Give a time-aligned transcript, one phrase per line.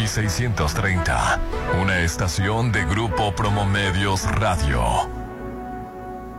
[0.00, 1.40] y 630.
[1.80, 5.19] Una estación de Grupo Promomedios Radio.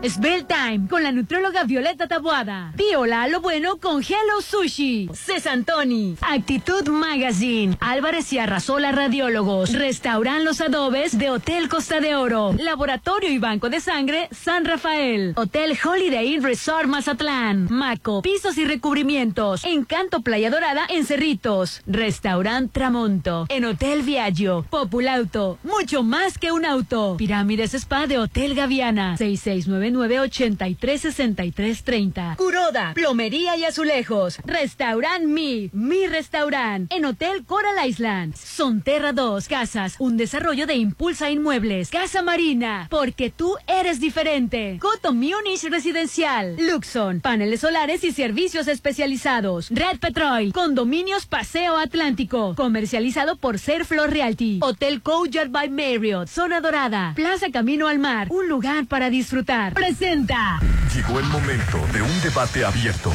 [0.04, 2.74] Es Time con la nutróloga Violeta Tabuada.
[2.76, 5.08] Viola lo bueno con Hello Sushi.
[5.14, 6.18] Cesantoni.
[6.22, 7.78] Actitud Magazine.
[7.80, 9.74] Álvarez y Arrasola Radiólogos.
[9.74, 12.56] Restauran Los Adobes de Hotel Costa de Oro.
[12.58, 15.34] Laboratorio y Banco de Sangre San Rafael.
[15.36, 17.68] Hotel Holiday Inn Resort Mazatlán.
[17.70, 18.24] Maco.
[18.24, 19.64] Pisos y recubrimientos.
[19.64, 21.84] Encanto Playa Dorada en Cerritos.
[21.86, 23.46] Restaurant Tramonto.
[23.50, 24.66] En Hotel Viaggio.
[24.68, 25.60] Populauto.
[25.62, 27.18] Mucho más que un auto.
[27.18, 29.16] Pirámides Spa de Hotel Gaviana.
[29.18, 32.38] 669 983-6330.
[32.38, 34.38] Curoda, plomería y azulejos.
[34.46, 36.92] Restaurant Mi, Mi Restaurant.
[36.92, 38.36] En Hotel Coral Island.
[38.36, 41.90] Sonterra 2, Casas, un desarrollo de Impulsa Inmuebles.
[41.90, 44.78] Casa Marina, porque tú eres diferente.
[44.82, 46.56] Coto Munich Residencial.
[46.58, 49.70] Luxon, paneles solares y servicios especializados.
[49.70, 52.56] Red Petrol, condominios Paseo Atlántico.
[52.56, 54.60] Comercializado por Serflor Realty.
[54.62, 56.28] Hotel Courtyard by Marriott.
[56.28, 57.14] Zona Dorada.
[57.16, 58.28] Plaza Camino al Mar.
[58.30, 60.60] Un lugar para disfrutar presenta.
[60.94, 63.12] Llegó el momento de un debate abierto.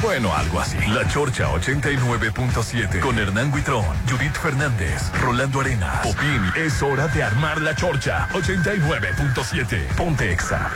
[0.00, 0.78] Bueno, algo así.
[0.88, 6.00] La Chorcha 89.7 con Hernán Guitrón, Judith Fernández, Rolando Arena.
[6.02, 9.94] Popín, es hora de armar la Chorcha 89.7.
[9.96, 10.70] Ponte Exa.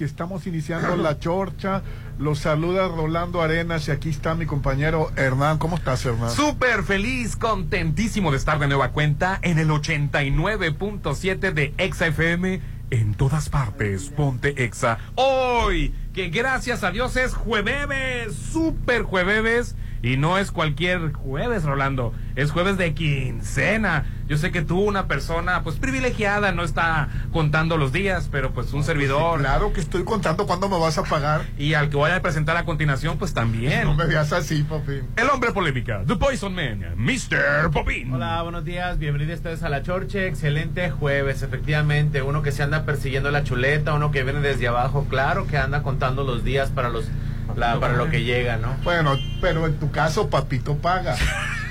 [0.00, 1.82] Y estamos iniciando la chorcha.
[2.18, 5.58] Los saluda Rolando Arenas y aquí está mi compañero Hernán.
[5.58, 6.30] ¿Cómo estás, Hernán?
[6.30, 12.60] Súper feliz, contentísimo de estar de nueva cuenta en el 89.7 de Exa FM.
[12.90, 14.98] En todas partes, ponte Exa.
[15.16, 19.74] Hoy, que gracias a Dios es jueves, súper jueves
[20.06, 24.04] y no es cualquier jueves, Rolando, es jueves de quincena.
[24.28, 28.72] Yo sé que tú, una persona pues privilegiada, no está contando los días, pero pues
[28.72, 29.40] un servidor.
[29.40, 31.42] claro que estoy contando cuándo me vas a pagar.
[31.58, 33.82] Y al que voy a presentar a continuación, pues también.
[33.82, 35.02] No me veas así, Popín.
[35.16, 37.72] El hombre polémica, The Poison Man, Mr.
[37.72, 38.12] Popín.
[38.12, 40.28] Hola, buenos días, bienvenidos ustedes a la Chorche.
[40.28, 42.22] Excelente jueves, efectivamente.
[42.22, 45.82] Uno que se anda persiguiendo la chuleta, uno que viene desde abajo, claro que anda
[45.82, 47.10] contando los días para los
[47.54, 48.76] para lo que llega, ¿no?
[48.84, 51.16] Bueno, pero en tu caso, papito paga.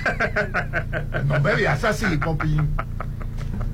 [1.25, 2.69] no me veas así, Popín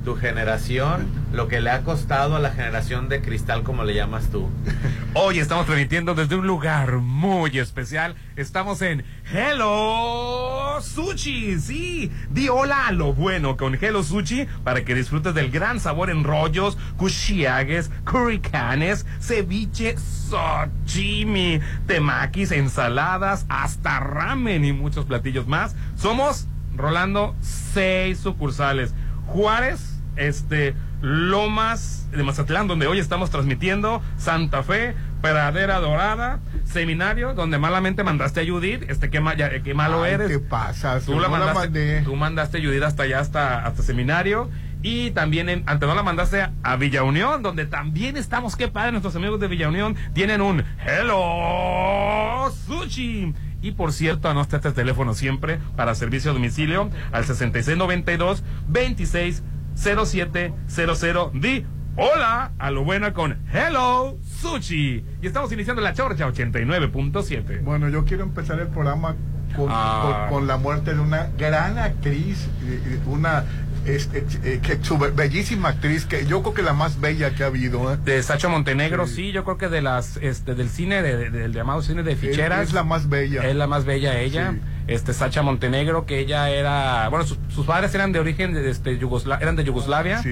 [0.04, 4.30] tu generación, lo que le ha costado a la generación de cristal, como le llamas
[4.30, 4.48] tú.
[5.14, 8.14] Hoy estamos transmitiendo desde un lugar muy especial.
[8.36, 11.58] Estamos en Hello Sushi.
[11.58, 16.10] Sí, di hola a lo bueno con Hello Sushi para que disfrutes del gran sabor
[16.10, 25.76] en rollos, kushiages, currycanes, ceviche, sashimi, temakis, ensaladas, hasta ramen y muchos platillos más.
[25.96, 26.46] Somos
[26.76, 28.94] Rolando seis sucursales.
[29.26, 37.58] Juárez, este, Lomas de Mazatlán, donde hoy estamos transmitiendo, Santa Fe, Pradera Dorada, Seminario, donde
[37.58, 39.20] malamente mandaste a Judith, este, qué,
[39.64, 40.28] qué malo eres.
[40.28, 41.00] ¿Qué pasa?
[41.00, 44.50] Tú, la mandaste, tú mandaste a Judith hasta allá, hasta, hasta Seminario.
[44.84, 48.56] Y también en, ante no la mandaste a Villa Unión, donde también estamos.
[48.56, 53.32] Qué padre, nuestros amigos de Villa Unión tienen un Hello Sushi.
[53.62, 59.44] Y por cierto, anote este teléfono siempre para servicio a domicilio al 6692 26
[59.74, 61.30] 0700.
[61.34, 61.64] Di
[61.96, 65.04] hola a lo buena con Hello Sushi.
[65.20, 67.62] Y estamos iniciando la chorcha 89.7.
[67.62, 69.16] Bueno, yo quiero empezar el programa
[69.56, 70.28] con, ah.
[70.30, 73.44] con, la muerte de una gran actriz, eh, eh, una
[73.84, 74.78] es, eh, que
[75.14, 77.96] bellísima actriz, que yo creo que la más bella que ha habido.
[77.98, 79.32] De Sacha Montenegro, sí.
[79.32, 82.68] yo creo que de las este del cine, del llamado cine de ficheras.
[82.68, 83.46] Es, la más bella.
[83.46, 84.54] Es la más bella ella
[84.86, 88.98] este Sacha Montenegro, que ella era, bueno, sus, padres eran de origen de este,
[89.40, 90.22] eran de Yugoslavia.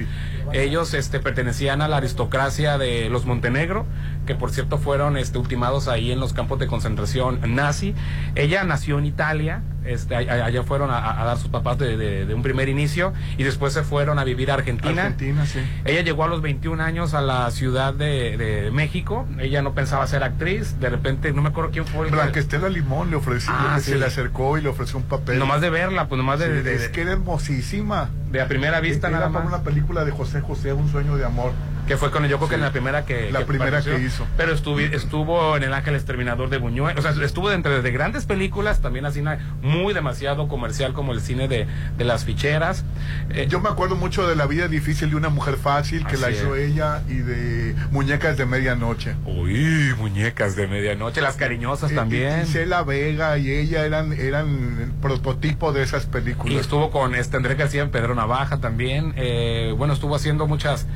[0.53, 3.85] Ellos este, pertenecían a la aristocracia de los Montenegro,
[4.25, 7.95] que por cierto fueron este, ultimados ahí en los campos de concentración nazi.
[8.35, 13.13] Ella nació en Italia, este, allá fueron a, dar sus papás de, un primer inicio
[13.37, 15.03] y después se fueron a vivir a Argentina.
[15.03, 15.59] Argentina sí.
[15.85, 19.27] Ella llegó a los 21 años a la ciudad de, México.
[19.39, 20.79] Ella no pensaba ser actriz.
[20.79, 22.07] De repente, no me acuerdo quién fue.
[22.07, 25.39] El Estela Limón le ofreció, ah, se le acercó y le ofreció un papel.
[25.39, 28.09] Nomás de verla, pues nomás de, Es que era hermosísima.
[28.31, 29.43] De a primera vista, nada más.
[29.43, 31.51] como una película de José José, Un sueño de amor.
[31.87, 33.31] Que fue con yo creo que en la primera que.
[33.31, 34.27] La primera que hizo.
[34.37, 36.97] Pero estuvo, estuvo en El Ángel Exterminador de Buñuel.
[36.97, 39.21] O sea, estuvo dentro de grandes películas, también así
[39.61, 41.67] muy demasiado comercial como el cine de,
[41.97, 42.83] de las ficheras.
[43.29, 46.31] Eh, yo me acuerdo mucho de La vida difícil de una mujer fácil que la
[46.31, 49.15] hizo ella y de Muñecas de Medianoche.
[49.25, 52.45] Uy, Muñecas de Medianoche, las cariñosas también.
[52.45, 56.53] Gisela Vega y ella eran, eran el prototipo de esas películas.
[56.53, 59.13] Y estuvo con este André García en Pedro Navaja también.
[59.15, 60.87] Eh, bueno, estuvo haciendo muchas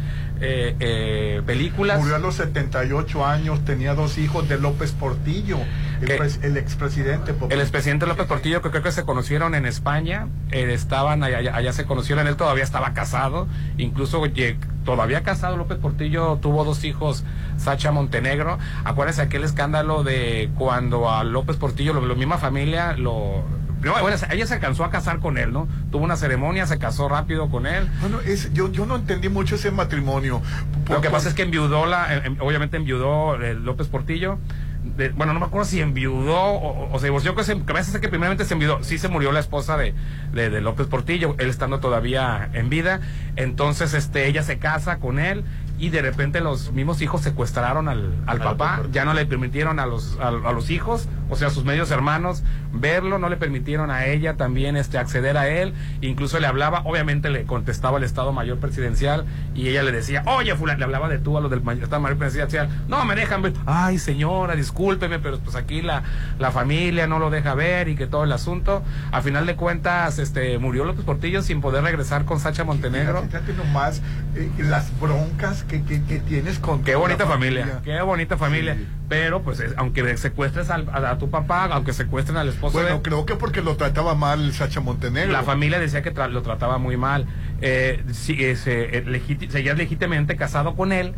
[0.42, 2.00] eh, eh, películas.
[2.00, 5.58] Murió a los 78 años, tenía dos hijos de López Portillo,
[6.02, 7.34] el, expresidente.
[7.50, 11.74] El expresidente López Portillo, que creo que se conocieron en España, eh, estaban allá, allá,
[11.74, 13.48] se conocieron, él todavía estaba casado,
[13.78, 14.24] incluso
[14.84, 17.24] todavía casado López Portillo tuvo dos hijos,
[17.58, 18.60] Sacha Montenegro.
[18.84, 23.44] Acuérdense aquel escándalo de cuando a López Portillo, la misma familia, lo
[23.92, 25.68] bueno, ella se alcanzó a casar con él, ¿no?
[25.92, 27.88] Tuvo una ceremonia, se casó rápido con él.
[28.02, 30.42] Bueno, es, yo, yo no entendí mucho ese matrimonio.
[30.90, 34.40] Lo que pasa es que enviudó, la, obviamente enviudó eh, López Portillo.
[35.16, 36.36] bueno, no me acuerdo si enviudó
[36.92, 38.84] o, se divorció, que, se, que parece que primeramente se enviudó.
[38.84, 39.94] Sí se murió la esposa de,
[40.34, 43.02] de, López Portillo, él estando todavía en vida.
[43.36, 45.44] Entonces, este, ella se casa con él
[45.78, 49.86] y de repente los mismos hijos secuestraron al, al papá, ya no le permitieron a
[49.86, 54.06] los, a, los hijos, o sea, a sus medios hermanos, verlo, no le permitieron a
[54.06, 58.60] ella también este, acceder a él, incluso le hablaba, obviamente le contestaba el Estado Mayor
[58.60, 62.02] Presidencial y ella le decía, oye, fulano, le hablaba de tú a los del Estado
[62.02, 66.04] Mayor Presidencial, no me dejan ver, ay señora, discúlpeme, pero pues aquí la,
[66.40, 68.82] la familia no lo deja ver y que todo el asunto,
[69.12, 73.24] a final de cuentas, este, murió López Portillo sin poder regresar con Sacha Montenegro.
[73.24, 74.02] Fíjate nomás
[74.36, 75.80] eh, las broncas que,
[76.20, 77.82] tienes con Qué bonita familia.
[77.84, 78.78] qué bonita familia.
[79.08, 82.80] Pero, pues, aunque secuestres a, tu papá, aunque secuestren al esposo.
[82.80, 85.32] Bueno, creo que porque lo trataba mal Sacha Montenegro.
[85.32, 87.26] La familia decía que lo trataba muy mal.
[87.62, 91.14] Eh, sí, eh, seguía legítimamente casado con él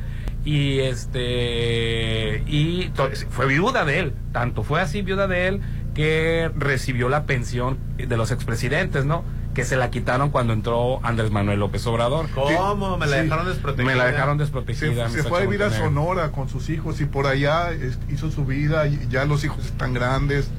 [0.46, 2.92] y este y
[3.30, 5.62] fue viuda de él tanto fue así viuda de él
[5.94, 9.26] que recibió la pensión de los expresidentes no
[9.58, 12.30] que se la quitaron cuando entró Andrés Manuel López Obrador.
[12.30, 12.96] ¿Cómo?
[13.00, 13.92] Me la dejaron desprotegida.
[13.92, 15.10] Me la dejaron desprotegida.
[15.10, 17.72] Se, fue a vivir a Sonora con sus hijos y por allá
[18.08, 20.52] hizo su vida, y ya los hijos están grandes.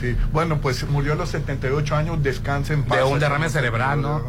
[0.00, 2.98] Sí, bueno, pues murió a los 78 años, descansa en paz.
[2.98, 4.20] De un derrame cerebral, ¿no?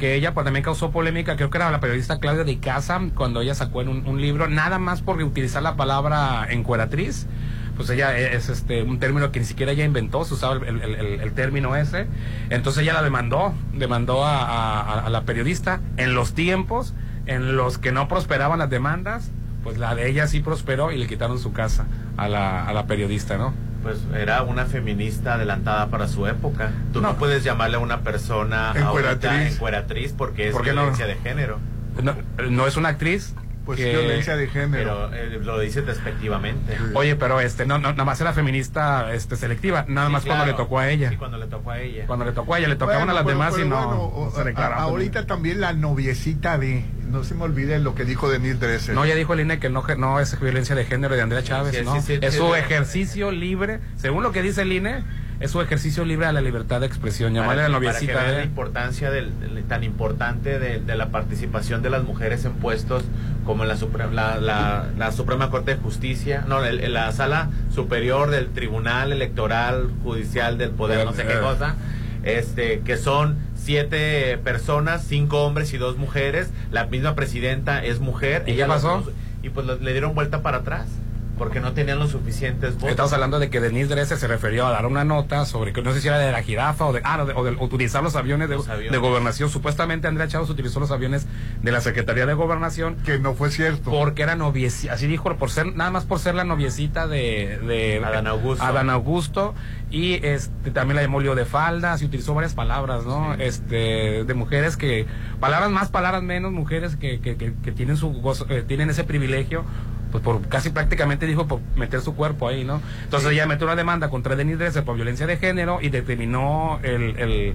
[0.00, 3.42] Que ella pues, también causó polémica, creo que era la periodista Claudia de Casa, cuando
[3.42, 7.28] ella sacó en un, un libro, nada más por utilizar la palabra encueratriz
[7.76, 11.76] pues ella es este un término que ni siquiera ella inventó, se usaba el, término
[11.76, 12.06] ese.
[12.50, 16.94] Entonces ella la demandó, demandó a, la periodista en los tiempos
[17.26, 19.30] en los que no prosperaban las demandas,
[19.62, 21.86] pues la de ella sí prosperó y le quitaron su casa
[22.16, 23.52] a la, a la periodista, ¿no?
[23.82, 26.72] Pues era una feminista adelantada para su época.
[26.92, 31.58] Tú no, puedes llamarle a una persona encueratriz, encueratriz porque es violencia de género.
[32.02, 32.14] No,
[32.50, 33.34] no es una actriz,
[33.66, 35.08] pues violencia de género.
[35.10, 36.78] Pero eh, lo dice despectivamente.
[36.94, 40.54] Oye, pero este, no, no, nada más era feminista este, selectiva, nada más cuando le
[40.54, 41.10] tocó a ella.
[41.10, 42.06] Sí, cuando le tocó a ella.
[42.06, 45.60] Cuando le tocó a ella, le tocaban a las demás y no, se Ahorita también
[45.60, 48.94] la noviecita de, no se me olvide lo que dijo Denise Dresser.
[48.94, 51.84] No, ya dijo el INE que no, no es violencia de género de Andrea Chávez,
[51.84, 51.96] ¿no?
[51.96, 55.02] es su ejercicio libre, según lo que dice el INE
[55.40, 57.34] es su ejercicio libre a la libertad de expresión.
[57.34, 58.14] Llamarle a la noviecita.
[58.14, 59.32] Para la importancia del,
[59.68, 63.04] tan importante de, la participación de las mujeres en puestos
[63.44, 68.30] como en la, Suprema, la, la, Suprema Corte de Justicia, no, en la Sala Superior
[68.30, 71.76] del Tribunal Electoral Judicial del Poder, no sé qué cosa,
[72.24, 76.50] este, que son siete personas, cinco hombres y dos mujeres.
[76.70, 78.44] La misma presidenta es mujer.
[78.46, 79.04] ¿Y qué pasó?
[79.42, 80.88] y pues le dieron vuelta para atrás
[81.36, 82.90] porque no tenían los suficientes votos.
[82.90, 85.92] Estamos hablando de que Denise Dresser se refirió a dar una nota sobre que no
[85.92, 88.56] sé si era de la jirafa o de, ah, o de, utilizar los aviones, de,
[88.90, 89.50] de, gobernación.
[89.50, 91.26] Supuestamente Andrea Chávez utilizó los aviones
[91.62, 92.96] de la Secretaría de Gobernación.
[93.04, 93.90] Que no fue cierto.
[93.90, 98.02] Porque era noviecita, así dijo, por ser, nada más por ser la noviecita de, de
[98.04, 98.64] Adán Augusto.
[98.64, 99.54] Adán Augusto.
[99.90, 103.34] Y este, también la llamó lío de faldas y utilizó varias palabras, ¿no?
[103.34, 105.06] Este, de mujeres que,
[105.38, 109.64] palabras más, palabras menos, mujeres que, que, que, tienen su eh, tienen ese privilegio
[110.10, 112.80] pues por casi prácticamente dijo por meter su cuerpo ahí, ¿no?
[113.04, 117.18] Entonces ella metió una demanda contra Denis Dresser por violencia de género y determinó el,
[117.18, 117.54] el,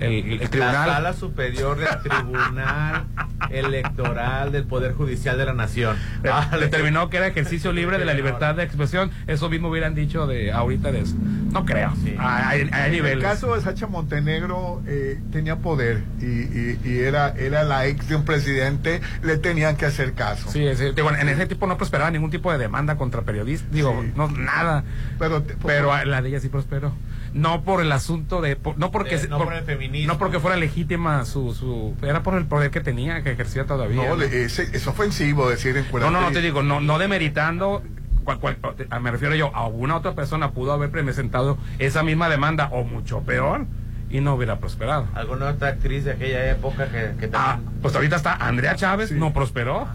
[0.00, 0.86] el, tribunal.
[0.88, 3.04] La sala superior del tribunal
[3.50, 5.96] electoral del Poder Judicial de la Nación.
[6.30, 9.10] Ah, determinó que era ejercicio libre de la libertad de expresión.
[9.26, 11.14] Eso mismo hubieran dicho de ahorita de eso.
[11.52, 11.92] No creo.
[12.04, 18.08] en el caso de Sacha Montenegro eh, tenía poder y, y, era, era la ex
[18.08, 20.50] de un presidente, le tenían que hacer caso.
[20.50, 23.70] Sí, en ese tipo no prosperaba ningún tipo de demanda contra periodistas.
[23.70, 24.84] Digo, no, nada.
[25.18, 26.92] Pero, pero la de ella sí prosperó.
[27.32, 30.12] No por el asunto de, no porque, no por, el feminismo.
[30.12, 34.14] No porque fuera legítima su, su, era por el poder que tenía, que ejercía todavía.
[34.14, 37.82] No, es, ofensivo decir en No, no, no te digo, no, no demeritando
[39.00, 43.22] me refiero yo, a alguna otra persona pudo haber presentado esa misma demanda o mucho
[43.22, 43.66] peor
[44.10, 45.08] y no hubiera prosperado.
[45.14, 49.32] ¿Alguna otra actriz de aquella época que, que ah, pues ahorita está Andrea Chávez, no
[49.32, 49.88] prosperó.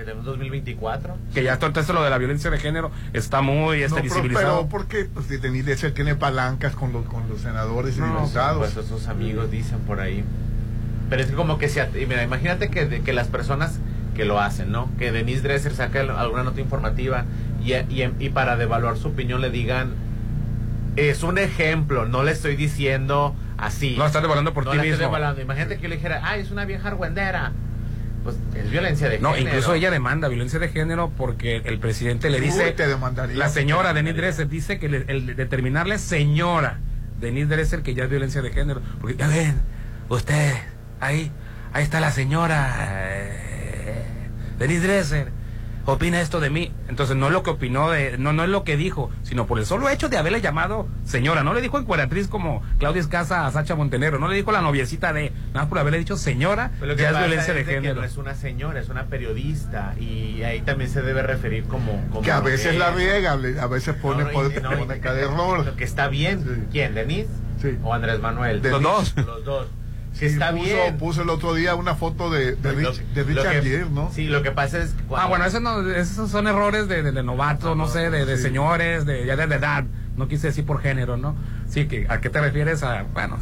[0.00, 1.14] Que tenemos 2024.
[1.34, 5.04] Que ya entonces lo de la violencia de género está muy este, no, Pero porque
[5.12, 8.72] pues, de ser tiene palancas con los, con los senadores y diputados.
[8.72, 10.24] Pues esos amigos dicen por ahí.
[11.10, 11.86] Pero es que como que se...
[12.06, 13.78] Mira, imagínate que, que las personas
[14.14, 14.88] que lo hacen, ¿no?
[14.98, 17.26] Que Denise Dresser saque alguna nota informativa
[17.62, 19.92] y, y, y para devaluar su opinión le digan
[20.96, 23.96] es un ejemplo, no le estoy diciendo así.
[23.98, 25.14] No, estás devaluando por ti mismo.
[25.42, 27.52] Imagínate que yo le dijera, ay, es una vieja argüendera.
[28.50, 29.34] Pues es violencia de género.
[29.34, 32.74] No, incluso ella demanda violencia de género porque el presidente le dice.
[33.34, 36.78] la señora Denise Dresser dice que el determinarle señora
[37.20, 38.80] Denise Dresser que ya es violencia de género.
[39.00, 39.60] Porque ya ven,
[40.08, 40.54] usted,
[41.00, 41.30] ahí,
[41.72, 44.04] ahí está la señora eh,
[44.58, 45.39] Denise Dresser
[45.92, 46.72] opina esto de mí.
[46.88, 49.58] Entonces no es lo que opinó, de, no, no es lo que dijo, sino por
[49.58, 51.42] el solo hecho de haberle llamado señora.
[51.42, 55.12] No le dijo encueratriz como Claudia Escasa a Sacha Montenegro, no le dijo la noviecita
[55.12, 58.00] de, nada por haberle dicho señora, Pero que es violencia de género.
[58.00, 62.22] no es una señora, es una periodista y ahí también se debe referir como...
[62.22, 65.64] que a veces la riega, a veces pone, no, pone, error.
[65.64, 66.94] Lo que está bien, ¿quién?
[66.94, 67.28] ¿Denise?
[67.60, 67.78] Sí.
[67.82, 68.62] ¿O Andrés Manuel?
[68.62, 69.14] Los dos.
[69.16, 69.66] Los dos
[70.26, 70.98] está puso, bien.
[70.98, 72.72] Puso el otro día una foto de, de,
[73.24, 74.10] Richard Gere, ¿no?
[74.12, 74.94] Sí, lo que pasa es.
[75.16, 79.26] Ah, bueno, esos, no, esos son errores de, de, novato, no, sé, de, señores, de
[79.26, 79.84] ya de, edad.
[80.16, 81.34] No quise decir por género, ¿no?
[81.68, 82.82] Sí, que ¿a qué te refieres?
[82.82, 83.38] A, bueno,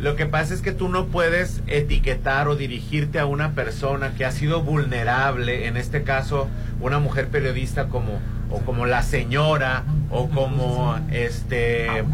[0.00, 4.24] lo que pasa es que tú no puedes etiquetar o dirigirte a una persona que
[4.24, 6.48] ha sido vulnerable, en este caso,
[6.80, 8.18] una mujer periodista como
[8.50, 12.04] o como la señora o como este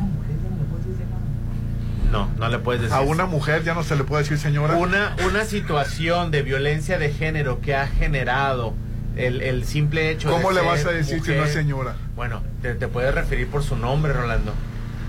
[2.10, 2.96] no, no le puedes decir.
[2.96, 4.74] A una mujer ya no se le puede decir señora.
[4.74, 8.74] Una, una situación de violencia de género que ha generado
[9.16, 11.94] el, el simple hecho ¿Cómo le vas a decir si no es señora?
[12.16, 14.52] Bueno, te, te, puedes referir por su nombre, Rolando.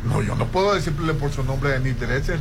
[0.08, 2.40] No, yo no puedo decirle por su nombre de mi Dresser.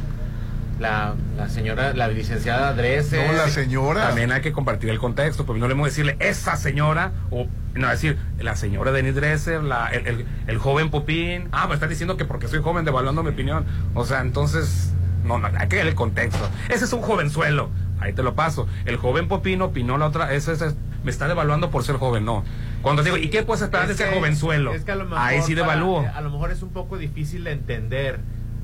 [0.79, 3.27] La, la señora, la licenciada Dresser.
[3.27, 4.09] No, la señora.
[4.09, 7.89] También hay que compartir el contexto, porque no le a decirle esa señora o no,
[7.89, 11.49] decir, la señora Denise Dresser, la, el, el, joven Popín.
[11.53, 13.65] Ah, me está diciendo que porque soy joven, devaluando mi opinión.
[13.95, 14.93] O sea, entonces,
[15.25, 16.49] no, no, hay que ver el contexto.
[16.69, 17.71] Ese es un jovenzuelo.
[18.01, 18.67] Ahí te lo paso.
[18.87, 20.75] El joven Popín opinó la otra, ese, ese
[21.05, 22.45] me está devaluando por ser joven, no.
[22.83, 24.73] Cuando digo, ¿y qué puedes esperar de ese jovenzuelo?
[24.73, 26.07] Es que a lo mejor Ahí sí devalúo.
[26.13, 28.21] a lo mejor es un poco difícil de entender,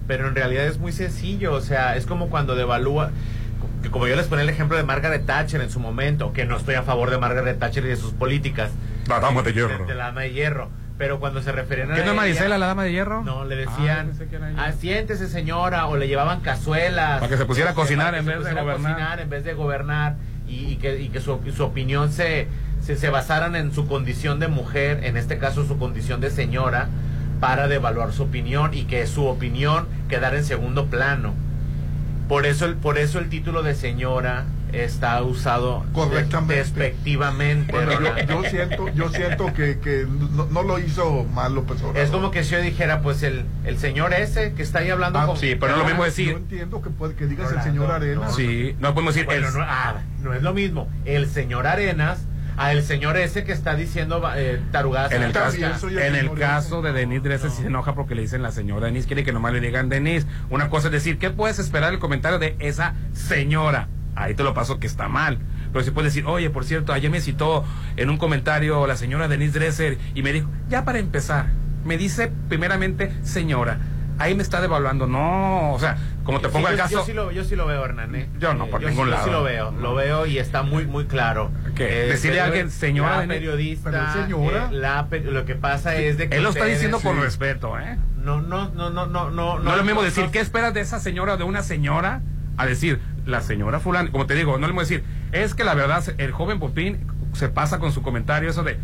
[0.06, 1.52] pero en realidad es muy sencillo.
[1.52, 3.12] O sea, es como cuando devalúa
[3.90, 6.74] como yo les ponía el ejemplo de Margaret Thatcher en su momento, que no estoy
[6.74, 8.70] a favor de Margaret Thatcher y de sus políticas.
[9.08, 9.86] La dama de hierro.
[9.86, 10.70] De, la dama de hierro.
[10.98, 11.94] Pero cuando se referían a.
[11.94, 13.22] ¿Qué no es Marisela, la dama de hierro?
[13.22, 14.12] No, le decían.
[14.56, 15.86] Ah, siéntese, señora.
[15.86, 17.20] O le llevaban cazuelas.
[17.20, 19.20] Para que se pusiera a cocinar en vez de gobernar.
[19.20, 20.16] en vez de gobernar.
[20.48, 22.46] Y, que, y que su, su opinión se,
[22.80, 26.88] se, se basaran en su condición de mujer, en este caso su condición de señora,
[27.40, 31.34] para devaluar su opinión y que su opinión quedara en segundo plano.
[32.28, 37.72] Por eso el, por eso el título de señora está usado correctamente despectivamente.
[38.28, 41.98] yo, siento, yo siento que, que no, lo hizo mal López Obrador.
[41.98, 45.18] Es como que si yo dijera, pues el, el señor ese que está ahí hablando
[45.18, 46.30] ah, Sí, pero no es lo mismo decir.
[46.30, 48.34] Yo entiendo que, puede, que digas el señor Arenas.
[48.34, 49.28] sí, no podemos decir.
[49.28, 50.88] no, ah, no es lo mismo.
[51.04, 55.12] El señor Arenas a el señor ese que está diciendo eh, tarugadas.
[55.12, 58.50] En el, caso, en el caso de Denise Dresser se enoja porque le dicen la
[58.50, 60.26] señora Denise, quiere que nomás le digan Denise.
[60.50, 63.88] Una cosa es decir, ¿qué puedes esperar el comentario de esa señora?
[64.16, 65.38] Ahí te lo paso que está mal.
[65.72, 67.64] Pero si puedes decir, oye, por cierto, ayer me citó
[67.96, 71.46] en un comentario la señora Denise Dresser y me dijo, ya para empezar,
[71.84, 73.78] me dice primeramente señora
[74.18, 75.06] ahí me está devaluando.
[75.06, 76.98] No, o sea, como te pongo el caso.
[76.98, 78.14] Yo sí, lo, yo sí lo veo, Hernán.
[78.14, 78.28] ¿eh?
[78.38, 79.22] Yo no, por yo ningún lado.
[79.22, 81.50] Yo sí lo veo, lo veo y está muy, muy claro.
[81.78, 83.22] Eh, Decirle a alguien, señora.
[83.22, 84.12] La periodista.
[84.12, 84.68] señora.
[84.70, 86.36] Eh, la, lo que pasa es de que.
[86.36, 87.98] Él lo está diciendo con respeto, ¿eh?
[88.16, 89.30] No, no, no, no, no.
[89.30, 92.22] No, no es lo mismo decir, ¿qué esperas de esa señora o de una señora?
[92.56, 95.64] A decir, la señora fulana, como te digo, no le voy a decir, es que
[95.64, 98.78] la verdad, el joven Popín se pasa con su comentario eso de.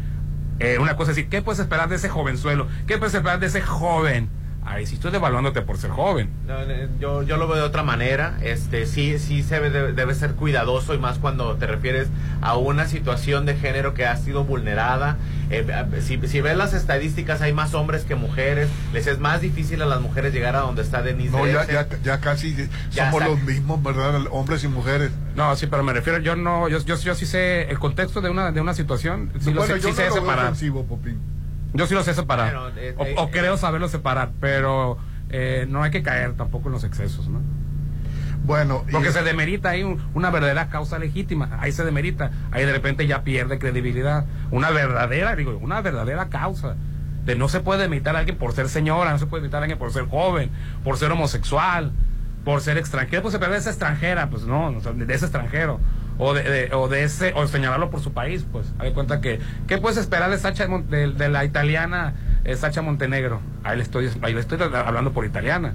[0.59, 2.69] Eh, una cosa así, ¿qué puedes esperar de ese jovenzuelo?
[2.87, 4.29] ¿Qué puedes esperar de ese joven?
[4.65, 6.31] Ahí sí estoy devaluándote por ser joven.
[7.01, 8.39] yo, yo lo veo de otra manera.
[8.43, 12.09] Este, sí, sí se debe, debe, ser cuidadoso y más cuando te refieres
[12.41, 15.17] a una situación de género que ha sido vulnerada.
[15.51, 15.67] Eh,
[16.01, 18.69] si, si, ves las estadísticas, hay más hombres que mujeres.
[18.93, 21.37] Les es más difícil a las mujeres llegar a donde está Denise.
[21.37, 24.21] No, ya, ya, ya, casi somos los mismos, ¿verdad?
[24.31, 25.11] Hombres y mujeres.
[25.35, 28.53] No, sí, pero me refiero, yo no, yo, yo, sí sé el contexto de una,
[28.53, 29.31] de una situación.
[29.41, 30.55] Sí, lo sé, sí sé separar.
[31.75, 32.55] Yo sí lo sé separar.
[33.17, 34.99] o, creo saberlo separar, pero
[35.31, 37.41] eh, no hay que caer tampoco en los excesos, ¿no?
[38.45, 43.07] Bueno, porque se demerita ahí una verdadera causa legítima, ahí se demerita, ahí de repente
[43.07, 46.75] ya pierde credibilidad, una verdadera, digo, una verdadera causa.
[47.25, 49.65] De no se puede demeritar a alguien por ser señora, no se puede demeritar a
[49.65, 50.51] alguien por ser joven,
[50.83, 51.93] por ser homosexual,
[52.45, 55.79] por ser extranjero, pues se pierde esa extranjera, pues no, de ese extranjero
[56.19, 58.73] o de, o de ese o señalarlo por su país pues.
[58.79, 62.15] Hay cuenta que qué puedes esperar de Sacha de, la italiana
[62.45, 65.75] eh, Sacha Montenegro ahí le estoy ahí le estoy hablando por italiana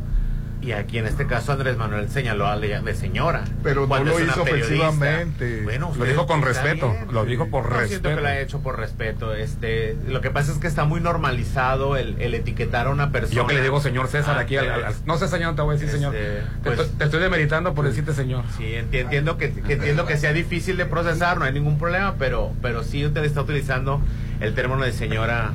[0.62, 3.44] y aquí en este caso Andrés Manuel señaló a de señora.
[3.64, 5.62] Pero no lo hizo ofensivamente.
[5.64, 6.96] Bueno, lo dijo con respeto.
[7.12, 7.88] Lo dijo por respeto.
[7.88, 9.34] Siento que lo ha hecho por respeto.
[9.34, 13.36] Este, lo que pasa es que está muy normalizado el, etiquetar a una persona.
[13.36, 15.92] Yo que le digo señor César aquí al, no sé señor, te voy a decir
[15.94, 16.16] señor.
[16.16, 18.44] Este, pues, te, estoy demeritando por decirte señor.
[18.58, 22.84] Sí, entiendo que, entiendo que sea difícil de procesar, no hay ningún problema, pero pero
[22.84, 24.02] sí usted está utilizando
[24.40, 25.54] el término de señora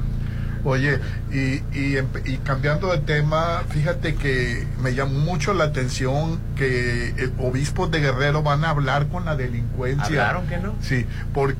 [0.64, 1.00] Oye,
[1.32, 7.90] y, y, cambiando de tema, fíjate que me llamó mucho la atención que el obispos
[7.90, 10.28] de Guerrero van a hablar con la delincuencia.
[10.28, 10.74] ¿Hablaron que no?
[10.80, 11.06] Sí,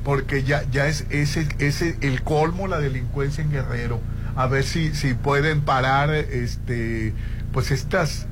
[0.03, 3.99] porque ya, ya es ese, ese el colmo la delincuencia en Guerrero.
[4.35, 7.13] A ver si, si pueden parar este
[7.51, 8.25] pues estas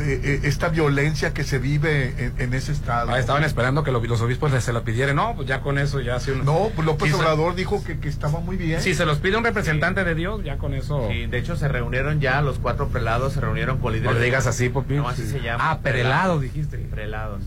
[0.00, 3.10] eh, eh, esta violencia que se vive en, ese estado.
[3.10, 5.16] Ah, estaban esperando que los, obispos se lo pidieran.
[5.16, 6.44] No, pues ya con eso ya hace un...
[6.44, 8.80] No, pues López Obrador dijo que, estaba muy bien.
[8.80, 11.08] Si se los pide un representante de Dios, ya con eso...
[11.10, 14.14] Sí, de hecho se reunieron ya, los cuatro prelados se reunieron con líderes...
[14.14, 14.98] No le digas así, Popín.
[14.98, 15.70] No, así se llama.
[15.70, 16.78] Ah, prelados, dijiste.
[16.78, 17.42] Prelados.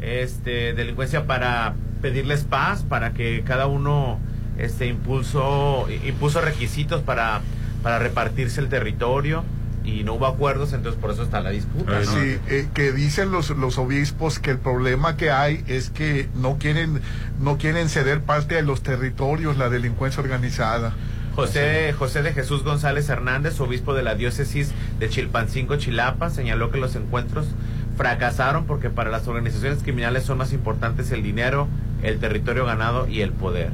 [0.00, 4.18] Este, delincuencia para pedirles paz, para que cada uno
[4.58, 7.40] este impulso, impuso requisitos para,
[7.82, 9.44] para repartirse el territorio
[9.84, 12.04] y no hubo acuerdos, entonces por eso está la disputa.
[12.04, 16.56] Sí, eh, que dicen los, los obispos que el problema que hay es que no
[16.58, 17.00] quieren,
[17.40, 20.94] no quieren ceder parte de los territorios, la delincuencia organizada.
[21.34, 26.78] José, José de Jesús González Hernández, obispo de la diócesis de Chilpancingo, Chilapa, señaló que
[26.78, 27.46] los encuentros
[27.96, 31.68] fracasaron porque para las organizaciones criminales son más importantes el dinero,
[32.02, 33.70] el territorio ganado y el poder.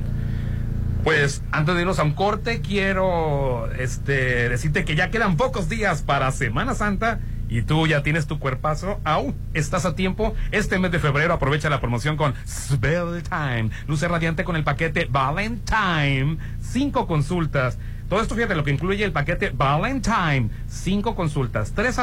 [1.04, 6.02] Pues antes de irnos a un corte, quiero este, decirte que ya quedan pocos días
[6.02, 10.34] para Semana Santa y tú ya tienes tu cuerpazo, aún estás a tiempo.
[10.52, 13.70] Este mes de febrero aprovecha la promoción con Spell Time.
[13.88, 16.38] Luce radiante con el paquete Valentine.
[16.60, 17.78] Cinco consultas
[18.10, 21.96] todo esto, fíjate, lo que incluye el paquete Valentine, cinco consultas, tres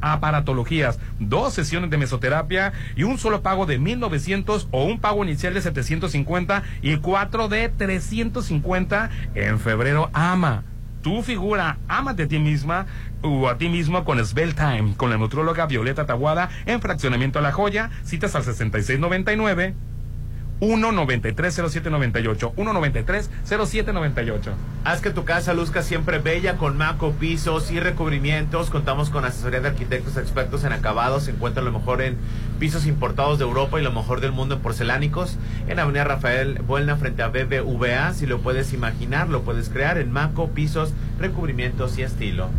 [0.00, 5.54] aparatologías, dos sesiones de mesoterapia y un solo pago de 1.900 o un pago inicial
[5.54, 10.10] de 750 y cuatro de 350 en febrero.
[10.12, 10.64] Ama
[11.00, 12.86] tu figura, ámate a ti misma
[13.22, 17.42] o a ti mismo con Svelte Time, con la nutróloga Violeta Taguada en fraccionamiento a
[17.42, 19.76] la joya, citas al 6699
[20.62, 22.54] 1930798.
[22.54, 24.52] 1930798.
[24.84, 28.70] Haz que tu casa luzca siempre bella con maco, pisos y recubrimientos.
[28.70, 31.24] Contamos con asesoría de arquitectos expertos en acabados.
[31.24, 32.16] Se encuentra lo mejor en
[32.60, 35.36] pisos importados de Europa y lo mejor del mundo en porcelánicos.
[35.66, 38.14] En Avenida Rafael Buelna frente a BBVA.
[38.14, 42.50] Si lo puedes imaginar, lo puedes crear en maco, pisos, recubrimientos y estilo.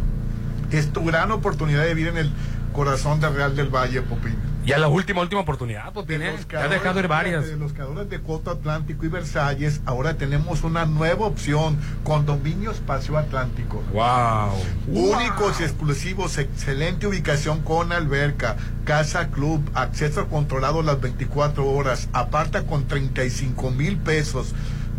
[0.72, 2.32] Es tu gran oportunidad de vivir en el
[2.74, 4.53] corazón de Real del Valle, Popín.
[4.66, 7.46] Ya la última, última oportunidad, pues tiene, ha dejado ir varias.
[7.46, 13.18] De los creadores de Coto Atlántico y Versalles, ahora tenemos una nueva opción, condominio espacio
[13.18, 13.84] atlántico.
[13.92, 14.54] Wow.
[14.88, 22.64] Únicos y exclusivos, excelente ubicación con alberca, casa club, acceso controlado las 24 horas, aparta
[22.64, 24.54] con 35 mil pesos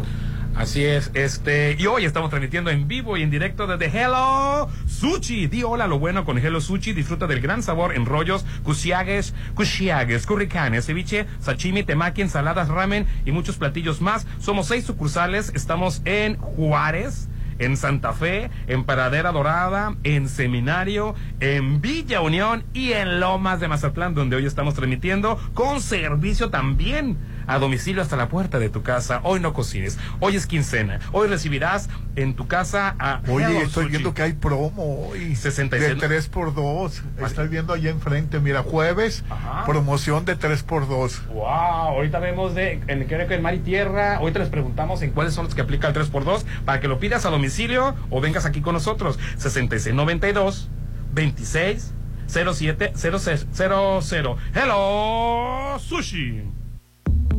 [0.58, 5.46] Así es, este, y hoy estamos transmitiendo en vivo y en directo desde Hello Sushi.
[5.46, 10.26] Di hola lo bueno con Hello Sushi, disfruta del gran sabor en rollos, kusiagues, kushiagues,
[10.26, 14.26] curricanes, ceviche, sashimi, temaki, ensaladas, ramen y muchos platillos más.
[14.39, 21.82] Somos seis sucursales, estamos en Juárez, en Santa Fe, en Paradera Dorada, en Seminario, en
[21.82, 27.15] Villa Unión y en Lomas de Mazatlán, donde hoy estamos transmitiendo con servicio también
[27.48, 29.22] a domicilio hasta la puerta de tu casa.
[29.24, 33.22] Hoy no cocines, hoy es quincena, hoy recibirás en tu casa a...
[33.28, 35.36] Oye, estoy viendo que hay promo hoy.
[35.36, 36.00] 66.
[36.00, 39.24] De 3 por 2 Estoy viendo allá enfrente, mira, jueves,
[39.66, 43.60] promoción de 3 por 2 Wow, ahorita vemos de, en, creo que en Mar y
[43.60, 46.80] Tierra, ahorita les preguntamos en cuáles son los que aplica el 3 por 2 para
[46.80, 49.18] que lo pidas a domicilio o vengas aquí con nosotros.
[49.38, 50.70] 6692
[51.14, 51.94] 26
[52.28, 53.06] 0700.
[54.54, 56.66] Hello Sushi.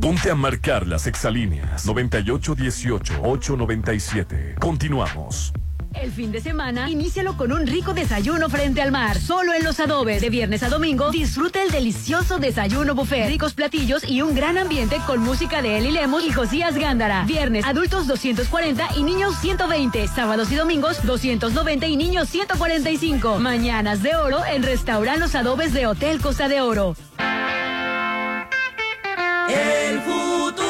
[0.00, 4.54] Ponte a marcar las exalíneas 9818-897.
[4.58, 5.52] Continuamos.
[5.94, 9.80] El fin de semana, inícialo con un rico desayuno frente al mar, solo en los
[9.80, 10.20] adobes.
[10.20, 14.98] De viernes a domingo, disfruta el delicioso desayuno buffet, ricos platillos y un gran ambiente
[15.06, 17.24] con música de Eli Lemos y Josías Gándara.
[17.24, 20.06] Viernes, adultos 240 y niños 120.
[20.06, 23.40] Sábados y domingos, 290 y niños 145.
[23.40, 26.94] Mañanas de oro en Restaurant Los Adobes de Hotel Costa de Oro.
[29.48, 30.67] El futuro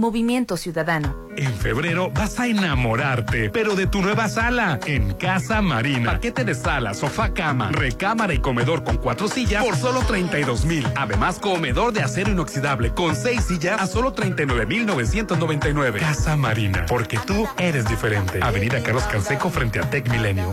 [0.00, 1.14] Movimiento Ciudadano.
[1.36, 6.12] En febrero vas a enamorarte, pero de tu nueva sala en Casa Marina.
[6.12, 10.86] Paquete de sala, sofá, cama, recámara y comedor con cuatro sillas por solo 32 mil.
[10.96, 16.00] Además, comedor de acero inoxidable con seis sillas a solo 39 mil 999.
[16.00, 18.40] Casa Marina, porque tú eres diferente.
[18.42, 20.50] Avenida Carlos Canseco frente a Tech Milenio.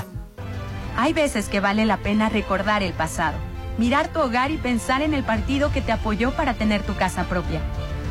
[0.98, 3.38] Hay veces que vale la pena recordar el pasado,
[3.78, 7.24] mirar tu hogar y pensar en el partido que te apoyó para tener tu casa
[7.24, 7.62] propia.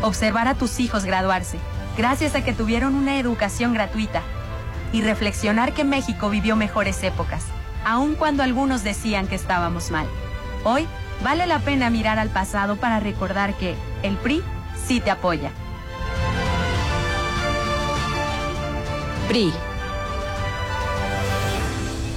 [0.03, 1.59] Observar a tus hijos graduarse,
[1.97, 4.23] gracias a que tuvieron una educación gratuita.
[4.93, 7.45] Y reflexionar que México vivió mejores épocas,
[7.85, 10.07] aun cuando algunos decían que estábamos mal.
[10.65, 10.87] Hoy
[11.25, 14.43] vale la pena mirar al pasado para recordar que el PRI
[14.87, 15.51] sí te apoya.
[19.29, 19.53] PRI.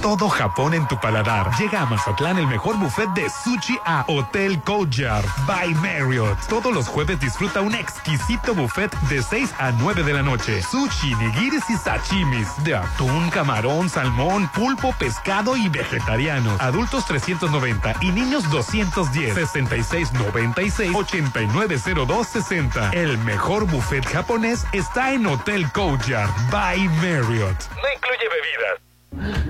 [0.02, 1.50] Todo Japón en tu paladar.
[1.58, 6.38] Llega a Mazatlán el mejor buffet de sushi a Hotel Courtyard by Marriott.
[6.48, 10.62] Todos los jueves disfruta un exquisito buffet de 6 a 9 de la noche.
[10.62, 16.58] Sushi, nigiris y sashimis de atún, camarón, salmón, pulpo, pescado y vegetarianos.
[16.62, 19.34] Adultos 390 y niños 210.
[19.34, 22.90] 6696 890260.
[22.92, 27.68] El mejor buffet japonés está en Hotel Courtyard by Marriott.
[27.76, 29.49] No incluye bebidas.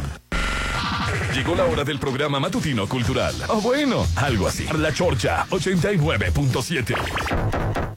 [1.35, 3.35] Llegó la hora del programa matutino cultural.
[3.49, 4.67] O bueno, algo así.
[4.77, 7.92] La Chorcha 89.7.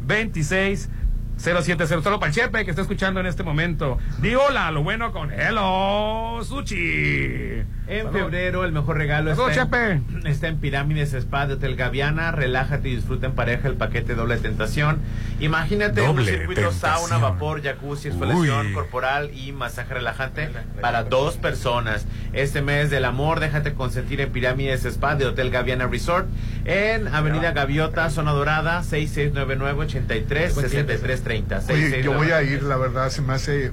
[0.02, 0.88] 26
[1.40, 2.02] 070.
[2.02, 3.98] Solo para el Chepe que está escuchando en este momento.
[4.20, 7.62] Di hola, lo bueno con Hello Sushi.
[7.86, 8.18] En Salud.
[8.20, 9.90] febrero, el mejor regalo Salud, está, Chepe.
[9.92, 12.30] en, está en Pirámides Spa de Hotel Gaviana.
[12.30, 14.98] Relájate y disfruta en pareja el paquete doble tentación.
[15.40, 17.08] Imagínate Doble un circuito tentación.
[17.08, 20.50] sauna, vapor, jacuzzi, exfoliación corporal y masaje relajante
[20.80, 22.06] para dos personas.
[22.32, 26.28] Este mes del amor, déjate consentir en Pirámides Spa de Hotel Gaviana Resort
[26.66, 28.84] en Avenida Gaviota, Zona Dorada,
[31.30, 31.72] 6699-83-6330.
[31.72, 33.72] Oye, yo voy a ir, la verdad, se me hace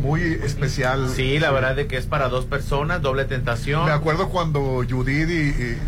[0.00, 1.08] muy especial.
[1.08, 3.84] Sí, la verdad de que es para dos personas, doble tentación.
[3.86, 5.78] Me acuerdo cuando Judith y, y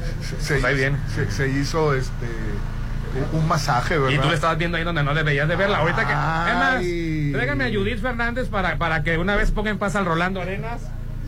[0.41, 0.97] se, Está bien.
[1.15, 2.27] se, se hizo este
[3.33, 4.17] un masaje, ¿verdad?
[4.17, 5.79] Y tú le estabas viendo ahí donde no debías de verla.
[5.79, 6.13] Ahorita que.
[6.15, 6.51] Ay.
[6.51, 10.05] Es más, tráigame a Judith Fernández para, para que una vez ponga en paz al
[10.05, 10.83] Rolando Arenas.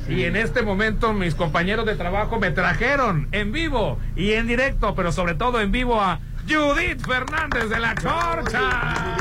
[0.09, 4.95] Y en este momento mis compañeros de trabajo me trajeron en vivo y en directo,
[4.97, 6.19] pero sobre todo en vivo a
[6.50, 9.16] Judith Fernández de la Chorcha.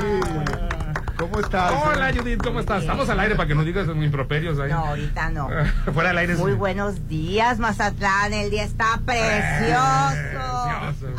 [1.16, 1.74] ¿Cómo estás?
[1.86, 2.82] Hola Judith, ¿cómo estás?
[2.82, 4.72] Estamos al aire para que nos digas muy improperios ahí.
[4.72, 5.48] No, ahorita no.
[5.94, 6.36] Fuera del aire.
[6.36, 6.42] sí.
[6.42, 8.34] Muy buenos días, Mazatlán.
[8.34, 10.40] El día está precioso.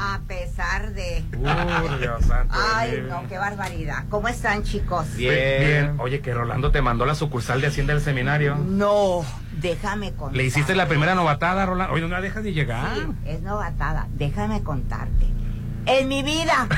[0.01, 1.23] A pesar de.
[1.37, 2.57] Uh, Dios santo.
[2.75, 4.05] Ay, no, qué barbaridad.
[4.09, 5.15] ¿Cómo están, chicos?
[5.15, 5.61] Bien.
[5.61, 5.95] Bien.
[5.99, 8.57] Oye, que Rolando te mandó la sucursal de Hacienda del Seminario.
[8.57, 9.25] No,
[9.61, 10.37] déjame contar.
[10.37, 11.95] Le hiciste la primera novatada, Rolando.
[11.95, 12.97] Oye, no la dejas ni llegar.
[12.97, 14.09] Sí, es novatada.
[14.15, 15.27] Déjame contarte.
[15.91, 16.69] En mi vida,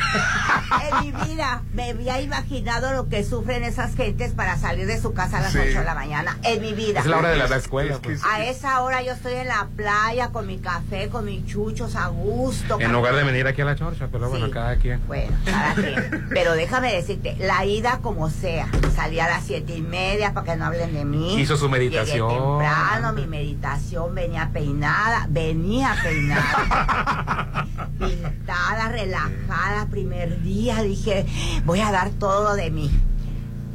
[0.90, 5.12] en mi vida, me había imaginado lo que sufren esas gentes para salir de su
[5.12, 5.58] casa a las Sí.
[5.58, 6.38] 8 de la mañana.
[6.42, 7.00] En mi vida.
[7.00, 7.98] Es la hora de la, la escuela.
[8.02, 8.22] pues.
[8.24, 12.08] A esa hora yo estoy en la playa con mi café, con mis chuchos a
[12.08, 12.80] gusto.
[12.80, 15.00] En lugar de venir aquí a la chorcha, pero bueno, cada quien.
[15.06, 16.26] Bueno, cada quien.
[16.30, 18.68] Pero déjame decirte, la ida como sea.
[18.96, 21.40] Salí a las siete y media para que no hablen de mí.
[21.40, 22.28] Hizo su meditación.
[22.28, 27.66] Llegué temprano, mi meditación venía peinada, venía peinada.
[27.98, 30.82] Pintada, relajada, primer día.
[30.82, 31.26] Dije,
[31.64, 32.90] voy a dar todo de mí.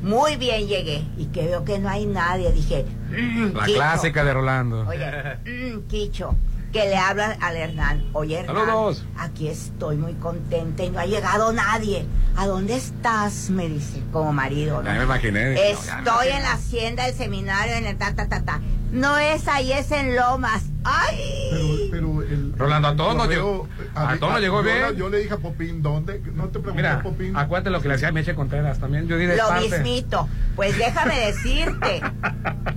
[0.03, 2.51] Muy bien llegué y que veo que no hay nadie.
[2.51, 3.77] Dije, "Mm, La Quicho".
[3.77, 4.87] clásica de Rolando.
[4.87, 5.05] Oye,
[5.45, 6.35] mm, Quicho,
[6.71, 8.05] que le hablan al Hernán.
[8.13, 9.05] Oye, Hernán, Saludos.
[9.17, 12.05] aquí estoy muy contenta y no ha llegado nadie.
[12.35, 13.49] ¿A dónde estás?
[13.49, 14.83] Me dice, como marido.
[14.83, 14.85] ¿no?
[14.91, 15.55] Ya me imaginé.
[15.55, 18.61] no, me Estoy en la hacienda del seminario en el ta ta ta ta.
[18.91, 20.63] No es ahí, es en Lomas.
[20.83, 21.89] ¡Ay!
[21.91, 24.95] Pero el, Rolando, a todos nos llegó- a mí- todos nos llegó bien.
[24.97, 26.21] Yo le dije a Popín, ¿dónde?
[26.33, 27.35] No te pregunté, Mira, Popín.
[27.37, 29.07] acuérdate lo que le hacía a Meche Contreras también.
[29.07, 29.69] Yo diré Lo parte.
[29.69, 30.27] mismito.
[30.55, 32.01] Pues déjame decirte,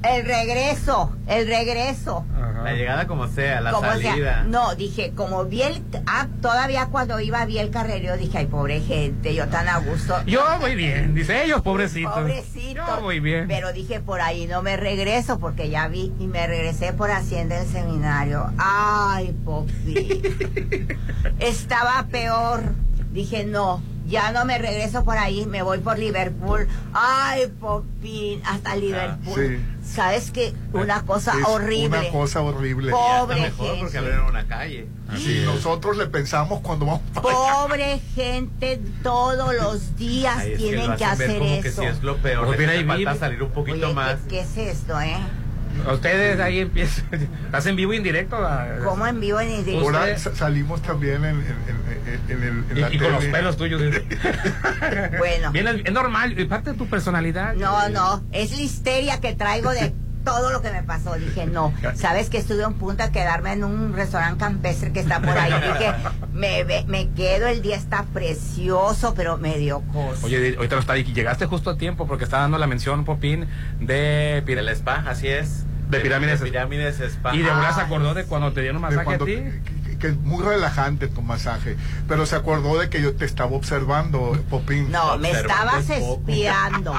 [0.02, 2.24] el regreso, el regreso.
[2.62, 4.44] La llegada como sea, la Como sea, salida.
[4.46, 8.80] no, dije, como vi el, ah, todavía cuando iba vi el carrereo, dije, ay, pobre
[8.80, 10.14] gente, yo tan a gusto.
[10.26, 12.12] Yo voy bien, dice ellos, pobrecitos.
[12.12, 12.82] Pobrecito.
[12.86, 13.46] Yo voy bien.
[13.48, 17.58] Pero dije, por ahí no me regreso, porque ya vi y me regresé por Hacienda
[17.58, 18.52] del Seminario.
[18.58, 19.34] Ay,
[21.40, 22.62] Estaba peor.
[23.12, 26.68] Dije, no, ya no me regreso por ahí, me voy por Liverpool.
[26.92, 29.58] Ay, Popín, hasta Liverpool.
[29.58, 29.64] sí.
[29.90, 30.54] ¿Sabes qué?
[30.72, 31.98] Una cosa Es horrible.
[31.98, 32.92] Una cosa horrible.
[32.92, 34.86] Pobre mejor porque abrieron una calle.
[35.18, 37.52] Y nosotros le pensamos cuando vamos para allá.
[37.66, 41.54] Pobre gente, todos los días Ay, es que tienen lo que, hacen ver hacer como
[41.54, 41.62] eso.
[41.62, 42.46] que si es lo peor.
[42.46, 44.16] Pues mira, ahí falta salir un poquito Oye, más.
[44.28, 45.16] ¿qué, qué es esto, eh?
[45.92, 47.04] Ustedes ahí empiezan.
[47.46, 48.36] ¿Estás en vivo y en directo?
[48.84, 49.84] ¿Cómo en vivo en indirecto?
[49.86, 53.24] Ahora sa- salimos también en, en- en- en- en- en Y, la y con los
[53.26, 53.80] pelos tuyos.
[55.18, 55.52] Bueno.
[55.52, 57.54] Bien, es, normal, es parte de tu personalidad.
[57.54, 59.92] No, no, es la histeria que traigo de
[60.24, 61.14] todo lo que me pasó.
[61.14, 65.00] Dije, no, sabes que estuve a un punto de quedarme en un restaurante campestre que
[65.00, 65.52] está por ahí.
[65.52, 65.92] Dije,
[66.32, 70.26] me, ve- me quedo, el día está precioso, pero me dio cosa.
[70.26, 73.46] Oye, ahorita lo está y llegaste justo a tiempo porque está dando la mención Popín
[73.80, 75.64] de Del spa, así es.
[75.88, 76.40] De pirámides.
[76.40, 77.34] De pirámides spa.
[77.34, 79.42] Y de verdad se Ay, acordó de cuando te dieron un masaje cuando- a ti.
[79.98, 81.76] que, es muy relajante tu masaje.
[82.08, 84.90] Pero se acordó de que yo te estaba observando, Popín.
[84.90, 86.92] No, me estabas espiando.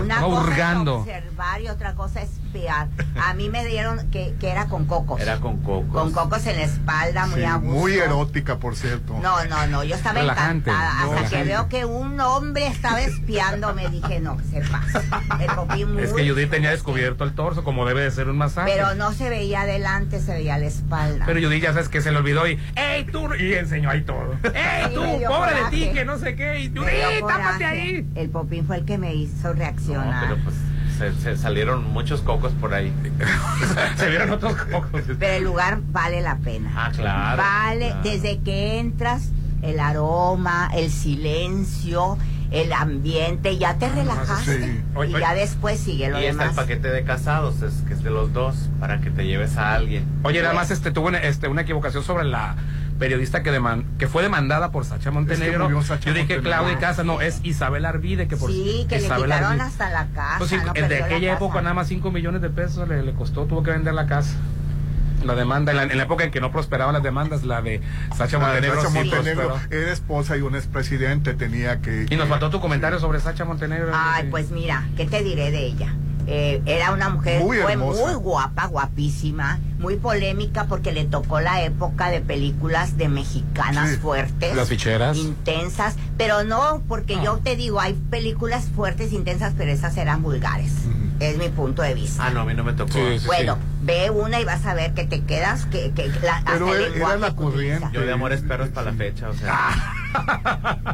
[0.00, 0.94] Una cosa hurgando.
[1.06, 2.88] es observar y otra cosa es espiar.
[3.22, 5.20] A mí me dieron que, que era con cocos.
[5.20, 5.92] Era con cocos.
[5.92, 7.78] Con cocos en la espalda, muy Sí, a gusto.
[7.78, 9.18] muy erótica, por cierto.
[9.20, 11.06] No, no, no, yo estaba Relajante, encantada.
[11.06, 15.02] no, Hasta que veo que un hombre estaba espiando, me dije, no, se pasa.
[15.40, 18.38] El Popín muy Es que Judith tenía descubierto el torso como debe de ser un
[18.38, 18.70] masaje.
[18.74, 21.24] Pero no se veía adelante, se veía la espalda.
[21.26, 23.28] Pero Judith ya sabes que se le olvidó y ¡Ey, tú!
[23.34, 24.34] Y enseñó ahí todo.
[24.54, 25.02] ¡Ey, tú!
[25.28, 25.90] ¡Pobre de ti!
[25.92, 26.60] Que no sé qué.
[26.60, 28.06] Y Judith, tápate ahí.
[28.14, 30.24] El Popín fue el que me hizo No, reaccionar.
[30.28, 30.56] pero pues
[30.98, 32.92] se, se salieron muchos cocos por ahí.
[33.96, 35.02] se vieron otros cocos.
[35.18, 36.72] Pero el lugar vale la pena.
[36.76, 37.36] Ah, claro.
[37.42, 38.02] Vale, claro.
[38.02, 39.30] desde que entras,
[39.62, 42.18] el aroma, el silencio,
[42.50, 44.64] el ambiente, ya te relajaste.
[44.64, 44.82] Sí.
[45.08, 46.54] Y ya después sigue lo Y está el demás.
[46.56, 50.04] paquete de casados, es que es de los dos, para que te lleves a alguien.
[50.22, 52.56] Oye, nada más este, tuvo una, este, una equivocación sobre la
[52.98, 55.68] periodista que deman- que fue demandada por Sacha Montenegro.
[55.82, 56.42] Sacha Yo dije Montenegro.
[56.42, 59.62] Claudia Casa, no, es Isabel Arvide, que por Sí, que le Isabel quitaron Arvide.
[59.66, 60.38] hasta la casa.
[60.38, 61.32] Pues sí, no de aquella casa.
[61.34, 64.34] época nada más 5 millones de pesos le, le costó, tuvo que vender la casa.
[65.24, 67.80] La demanda, en la, en la época en que no prosperaban las demandas, la de
[68.16, 72.06] Sacha Montenegro Sacha sí Montenegro era esposa y un expresidente, tenía que...
[72.08, 73.90] Y nos faltó tu comentario sobre Sacha Montenegro.
[73.92, 75.92] Ay, pues mira, ¿qué te diré de ella?
[76.30, 81.62] Eh, era una mujer Muy fue muy guapa, guapísima, muy polémica porque le tocó la
[81.62, 83.96] época de películas de mexicanas Sí.
[83.96, 84.54] fuertes.
[84.54, 85.16] Las ficheras.
[85.16, 90.72] Intensas, pero no, porque yo te digo, hay películas fuertes, intensas, pero esas eran vulgares.
[91.18, 92.26] Es mi punto de vista.
[92.26, 92.98] Ah, no, a mí no me tocó.
[93.24, 96.78] bueno, ve una y vas a ver que te quedas, que, que la, Pero hasta
[96.86, 97.88] el era la corriente.
[97.92, 99.70] Yo de Amores Perros para la fecha, o sea.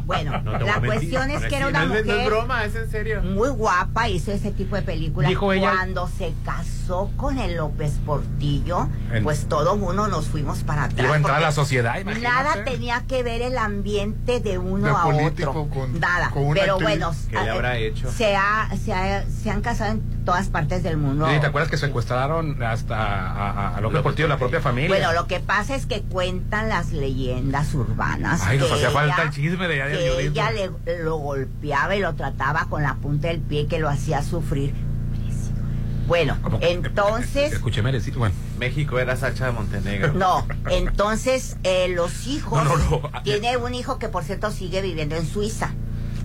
[0.05, 3.23] Bueno, No la cuestión es que era una mujer no es broma, es en serio.
[3.23, 5.29] muy guapa, hizo ese tipo de películas.
[5.29, 8.89] Dijo ella- Cuando se casó con el López Portillo,
[9.23, 11.05] pues todo mundo nos fuimos para atrás.
[11.07, 12.35] Iba a entrar a la sociedad, imagínate.
[12.35, 15.69] Nada tenía que ver el ambiente de uno De a otro.
[15.71, 16.31] con- Nada.
[16.31, 18.11] con una Pero bueno, ¿Qué le a- habrá hecho?
[18.13, 21.27] Se, ha- se, ha- se han casado en todas partes del mundo.
[21.31, 24.89] Sí, ¿Te acuerdas que secuestraron hasta a, a- a López Portillo, la propia familia?
[24.89, 28.43] Bueno, lo que pasa es que cuentan las leyendas urbanas.
[28.45, 31.95] Ay, nos hacía falta ella- el chisme de allá de que ella le, lo golpeaba
[31.97, 34.75] y lo trataba con la punta del pie que lo hacía sufrir.
[36.07, 37.53] Bueno, entonces...
[37.55, 38.19] Escuché merecido.
[38.19, 38.35] Bueno.
[38.59, 40.13] México era Sacha de Montenegro.
[40.13, 42.63] No, entonces eh, los hijos.
[42.63, 43.23] No, no, no.
[43.23, 45.71] Tiene un hijo que, por cierto, sigue viviendo en Suiza.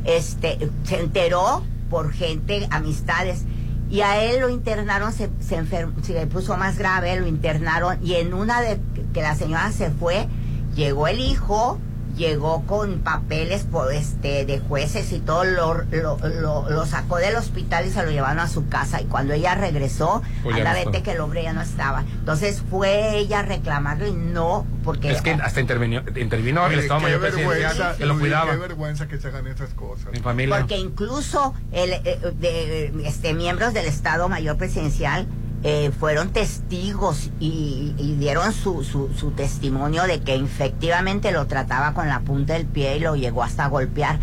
[0.04, 3.46] Este, se enteró por gente, amistades.
[3.90, 7.98] Y a él lo internaron, se, se enfermó, se le puso más grave, lo internaron.
[8.06, 8.80] Y en una de
[9.14, 10.28] que la señora se fue,
[10.76, 11.80] llegó el hijo,
[12.20, 17.36] llegó con papeles por este de jueces y todo, lo, lo, lo- lo sacó del
[17.36, 19.02] hospital y se lo llevaron a su casa.
[19.02, 21.02] Y cuando ella regresó, Pues no vete estaba.
[21.04, 22.02] que el hombre ya no estaba.
[22.02, 27.00] Entonces fue ella a reclamarlo y no, porque Es que hasta intervino, intervino el Estado
[27.00, 28.52] Mayor Presidencial, que lo cuidaba.
[28.52, 30.12] Qué vergüenza que se hagan esas cosas.
[30.12, 30.58] Mi familia.
[30.60, 35.26] Porque incluso el, eh, de, este, miembros del Estado Mayor Presidencial
[35.64, 41.94] eh, fueron testigos y, y dieron su, su, su testimonio de que efectivamente lo trataba
[41.94, 44.20] con la punta del pie y lo llegó hasta golpear.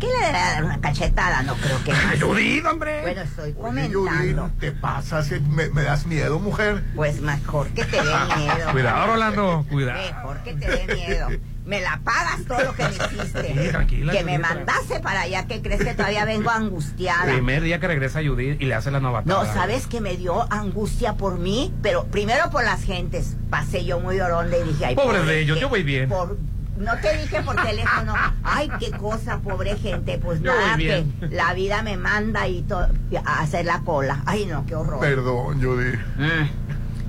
[0.00, 1.44] ¿Qué le debe dar una cachetada?
[1.44, 2.20] No creo que más.
[2.20, 3.02] Judith, hombre!
[3.02, 4.42] Bueno, estoy Oye, comentando.
[4.42, 6.82] Judith, te pasas, me, me das miedo, mujer.
[6.96, 8.02] Pues mejor que te dé
[8.36, 8.72] miedo.
[8.72, 10.02] Cuidado, Rolando, cuidado.
[10.02, 11.28] Mejor que te dé miedo.
[11.64, 13.54] Me la pagas todo lo que me hiciste.
[13.62, 14.46] Sí, tranquila, que me Judith.
[14.48, 17.32] mandase para allá, que crees que todavía vengo angustiada.
[17.32, 19.44] Primer día que regresa Judith y le hace la novatada.
[19.44, 23.36] No, sabes que me dio angustia por mí, pero primero por las gentes.
[23.48, 26.08] Pasé yo muy oronda y dije, ay, Pobres pobre de ellos, que- yo voy bien.
[26.08, 26.36] por-
[26.78, 30.18] no te dije por teléfono, ay, qué cosa, pobre gente.
[30.18, 32.88] Pues Yo nada, que la vida me manda y to-
[33.24, 34.22] a hacer la cola.
[34.26, 34.98] Ay, no, qué horror.
[34.98, 35.92] Perdón, Judy.
[36.18, 36.48] Mm.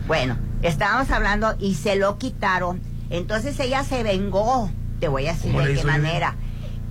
[0.05, 2.81] Bueno, estábamos hablando y se lo quitaron.
[3.13, 4.69] Entonces ella se vengó.
[4.99, 6.35] Te voy a decir ¿Cómo de qué manera.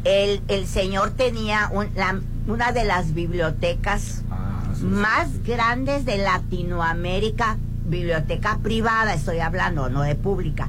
[0.05, 7.57] El, el señor tenía un- la- una de las bibliotecas Ah, más grandes de Latinoamérica,
[7.87, 10.69] biblioteca privada, estoy hablando, no de pública.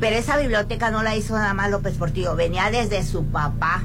[0.00, 3.82] Pero esa biblioteca no la hizo nada más López Portillo, venía desde su papá,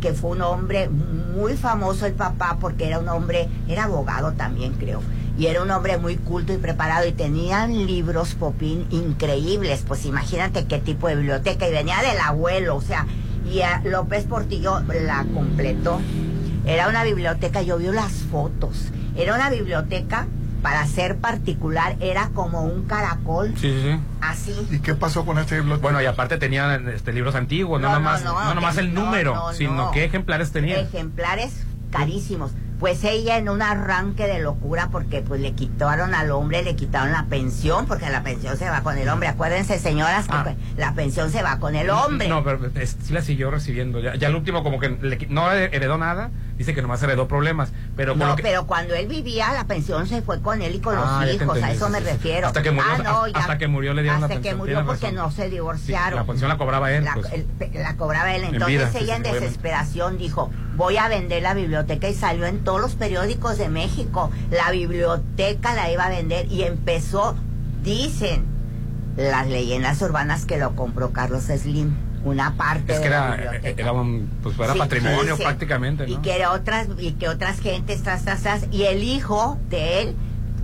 [0.00, 4.72] que fue un hombre muy famoso el papá, porque era un hombre, era abogado también
[4.74, 5.00] creo,
[5.36, 10.66] y era un hombre muy culto y preparado, y tenían libros, Popín, increíbles, pues imagínate
[10.66, 13.06] qué tipo de biblioteca, y venía del abuelo, o sea,
[13.50, 16.00] y a López Portillo la completó.
[16.66, 18.90] Era una biblioteca, yo vi las fotos.
[19.16, 20.26] Era una biblioteca,
[20.62, 24.00] para ser particular, era como un caracol, Sí, sí, sí.
[24.22, 24.54] así.
[24.70, 25.82] ¿Y qué pasó con este biblioteca?
[25.82, 28.94] Bueno, y aparte tenían este, libros antiguos, no, No, no, nomás, no, no, nomás el
[28.94, 29.90] no, número, no, sino no.
[29.90, 30.80] qué ejemplares tenían.
[30.80, 31.52] Ejemplares
[31.90, 32.52] carísimos.
[32.84, 37.12] Pues ella en un arranque de locura porque pues le quitaron al hombre, le quitaron
[37.12, 39.28] la pensión, porque la pensión se va con el hombre.
[39.28, 40.42] Acuérdense, señoras, que Ah.
[40.44, 42.28] pues, la pensión se va con el hombre.
[42.28, 44.00] No, pero es- sí la siguió recibiendo.
[44.00, 47.70] Ya, ya el último como que le no heredó nada, dice que nomás heredó problemas,
[47.96, 50.96] pero No, que- pero cuando él vivía, la pensión se fue con él y con
[50.96, 52.46] Ah, los te hijos, a eso sí, me sí, refiero.
[52.46, 54.84] Hasta que murió- Ah, no, ya- hasta que murió le dieron la Hasta que murió
[54.86, 56.16] porque no se Sí, divorciaron.
[56.18, 57.04] la pensión la cobraba él.
[57.04, 57.32] La, pues.
[57.32, 58.44] el- la cobraba él.
[58.44, 62.62] En Entonces vida, ella en desesperación dijo, voy a vender la biblioteca y salió en
[62.64, 64.30] todos los periódicos de México.
[64.50, 67.36] La biblioteca la iba a vender y empezó,
[67.82, 68.44] dicen
[69.16, 71.94] las leyendas urbanas que lo compró Carlos Slim,
[72.24, 73.82] una parte Es que de la era, biblioteca.
[73.82, 75.42] era un, pues era Sí, patrimonio sí.
[75.42, 76.22] prácticamente, Y ¿no?
[76.22, 80.16] que era otras, y que otras gentes, tras, tras, tras, y el hijo de él,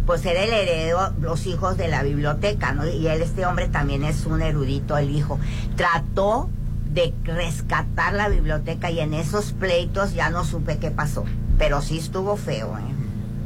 [0.06, 2.86] pues era el heredero, los hijos de la biblioteca, ¿no?
[2.88, 5.38] Y él, este hombre también es un erudito, el hijo.
[5.76, 6.50] Trató
[6.92, 11.24] de rescatar la biblioteca y en esos pleitos ya no supe qué pasó.
[11.58, 12.82] Pero sí estuvo feo, ¿eh?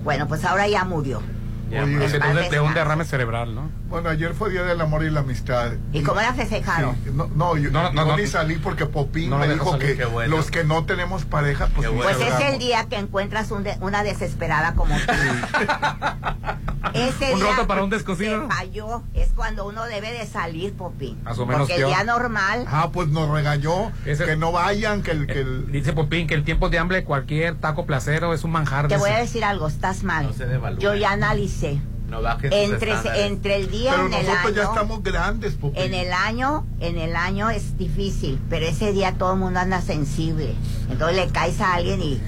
[0.04, 1.20] Bueno, pues ahora ya murió.
[1.68, 3.70] De, de un derrame cerebral, ¿no?
[3.94, 5.70] Bueno, ayer fue Día del Amor y la Amistad.
[5.92, 6.96] ¿Y cómo la festejaron?
[7.04, 8.16] Sí, no, no, yo, No, no, yo no.
[8.16, 10.34] ni salí porque Popín me dijo salir, que bueno.
[10.36, 13.76] los que no tenemos pareja, pues, ni Pues es el día que encuentras un de-
[13.80, 15.12] una desesperada como tú.
[16.92, 18.48] Ese Un día roto para un descosido.
[18.48, 19.04] falló.
[19.14, 21.20] Es cuando uno debe de salir, Popín.
[21.24, 25.02] A su menos Porque el día normal, Ah, pues nos regañó Ese- que no vayan,
[25.04, 25.28] que el...
[25.28, 25.70] Que el...
[25.70, 28.88] Dice Popín que el tiempo de hambre, cualquier taco placero es un manjar.
[28.88, 30.26] te voy a decir algo, estás mal.
[30.26, 30.46] No se.
[30.80, 31.80] Yo ya analicé.
[32.22, 32.92] No Entre,
[33.26, 34.54] entre el día Pero en el nosotros año.
[34.56, 35.82] ya estamos grandes, Popín.
[35.82, 39.80] En el año, en el año es difícil, pero ese día todo el mundo anda
[39.80, 40.54] sensible.
[40.90, 42.20] Entonces le caes a alguien y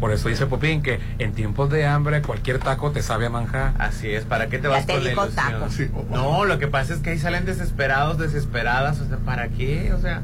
[0.00, 3.74] Por eso dice Popín que en tiempos de hambre cualquier taco te sabe a manjar.
[3.78, 5.52] Así es, ¿para qué te Ya vas te con la dijo ilusión?
[5.52, 5.70] taco.
[5.70, 9.92] Sí, No, lo que pasa es que ahí salen desesperados, desesperadas, o sea, ¿para qué?
[9.92, 10.22] O sea,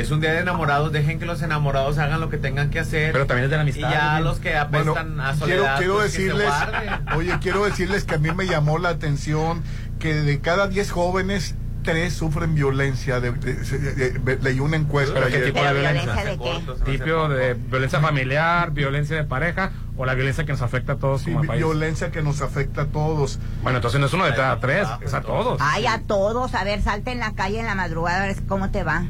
[0.00, 3.12] es un día de enamorados, dejen que los enamorados hagan lo que tengan que hacer.
[3.12, 3.90] Pero también es de la y amistad.
[3.90, 4.24] ya Judith.
[4.24, 6.90] los que Bueno, apestan a soledad, quiero pues, que se decirles, guarden.
[7.16, 9.62] oye, quiero decirles que a mí me llamó la atención
[9.98, 13.20] que de cada 10 jóvenes, tres sufren violencia.
[13.20, 16.12] De, de- de- de- leí una encuesta ¿Pero qué tipo de ¿Pero violencia?
[16.12, 16.98] violencia de qué?
[16.98, 21.22] Tipo de violencia familiar, violencia de pareja o la violencia que nos afecta a todos
[21.22, 21.58] Sí, como país.
[21.60, 23.38] violencia que nos afecta a todos.
[23.62, 25.58] Bueno, entonces no es uno de cada tres, es a todos.
[25.62, 28.70] ay a todos, a ver, salte en la calle en la madrugada a ver cómo
[28.70, 29.04] te va.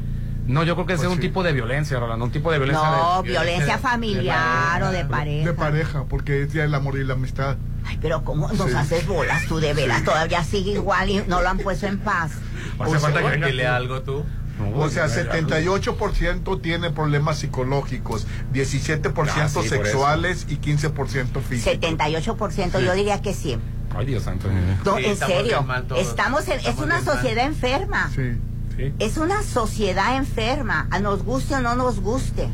[0.49, 1.21] No, yo creo que Pues es un sí.
[1.21, 3.29] tipo de violencia, Rolando, un tipo de violencia No, de...
[3.29, 5.45] violencia de- familiar o de pareja.
[5.47, 7.57] De pareja, porque es Día del Amor y la Amistad.
[7.85, 8.75] Ay, pero ¿cómo nos Sí.
[8.75, 9.99] haces bolas tú de veras?
[9.99, 10.05] Sí.
[10.05, 12.31] Todavía sigue igual y no lo han puesto en paz.
[12.79, 14.25] Hace falta que dile algo tú.
[14.75, 21.79] O sea, 78% tiene problemas psicológicos, 17% Ah, sí, sexuales y 15% físicos.
[21.79, 23.57] 78%, yo diría que sí.
[23.95, 24.47] Ay, Dios santo.
[24.85, 25.65] No, Sí, en estamos serio,
[25.97, 27.15] estamos en, es una bien mal.
[27.15, 28.11] sociedad enferma.
[28.13, 28.37] Sí.
[28.79, 28.93] Sí.
[28.99, 32.47] Es una sociedad enferma, a nos guste o no nos guste.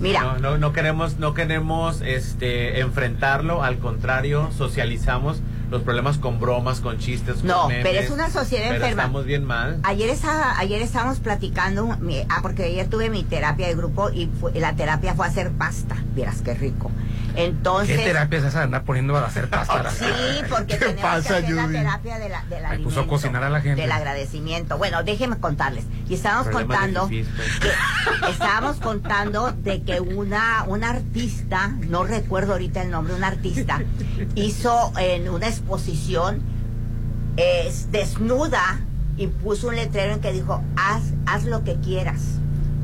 [0.00, 5.40] Mira, No, no, no queremos, no queremos este enfrentarlo, al contrario, socializamos
[5.70, 9.02] los problemas con bromas, con chistes, con No, memes, pero es una sociedad pero enferma.
[9.02, 9.78] Estamos bien mal.
[9.84, 14.28] Ayer estaba, ayer estábamos platicando, mi- ah, porque ayer tuve mi terapia de grupo y
[14.40, 15.96] fue- la terapia fue hacer pasta.
[16.14, 16.90] Vieras qué rico.
[17.36, 17.96] Entonces.
[17.96, 19.88] ¿Qué terapia es esa de andar poniendo a hacer pasta?
[20.00, 20.04] Sí,
[20.48, 23.06] porque ¿Qué tenemos pasa, que hacer la terapia de la, del Ahí puso a alimento,
[23.08, 23.80] cocinar a la gente.
[23.80, 24.76] Del agradecimiento.
[24.78, 25.84] Bueno, déjenme contarles.
[26.08, 27.26] Y estábamos Problemas contando pues.
[28.24, 33.80] que estábamos contando de que una, una artista, no recuerdo ahorita el nombre, una artista,
[34.34, 36.40] hizo en una exposición
[37.36, 38.80] eh, desnuda
[39.16, 42.20] y puso un letrero en que dijo, haz, haz lo que quieras.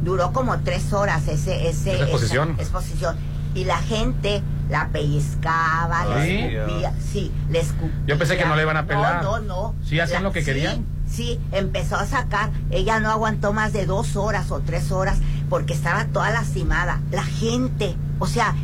[0.04, 2.50] Duró como tres horas ese, ese, ¿Esa exposición?
[2.52, 3.16] esa exposición.
[3.54, 8.02] Y la gente la pellizcaba, le escupía, sí, le escupía.
[8.06, 9.22] Yo pensé que no le iban a pelar.
[9.22, 9.74] No, no, no.
[9.84, 10.84] ¿Sí hacían lo que sí, querían?
[11.08, 12.50] Sí, empezó a sacar.
[12.70, 15.18] Ella no aguantó más de dos horas o tres horas
[15.48, 17.00] porque estaba toda lastimada.
[17.12, 18.54] La gente, o sea,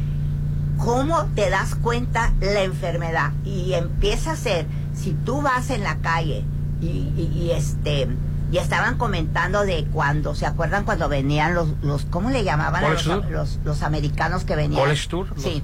[0.78, 3.32] ¿cómo te das cuenta la enfermedad?
[3.44, 6.44] Y empieza a ser, si tú vas en la calle
[6.80, 8.08] y, y- y, este
[8.50, 12.88] y estaban comentando de cuando, ¿se acuerdan cuando venían los, los ¿cómo le llamaban a
[12.90, 14.82] los, los, los americanos que venían?
[14.82, 15.62] College Tour, Sí.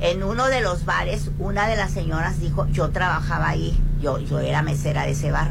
[0.00, 4.40] En uno de los bares, una de las señoras dijo, yo trabajaba ahí, yo, yo
[4.40, 5.50] era mesera de ese bar.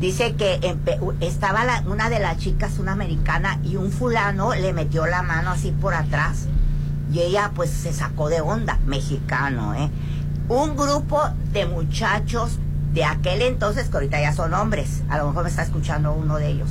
[0.00, 0.60] Dice que
[1.20, 5.50] estaba la- una de las chicas, una americana, y un fulano le metió la mano
[5.50, 6.46] así por atrás.
[7.12, 9.90] Y ella pues se sacó de onda, mexicano, ¿eh?
[10.48, 12.58] Un grupo de muchachos
[12.92, 16.36] de aquel entonces, que ahorita ya son hombres, a lo mejor me está escuchando uno
[16.36, 16.70] de ellos,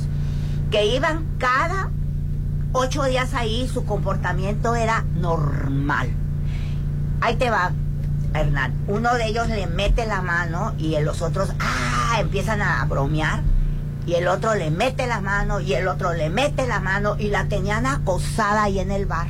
[0.70, 1.90] que iban cada
[2.72, 6.10] ocho días ahí, su comportamiento era normal.
[7.20, 7.72] Ahí te va,
[8.34, 8.74] Hernán.
[8.88, 13.42] Uno de ellos le mete la mano y los otros, ah, empiezan a bromear.
[14.06, 17.28] Y el otro le mete la mano y el otro le mete la mano y
[17.28, 19.28] la tenían acosada ahí en el bar.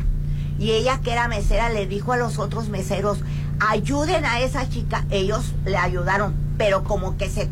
[0.59, 3.19] Y ella que era mesera le dijo a los otros meseros,
[3.61, 5.05] ayuden a esa chica.
[5.11, 7.49] Ellos le ayudaron, pero como que se,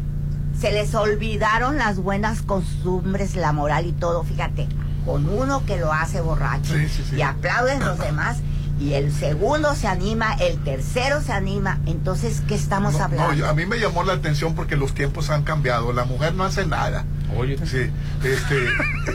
[0.58, 4.22] se les olvidaron las buenas costumbres, la moral y todo.
[4.24, 4.68] Fíjate,
[5.04, 7.16] con uno que lo hace borracho Sí, sí, sí.
[7.16, 8.38] y aplauden los demás.
[8.80, 11.78] Y el segundo se anima, el tercero se anima.
[11.86, 13.28] Entonces, ¿qué estamos No, hablando?
[13.32, 15.92] no, yo- a mí me llamó la atención porque los tiempos han cambiado.
[15.92, 17.04] La mujer no hace nada.
[17.36, 17.90] Oye, Sí,
[18.24, 18.68] este, eh,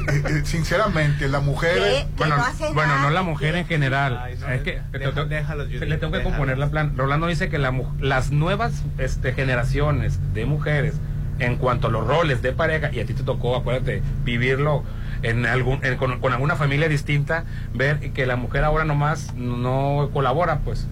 [0.07, 1.75] eh, sinceramente, la mujer.
[1.75, 2.05] ¿Qué?
[2.07, 4.17] Que Bueno, no hace bueno, nada, no la mujer en general.
[4.21, 4.81] Ay, no, es que
[5.27, 6.93] deja- Judith, le tengo que componer la plan.
[6.97, 10.95] Rolando dice que la mu- las nuevas este, generaciones de mujeres,
[11.39, 14.83] en cuanto a los roles de pareja, y a ti te tocó, acuérdate, vivirlo
[15.23, 17.43] en algún, en- con, con alguna familia distinta,
[17.73, 20.87] ver que la mujer ahora nomás no colabora, pues.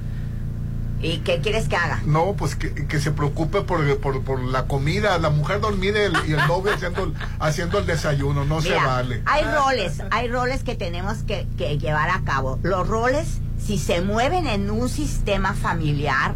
[0.99, 2.01] ¿Y qué quieres que haga?
[2.07, 5.19] No, pues que, que se preocupe por, por, por la comida.
[5.19, 8.45] La mujer dormir y el, y el novio haciendo, el- haciendo el desayuno.
[8.45, 9.21] No se Mira, vale.
[9.25, 12.57] hay roles, hay roles que tenemos que, que llevar a cabo.
[12.63, 16.33] Los roles, si se mueven en un sistema familiar,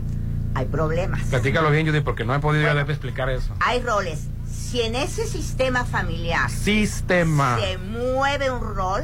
[0.53, 1.21] hay problemas.
[1.23, 3.55] Platícalo bien, Judy, porque no he podido yo explicar eso.
[3.61, 4.27] Hay roles.
[4.51, 7.57] Si en ese sistema familiar Sistema.
[7.59, 9.03] se mueve un rol,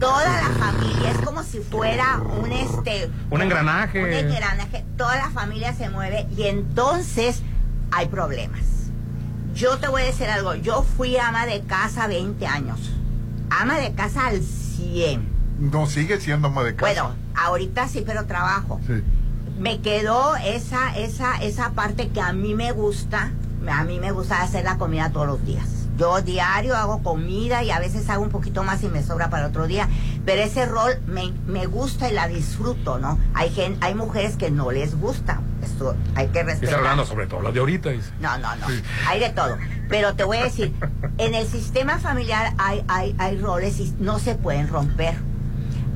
[0.00, 4.02] toda la familia es como si fuera un este Un engranaje.
[4.02, 7.42] un engranaje, toda la familia se mueve y entonces
[7.90, 8.60] hay problemas.
[9.54, 12.92] Yo te voy a decir algo, yo fui ama de casa 20 años.
[13.50, 15.28] Ama de casa al 100.
[15.72, 17.02] No, sigue siendo ama de casa.
[17.02, 18.80] Bueno, ahorita sí, pero trabajo.
[18.86, 19.02] Sí.
[19.58, 23.32] Me quedó esa esa esa parte que a mí me gusta,
[23.70, 25.66] a mí me gusta hacer la comida todos los días.
[25.96, 29.48] Yo diario hago comida y a veces hago un poquito más y me sobra para
[29.48, 29.88] otro día,
[30.24, 33.18] pero ese rol me, me gusta y la disfruto, ¿no?
[33.34, 36.78] Hay gen- hay mujeres que no les gusta, esto hay que Y está respetar.
[36.78, 38.10] hablando sobre todo lo de ahorita, dice.
[38.20, 38.66] No, no, no.
[39.08, 39.56] Hay de todo.
[39.88, 40.72] Pero te voy a decir,
[41.18, 45.16] en el sistema familiar hay, hay, hay roles y no se pueden romper.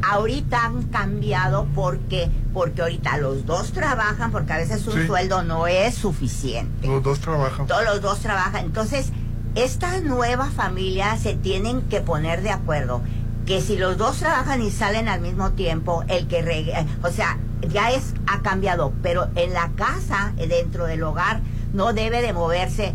[0.02, 5.06] Ahorita han cambiado porque, porque ahorita los dos trabajan, porque a veces un Sí.
[5.06, 6.86] sueldo no es suficiente.
[6.88, 7.66] Los dos trabajan.
[7.66, 8.64] Todos los dos trabajan.
[8.64, 9.10] Entonces,
[9.54, 13.02] esta nueva familia se tienen que poner de acuerdo
[13.46, 17.38] que si los dos trabajan y salen al mismo tiempo, el que o sea,
[17.68, 21.40] ya es ha cambiado, pero en la casa, dentro del hogar,
[21.72, 22.94] no debe de moverse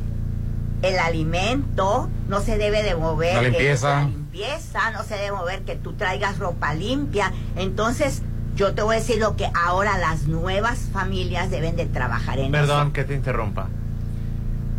[0.81, 3.89] el alimento, no se debe de mover La el- limpieza.
[4.01, 4.09] la
[4.41, 7.31] limpieza, no se debe mover que tú traigas ropa limpia.
[7.55, 8.21] Entonces,
[8.55, 12.51] Yo te voy a decir lo que ahora las nuevas familias deben de trabajar en
[12.51, 12.93] Perdón eso.
[12.93, 13.67] que te interrumpa.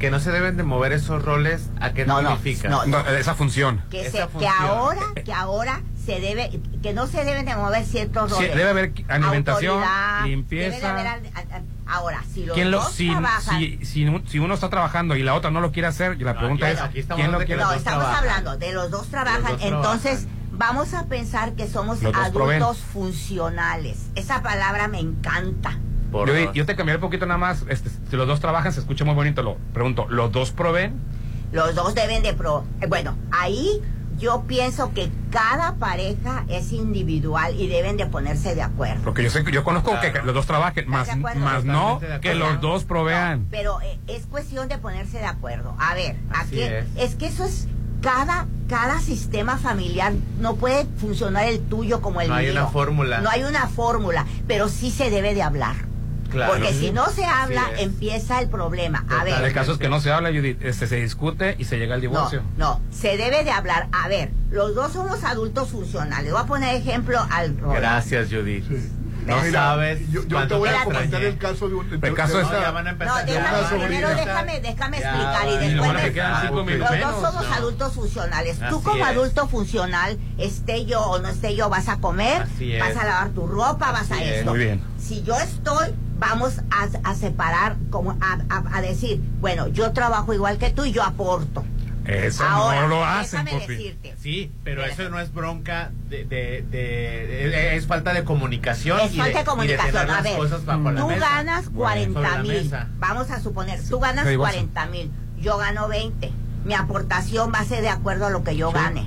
[0.01, 2.69] Que no se deben de mover esos roles, ¿a qué No, significa?
[2.69, 2.99] no, no.
[3.07, 3.85] esa función.
[3.89, 7.85] Que, Esa se- que ahora, que ahora se debe, que no se deben de mover
[7.85, 8.57] ciertos Sí, roles.
[8.57, 10.71] debe haber alimentación, Autoridad, limpieza.
[10.77, 13.85] debe de haber al- a- a- ahora, si los ¿Quién lo, dos si, trabajan, si,
[13.85, 16.67] si, un- si uno está trabajando y la otra no lo quiere hacer, la pregunta
[16.67, 17.85] aquí- es, aquí estamos ¿quién lo hablando de que quiere no, los hacer?
[17.85, 18.29] dos estamos trabajan.
[18.29, 20.49] hablando de los dos trabajan, Los dos entonces trabajan.
[20.59, 24.11] vamos a pensar que somos adultos funcionales.
[24.15, 25.79] Esa palabra me encanta.
[26.13, 27.65] Por Yo, yo te cambiaré un poquito nada más.
[27.69, 29.43] Este, si los dos trabajan, se escucha muy bonito.
[29.43, 30.95] Lo pregunto, ¿los dos proveen?
[31.53, 32.65] Los dos deben de pro.
[32.81, 33.83] eh, Bueno, ahí
[34.19, 39.03] yo pienso que cada pareja es individual y deben de ponerse de acuerdo.
[39.05, 40.13] Porque yo sé, que- yo conozco Claro.
[40.13, 43.47] que los dos trabajen, más, más no que los dos provean.
[43.51, 45.75] Pero eh, es cuestión de ponerse de acuerdo.
[45.79, 47.15] A ver, aquí es.
[47.17, 47.69] que eso es
[48.03, 52.53] cada cada sistema familiar no puede funcionar el tuyo como el No hay mío.
[52.61, 53.21] una fórmula.
[53.21, 55.75] No hay una fórmula, pero sí se debe de hablar.
[56.31, 56.53] Claro.
[56.55, 59.05] Porque si no se habla, empieza el problema.
[59.09, 60.63] A ver, El caso es que no se habla, Judith.
[60.63, 62.43] Este, se discute y se llega al No, divorcio.
[62.57, 63.89] no, se debe de hablar.
[63.93, 66.31] A ver, los dos somos adultos funcionales.
[66.33, 67.79] Voy a poner ejemplo al Roland.
[67.81, 68.65] Gracias, Judith.
[68.69, 68.93] Sí.
[69.27, 70.11] No Mira, sabes.
[70.11, 71.87] Yo, yo te voy a comentar el caso de un.
[72.03, 73.27] El caso de No, ya van a No, empezar.
[73.27, 76.91] de déjame, primero déjame, déjame Ya, explicar y y después me- quedan cinco Los dos
[76.91, 77.55] menos, somos ¿no?
[77.55, 78.59] adultos funcionales.
[78.59, 79.11] Tú Así como es.
[79.11, 82.81] adulto funcional, esté yo o no esté yo, vas a comer, Así es.
[82.81, 84.37] vas a lavar tu ropa, vas a es.
[84.39, 84.51] esto.
[84.51, 84.83] Muy bien.
[84.99, 85.89] Si yo estoy,
[86.19, 90.85] vamos a, a separar, como a, a- a decir, bueno, yo trabajo igual que tú
[90.85, 91.65] y yo aporto.
[92.05, 94.15] Eso Ahora, no lo hacen, déjame decirte.
[94.19, 98.99] Sí, pero eso no es bronca de, de, de- de- es falta de comunicación.
[99.01, 100.11] Es y falta de y comunicación.
[100.11, 101.21] a ver, cosas bajo la tú mesa.
[101.21, 102.71] ganas Sobre 40 la mil.
[102.99, 104.69] Vamos a suponer, tú ganas Se divorcian.
[104.69, 105.11] 40 mil.
[105.39, 106.33] Yo gano 20.
[106.65, 109.07] Mi aportación va a ser de acuerdo a lo que yo gane.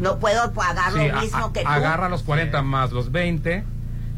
[0.00, 1.68] No puedo pagar Sí, lo a- mismo a- que tú.
[1.68, 3.64] agarra los 40 más los 20,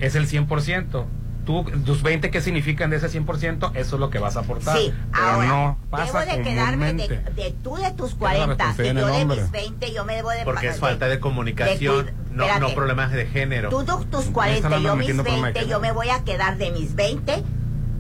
[0.00, 1.04] es el 100%.
[1.44, 3.72] Tú, tus 20, ¿qué significan de ese 100%?
[3.74, 4.78] Eso es lo que vas a aportar.
[4.78, 7.30] Sí, Pero ahora, no pasa debo de quedarme de, comúnmente.
[7.42, 9.40] de tú de tus la 40 y yo de hombre.
[9.42, 12.60] mis 20, yo me debo de Porque es falta de comunicación, de no, espérate.
[12.60, 13.68] no problemas de género.
[13.68, 15.78] Tú de tus Ahí 40 están y yo mis metiendo problema de 20, género.
[15.78, 17.42] yo me voy a quedar de mis 20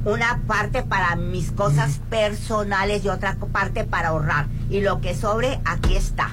[0.06, 4.46] una parte para mis cosas personales y otra parte para ahorrar.
[4.70, 6.30] Y lo que sobre, aquí está.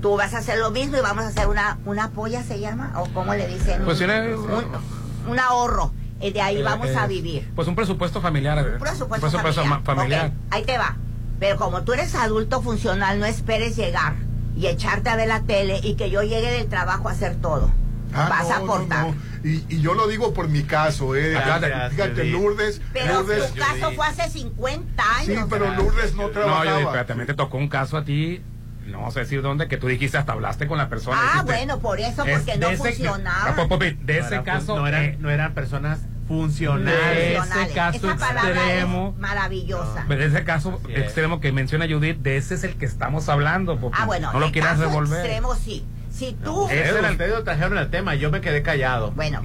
[0.00, 2.92] Tú vas a hacer lo mismo y vamos a hacer una, una polla, ¿se llama?
[2.96, 3.82] ¿O cómo le dicen?
[3.84, 5.92] Pues un, una- un- un ahorro.
[6.22, 7.50] Y de ahí Eh, vamos eh, a vivir.
[7.54, 8.58] Pues un presupuesto familiar.
[8.58, 8.74] a ver.
[8.74, 10.32] Un presupuesto, Un presupuesto familiar.
[10.50, 10.96] ahí te va.
[11.40, 14.14] Pero como tú eres adulto funcional, no esperes llegar
[14.56, 17.70] y echarte a ver la tele y que yo llegue del trabajo a hacer todo.
[18.14, 19.06] Ah, Vas no, a no, aportar.
[19.06, 19.14] no.
[19.42, 21.30] Y, y yo lo digo por mi caso, ¿eh?
[21.30, 22.32] Gracias, Fíjate, Judith.
[22.32, 22.80] Lourdes.
[22.92, 23.96] Pero Lourdes tu caso Judith.
[23.96, 25.46] fue hace 50 sí, años.
[25.50, 26.80] pero Lourdes no No, trabajaba.
[26.80, 28.42] yo, pero también te tocó un caso a ti,
[28.86, 31.16] no vamos a decir dónde, que tú dijiste hasta hablaste con la persona.
[31.18, 33.54] Ah, dijiste, bueno, por eso, es porque no ese- funcionaba.
[33.56, 36.00] De No ese era- caso, no eran, eh, no eran personas
[36.32, 36.94] funcionales.
[37.16, 37.66] de Funcionales.
[37.66, 39.12] ese caso Esa extremo.
[39.14, 40.04] es maravillosa.
[40.08, 40.98] de ese caso es.
[40.98, 43.98] extremo que menciona Judith, de ese es el que estamos hablando, Popi.
[44.00, 45.18] Ah, bueno, no lo quieras caso revolver.
[45.24, 45.84] extremo sí.
[46.12, 46.68] Si tú...
[46.68, 49.12] Ese era el- ustedes lo trajeron al tema, yo me quedé callado.
[49.12, 49.40] Bueno,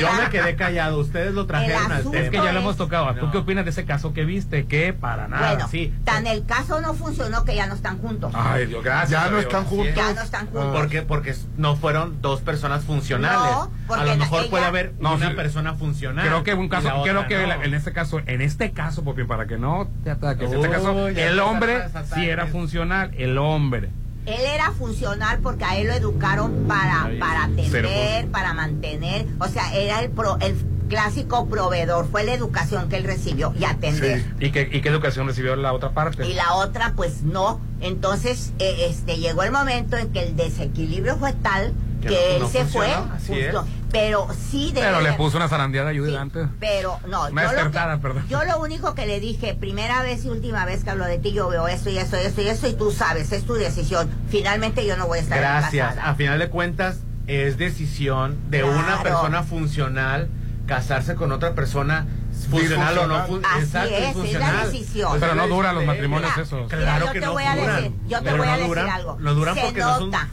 [0.00, 2.18] Yo el- me quedé callado, ustedes lo trajeron al tema.
[2.18, 3.14] Es que ya lo hemos tocado.
[3.14, 3.32] ¿Tú No.
[3.32, 4.66] qué opinas de ese caso que viste?
[4.66, 5.52] Que para nada.
[5.52, 5.94] Bueno, sí.
[6.04, 8.32] tan el caso no funcionó que ya no están juntos.
[8.34, 9.10] Ay, Dios, gracias.
[9.10, 9.42] Ya no Dios.
[9.44, 9.94] están juntos.
[9.94, 10.76] Ya no están juntos.
[10.76, 11.02] ¿Por qué?
[11.02, 13.50] Porque no fueron dos personas funcionales.
[13.52, 15.34] No, porque a lo mejor ella- puede haber No, una sí.
[15.34, 16.26] persona funcional.
[16.26, 17.46] Creo que un caso, creo otra que no.
[17.46, 20.70] la- en este caso, en este caso, Popi, para que no te ataques, en este
[20.70, 21.84] caso, el hombre
[22.14, 23.90] sí era funcional, el hombre.
[24.30, 29.26] Él era funcional porque a él lo educaron para, para atender, para mantener.
[29.38, 30.54] O sea, era el, pro- el
[30.88, 32.08] clásico proveedor.
[32.10, 34.20] Fue la educación que él recibió y atender.
[34.38, 34.46] Sí.
[34.46, 36.26] ¿Y qué, ¿Y qué educación recibió la otra parte?
[36.26, 37.60] Y la otra, pues no.
[37.80, 41.72] Entonces, eh, este llegó el momento en que el desequilibrio fue tal
[42.02, 43.16] Que que, no- él no se funcionó, fue.
[43.16, 43.60] así justo.
[43.66, 43.79] es.
[43.92, 46.46] Pero sí debe Pero le de- puso una zarandeada a Judith Sí, antes.
[46.60, 48.24] Pero no, Una yo lo, despertada, que- perdón.
[48.28, 51.32] yo lo único que le dije, primera vez y última vez que hablo de ti,
[51.32, 54.08] yo veo esto y esto y esto y esto y tú sabes, es tu decisión.
[54.28, 55.96] Finalmente yo no voy a estar Gracias.
[56.02, 58.78] A final de cuentas, es decisión de Claro.
[58.78, 60.28] una persona funcional
[60.66, 62.06] casarse con otra persona
[62.48, 64.70] funcional o no fun- Así Exacto, es, es la funcional.
[64.72, 65.08] decisión.
[65.10, 66.64] Pues Pero no duran los de- matrimonios Mira, esos.
[66.66, 68.52] mira, Claro yo que te no voy a duran, decir, yo te voy a no
[68.52, 69.16] decir duran, algo.
[69.20, 70.28] no duran se porque no son- nota,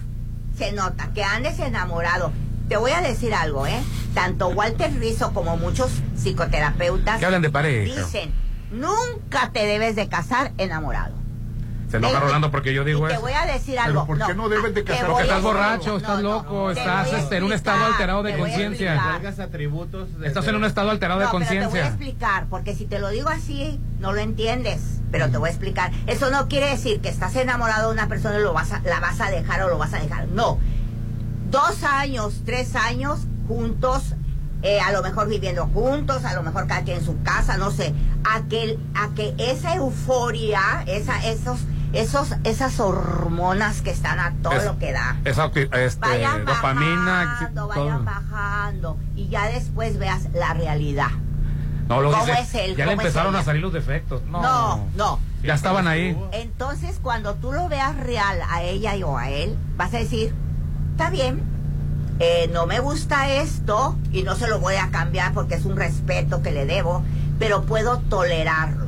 [0.58, 2.32] se nota que andes enamorado.
[2.70, 3.80] Te voy a decir algo, ¿eh?
[4.14, 7.96] Tanto Walter Rizzo como muchos psicoterapeutas Que hablan de pareja.
[8.02, 8.32] dicen,
[8.72, 11.16] nunca te debes de casar enamorado.
[11.90, 13.22] Se enoja Rolando porque yo digo y te eso.
[13.22, 14.06] voy a decir algo.
[14.06, 15.08] ¿por qué no debes de te casar?
[15.08, 19.16] Porque estás borracho, estás loco, te estás, en un estado alterado de te conciencia.
[19.42, 21.88] atributos de- Estás en un estado alterado de No, pero te voy a conciencia.
[21.88, 24.82] explicar, porque si te lo digo así, no lo entiendes.
[25.12, 25.92] Pero te voy a explicar.
[26.08, 29.00] Eso no quiere decir que estás enamorado de una persona y lo vas a, la
[29.00, 30.28] vas a dejar o lo vas a dejar.
[30.28, 30.60] No.
[31.50, 34.16] Dos años, tres años juntos,
[34.64, 37.72] eh, a lo mejor viviendo juntos, a lo mejor cada quien en su casa, no
[37.72, 37.94] sé,
[38.26, 41.60] a que, a que esa euforia, esa, esos,
[41.94, 45.68] esos, esas hormonas que están a todo Es- lo que da, Esa este,
[46.00, 47.26] vayan dopamina.
[47.26, 47.86] bajando, todo.
[47.86, 51.12] vayan bajando y ya después veas la realidad.
[51.88, 52.76] No, lo ¿Cómo dice, es él?
[52.76, 54.22] Ya le ¿Cómo es empezaron a salir los defectos.
[54.26, 55.20] No, No, no.
[55.44, 56.18] Ya estaban ahí.
[56.34, 60.36] Entonces, cuando tú lo veas real a ella y o a él, vas a decir,
[60.98, 61.44] está bien,
[62.20, 65.78] eh, no me gusta esto y no se lo voy a cambiar porque es un
[65.78, 67.04] respeto que le debo,
[67.38, 68.88] pero puedo tolerarlo.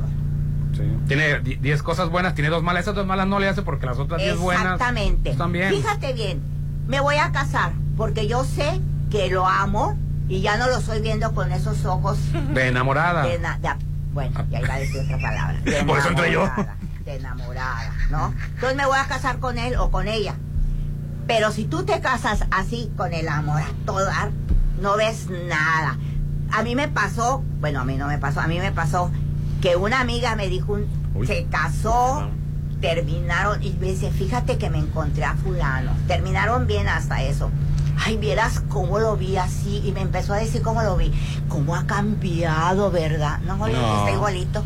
[1.06, 2.82] Tiene 10 cosas buenas, tiene dos malas.
[2.82, 4.64] Esas dos malas no le hace porque las otras 10 buenas.
[4.74, 5.36] Exactamente.
[5.50, 5.70] Bien.
[5.72, 6.40] Fíjate bien,
[6.88, 8.80] me voy a casar porque yo sé
[9.10, 9.96] que lo amo
[10.28, 12.18] y ya no lo estoy viendo con esos ojos
[12.54, 13.22] De enamorada.
[13.24, 13.68] de na- de-
[14.12, 15.60] bueno, ya iba a decir otra palabra.
[15.64, 16.48] de Por eso entré yo.
[17.04, 18.34] De enamorada, ¿no?
[18.54, 20.34] Entonces me voy a casar con él o con ella.
[21.30, 24.32] Pero si tú te casas así con el amor a todo dar,
[24.82, 25.96] no ves nada.
[26.50, 29.12] A mí me pasó, bueno, a mí no me pasó, a mí me pasó
[29.62, 30.88] que una amiga me dijo, un-
[31.24, 32.28] se casó,
[32.80, 35.92] terminaron, y me dice, fíjate que me encontré a fulano.
[36.08, 37.48] Terminaron bien hasta eso.
[38.04, 39.82] Ay, vieras cómo lo vi así.
[39.84, 41.12] Y me empezó a decir cómo lo vi.
[41.48, 43.38] Cómo ha cambiado, ¿verdad?
[43.46, 43.66] No, No.
[43.68, 44.64] está igualito.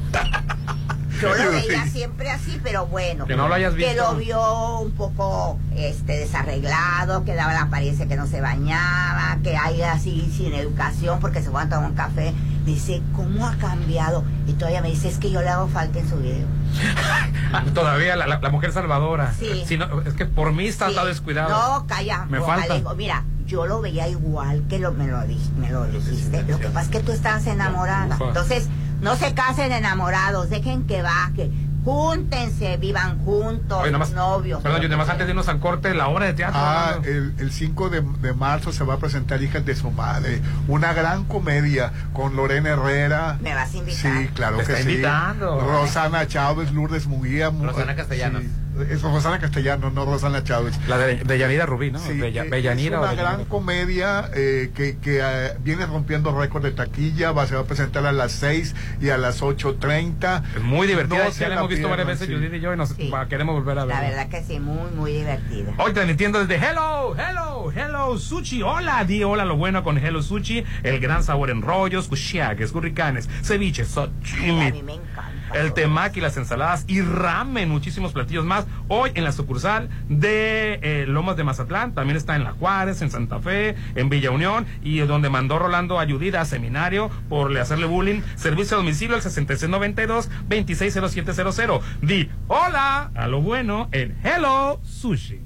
[1.21, 3.27] Yo lo veía siempre así, pero bueno.
[3.27, 4.13] Que no lo hayas Que visto.
[4.13, 9.57] lo vio un poco este desarreglado, que daba la apariencia que no se bañaba, que
[9.57, 12.33] hay así sin educación porque se va a tomar un café.
[12.65, 14.25] Dice, ¿cómo ha cambiado?
[14.47, 16.47] Y todavía me dice, es que yo le hago falta en su video.
[17.53, 19.33] Ah, Todavía la, la- la mujer salvadora.
[19.39, 19.63] Sí.
[19.65, 20.91] Si no, es que por mí está, Sí.
[20.93, 21.51] está descuidado.
[21.51, 22.25] No, calla.
[22.29, 22.75] Me falta.
[22.75, 25.19] digo, mira, yo lo veía igual que lo, me, lo,
[25.59, 26.43] me lo dijiste.
[26.49, 28.17] Lo que pasa es que tú estás enamorada.
[28.21, 28.69] Entonces,
[29.05, 31.51] no se casen enamorados, dejen que baje.
[31.85, 34.63] Júntense, vivan juntos, Oye, nomás- novios.
[34.63, 36.59] Perdón, yo más antes de irnos al corte, la obra de teatro.
[36.59, 40.41] Ah, el, el 5 de, de marzo se va a presentar Hijas de su madre,
[40.67, 43.37] una gran comedia con Lorena Herrera.
[43.43, 44.01] ¿Me vas a invitar?
[44.01, 44.91] Sí, claro Te que está sí.
[44.91, 45.61] invitando.
[45.61, 47.51] Rosana Chávez, Lourdes Muguía.
[47.51, 48.43] Mu- Rosana Castellanos.
[48.43, 48.49] Sí,
[48.91, 50.79] es Rosana Castellanos, no Rosana Chávez.
[50.89, 51.99] La de, de Yanira Rubí, ¿no?
[51.99, 53.33] Sí, Bella- Bellanira es una Bellanira.
[53.37, 57.65] gran comedia eh, que, que eh, viene rompiendo récord de taquilla, va, se va a
[57.65, 60.43] presentar a las 6 y a las 8.30.
[60.57, 61.25] Es muy divertida.
[61.25, 62.35] No ya la hemos visto varias veces, sí.
[62.35, 63.11] Judith y yo, y nos Sí.
[63.11, 63.95] va- queremos volver a ver.
[63.97, 65.73] La verdad que sí, muy, muy divertida.
[65.79, 68.63] Hoy transmitiendo desde Hello, Hello, Hello Sushi.
[68.63, 70.65] Hola, di hola lo bueno con Hello Sushi.
[70.83, 75.34] El gran sabor en rollos, kushiaques, curricanes, ceviche, Ay, a sashimi, mí me encanta.
[75.55, 78.67] El temaki, las ensaladas y ramen, muchísimos platillos más.
[78.89, 83.11] Hoy en la sucursal de eh, Lomas de Mazatlán, también está en La Juárez, en
[83.11, 87.61] Santa Fe, en Villa Unión y donde mandó Rolando a Judith a seminario por le
[87.61, 88.21] hacerle bullying.
[88.37, 91.81] Servicio a domicilio al 6692-260700.
[92.03, 95.41] Di hola a lo bueno en Hello Sushi.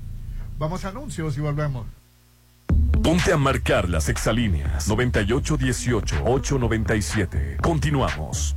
[0.58, 1.86] Vamos a anuncios y volvemos.
[3.02, 7.60] Ponte a marcar las exalíneas 9818-897.
[7.60, 8.56] Continuamos.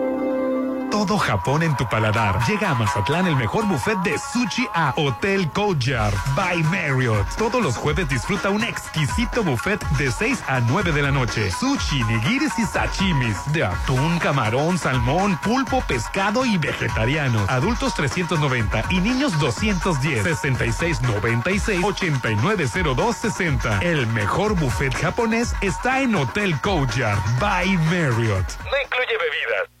[0.91, 2.37] Todo Japón en tu paladar.
[2.45, 7.25] Llega a Mazatlán el mejor buffet de sushi a Hotel Courtyard by Marriott.
[7.37, 11.49] Todos los jueves disfruta un exquisito buffet de 6 a 9 de la noche.
[11.49, 13.37] Sushi, nigiris y sashimis.
[13.53, 17.49] De atún, camarón, salmón, pulpo, pescado y vegetarianos.
[17.49, 20.23] Adultos 390 y niños 210.
[20.23, 23.79] 6696 890260.
[23.79, 28.45] El mejor buffet japonés está en Hotel Courtyard by Marriott.
[28.65, 29.80] No incluye bebidas.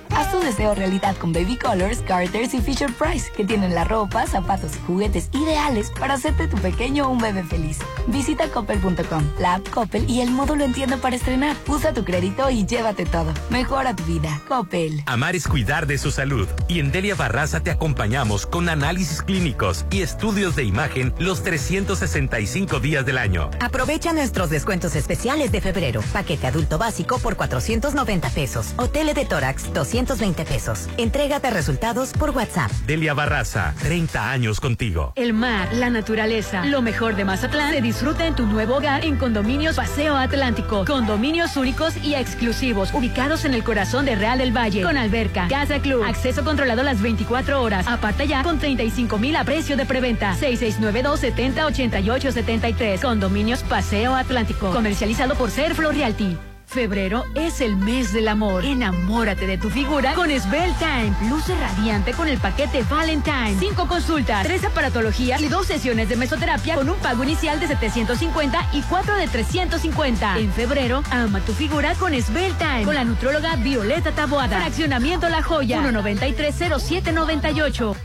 [0.15, 4.27] Haz tu deseo realidad con Baby Colors, Carters y Fisher Price, que tienen la ropa,
[4.27, 7.79] zapatos y juguetes ideales para hacerte tu pequeño un bebé feliz.
[8.07, 11.55] Visita coppel.com, la app Coppel y el módulo entiendo para estrenar.
[11.67, 13.33] Usa tu crédito y llévate todo.
[13.49, 14.41] Mejora tu vida.
[14.47, 15.03] Coppel.
[15.05, 16.47] Amar es cuidar de su salud.
[16.67, 22.79] Y en Delia Barraza te acompañamos con análisis clínicos y estudios de imagen los 365
[22.79, 23.49] días del año.
[23.59, 26.01] Aprovecha nuestros descuentos especiales de febrero.
[26.13, 28.73] Paquete adulto básico por 490 pesos.
[28.77, 29.71] Hotel de tórax
[30.05, 30.87] 220 pesos.
[30.97, 32.71] Entrégate resultados por WhatsApp.
[32.87, 35.13] Delia Barraza, 30 años contigo.
[35.15, 39.17] El mar, la naturaleza, lo mejor de Mazatlán se disfruta en tu nuevo hogar en
[39.17, 40.85] Condominios Paseo Atlántico.
[40.85, 44.81] Condominios únicos y exclusivos ubicados en el corazón de Real del Valle.
[44.81, 47.87] Con alberca, casa club, acceso controlado las 24 horas.
[47.87, 50.35] Aparta ya con 35 mil a precio de preventa.
[50.37, 53.01] 6692-708873.
[53.01, 54.71] Condominios Paseo Atlántico.
[54.71, 56.37] Comercializado por Ser Realty.
[56.71, 58.63] Febrero es el mes del amor.
[58.63, 61.13] Enamórate de tu figura con Svel Time.
[61.29, 63.57] Luce radiante con el paquete Valentine.
[63.59, 68.69] Cinco consultas, tres aparatologías y dos sesiones de mesoterapia con un pago inicial de 750
[68.71, 70.37] y cuatro de 350.
[70.37, 72.85] En febrero, ama tu figura con Svel Time.
[72.85, 74.61] Con la nutróloga Violeta Taboada.
[74.61, 75.81] Fraccionamiento La Joya.
[75.81, 77.95] 1930798.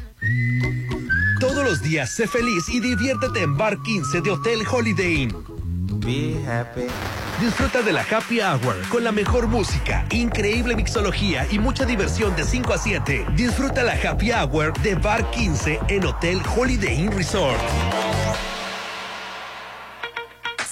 [1.38, 5.55] Todos los días sé feliz y diviértete en Bar 15 de Hotel Holiday Inn.
[6.01, 6.86] Be happy.
[7.40, 12.44] Disfruta de la Happy Hour con la mejor música, increíble mixología y mucha diversión de
[12.44, 13.26] 5 a 7.
[13.34, 17.61] Disfruta la Happy Hour de Bar 15 en Hotel Holiday Inn Resort.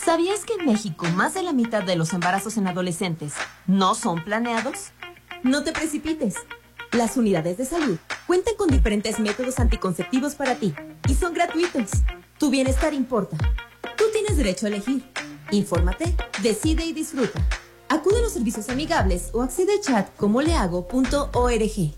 [0.05, 3.35] ¿Sabías que en México más de la mitad de los embarazos en adolescentes
[3.66, 4.93] no son planeados?
[5.43, 6.37] No te precipites.
[6.93, 10.75] Las unidades de salud cuentan con diferentes métodos anticonceptivos para ti
[11.09, 11.91] y son gratuitos.
[12.39, 13.37] Tu bienestar importa.
[13.97, 15.05] Tú tienes derecho a elegir.
[15.51, 17.40] Infórmate, decide y disfruta.
[17.88, 21.95] Acude a los servicios amigables o accede a chat como leago.org.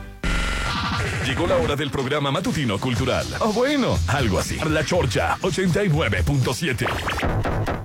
[1.26, 3.26] Llegó la hora del programa matutino cultural.
[3.40, 4.56] O bueno, algo así.
[4.70, 7.77] La Chorcha 89.7.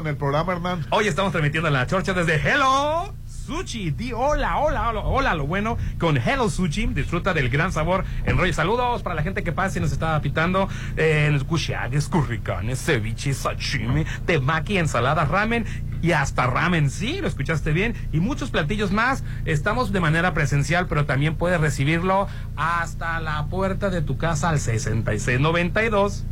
[0.00, 0.86] con el programa, Hernán.
[0.88, 3.90] Hoy estamos transmitiendo en la chorcha desde Hello Sushi.
[3.90, 6.86] Di hola, hola, hola, hola, lo bueno con Hello Sushi.
[6.86, 8.50] Disfruta del gran sabor en rollo.
[8.54, 10.70] Saludos para la gente que pasa y nos está pitando.
[10.96, 15.66] Eh, gushades, curricanes, ceviche, sashimi, temaki, ensalada, ramen
[16.00, 16.88] y hasta ramen.
[16.88, 17.94] Sí, lo escuchaste bien.
[18.10, 19.22] Y muchos platillos más.
[19.44, 22.26] Estamos de manera presencial, pero también puedes recibirlo
[22.56, 26.24] hasta la puerta de tu casa al 6692.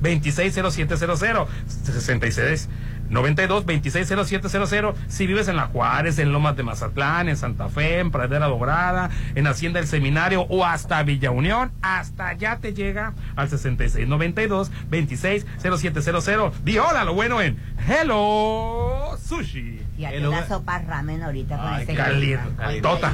[0.00, 2.68] 260700 66
[3.12, 8.10] 92 260700 si vives en La Juárez, en Lomas de Mazatlán, en Santa Fe, en
[8.10, 13.48] Pradera Dorada, en Hacienda del Seminario o hasta Villa Unión, hasta allá te llega al
[13.48, 16.64] 6692 260700.
[16.64, 19.80] Di hola, lo bueno en Hello Sushi.
[19.96, 20.42] Y el lugar...
[20.42, 23.12] la sopa ramen ahorita con este caliente, calientota.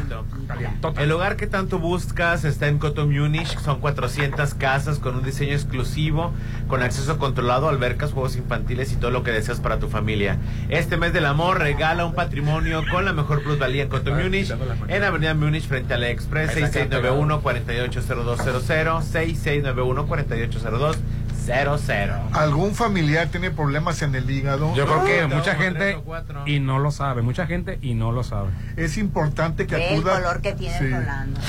[0.97, 3.59] El hogar que tanto buscas está en Coto Munich.
[3.59, 6.33] Son 400 casas con un diseño exclusivo,
[6.69, 10.39] con acceso controlado, albercas, juegos infantiles y todo lo que deseas para tu familia.
[10.69, 14.55] Este mes del amor regala un patrimonio con la mejor plusvalía en Coto Munich.
[14.87, 20.99] En Avenida Munich frente al Express 6691 480200 6691 4802
[21.49, 22.31] 0-0.
[22.33, 24.75] ¿Algún familiar tiene problemas en el hígado?
[24.75, 25.99] Yo creo que mucha gente
[26.47, 28.51] y no lo sabe, mucha gente y no lo sabe.
[28.77, 30.17] Es importante que acuda.
[30.19, 30.91] El color que tiene sí.
[30.91, 31.41] Rolando.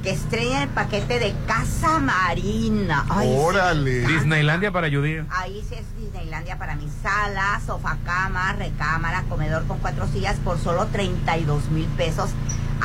[0.04, 3.06] que estrene el paquete de Casa Marina.
[3.08, 3.34] Ay, sí.
[3.38, 4.06] Órale.
[4.06, 5.24] Disneylandia para Judith.
[5.30, 10.58] Ahí sí es Disneylandia para mi sala, sofá cama, recámara, comedor con cuatro sillas por
[10.58, 12.30] solo 32 mil pesos.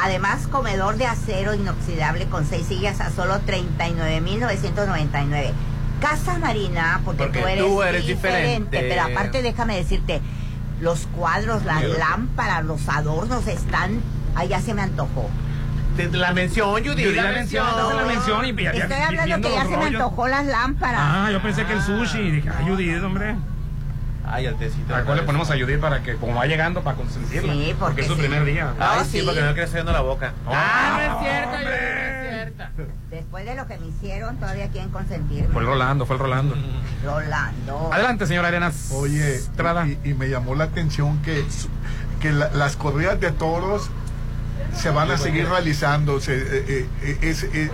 [0.01, 5.51] Además, comedor de acero inoxidable con seis sillas a solo 39 mil 999.
[5.99, 8.77] Casa Marina, porque, Porque tú eres, tú eres diferente.
[8.77, 8.95] diferente.
[8.95, 10.21] Pero aparte, déjame decirte,
[10.79, 13.99] los cuadros, las lámparas, los adornos están...
[14.35, 15.29] Ay, ya se me antojó.
[16.07, 17.65] Te- La mención, Judy, Judith, la la mención,
[17.97, 21.01] la mención y ya- Estoy hablando que ya se me antojó las lámparas.
[21.03, 22.19] Ah, yo pensé que el sushi.
[22.19, 23.35] Y dije, ay, Judith, hombre.
[24.31, 24.95] Ay, al tecito.
[24.95, 27.51] ¿A cuál le ponemos a Judith para que, como va llegando, para consentirla?
[27.51, 28.19] Sí, porque es su sí.
[28.21, 28.73] primer día.
[28.79, 29.25] Ay, sí, sí.
[29.25, 30.33] porque no quieres yendo la boca.
[30.47, 32.71] Ah, no es cierto, Judy, no es cierta.
[33.09, 35.47] Después de lo que me hicieron, todavía quieren consentirme.
[35.51, 36.55] Fue el Rolando, fue el Rolando.
[37.03, 37.89] Rolando.
[37.91, 38.91] Adelante, señora Arenas.
[38.93, 39.87] Oye, Estrada.
[39.87, 41.43] y, y me llamó la atención que,
[42.21, 43.89] que la- las corridas de toros
[44.73, 46.19] se van a seguir realizando.
[46.19, 47.69] Se, eh, eh, es- eh,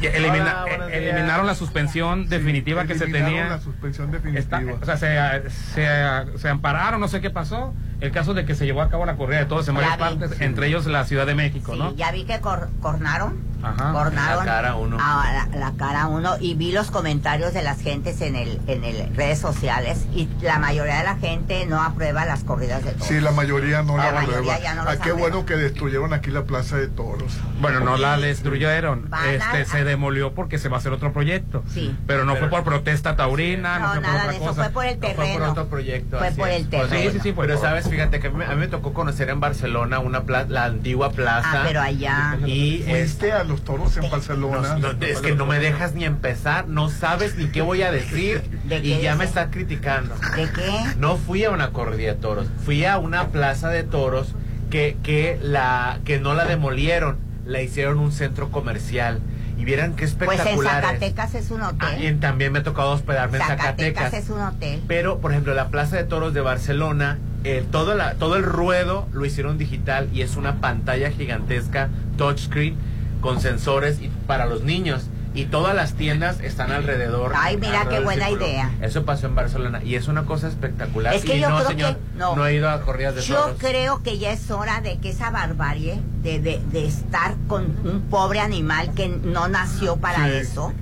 [0.00, 1.12] Y elimina- Hola, buenos eh, días.
[1.14, 3.48] eliminaron la suspensión definitiva que se tenía.
[3.48, 4.78] la suspensión Está- definitiva.
[4.82, 7.74] o sea, se, se, se ampararon, no sé qué pasó.
[8.02, 10.40] El caso de que se llevó a cabo la corrida de todos en varias partes,
[10.40, 11.94] entre ellos la Ciudad de México, Sí, ¿no?
[11.94, 13.50] ya vi que cor- cornaron.
[13.62, 13.92] Ajá.
[13.92, 14.96] Cornaron La cara uno.
[15.00, 18.82] a la, la cara uno y vi los comentarios de las gentes en el en
[18.82, 23.06] el redes sociales y la mayoría de la gente no aprueba las corridas de toros.
[23.06, 24.74] Sí, la mayoría no La la mayoría aprueba.
[24.74, 25.12] no Ah, qué sabe.
[25.12, 27.38] bueno que destruyeron aquí la plaza de toros.
[27.60, 31.12] Bueno, no la destruyeron, Van a- este se demolió porque se va a hacer otro
[31.12, 31.62] proyecto.
[31.72, 31.96] Sí.
[32.08, 34.62] Pero no fue por protesta taurina, no, No, fue por nada otra de eso, cosa.
[34.64, 35.50] fue por el No fue por terreno.
[35.52, 36.18] otro proyecto.
[36.18, 37.10] Fue por el terreno.
[37.12, 37.34] Sí, sí, sí.
[37.38, 40.46] Pero sabes, fíjate que a mí, a mí me tocó conocer en Barcelona una pla-
[40.48, 41.48] la antigua plaza.
[41.52, 42.38] Ah, pero allá.
[42.46, 44.76] Y es, ¿Fuiste a los toros en Barcelona?
[44.78, 48.42] no, es que no me dejas ni empezar, no sabes ni qué voy a decir
[48.64, 50.14] ¿De y ya me estás criticando.
[50.36, 50.72] ¿De qué?
[50.98, 54.34] No fui a una corrida de toros, fui a una plaza de toros
[54.70, 59.20] que, que, la, que no la demolieron, la hicieron un centro comercial.
[59.62, 60.90] Y vieran qué Pues en espectacular es.
[60.90, 62.18] Zacatecas es un Ah, y hotel.
[62.18, 64.14] también me ha tocado hospedarme en Zacatecas Zacatecas.
[64.14, 64.82] es un hotel.
[64.88, 69.06] Pero, por ejemplo, la Plaza de Toros de Barcelona, eh, todo, la, todo el ruedo
[69.12, 72.74] lo hicieron digital y es una pantalla gigantesca, touchscreen,
[73.20, 75.04] con sensores y, para los niños.
[75.34, 77.32] Y todas las tiendas están alrededor.
[77.34, 78.70] Ay, mira, alrededor qué buena idea.
[78.82, 81.14] Eso pasó en Barcelona y es una cosa espectacular.
[81.14, 82.46] Es que y yo no, creo señor, que- no.
[82.46, 83.56] he ido a corridas de Yo toros.
[83.58, 88.02] creo que ya es hora de que esa barbarie de, de, de estar con un
[88.10, 90.32] pobre animal que no nació para Sí.
[90.36, 90.72] eso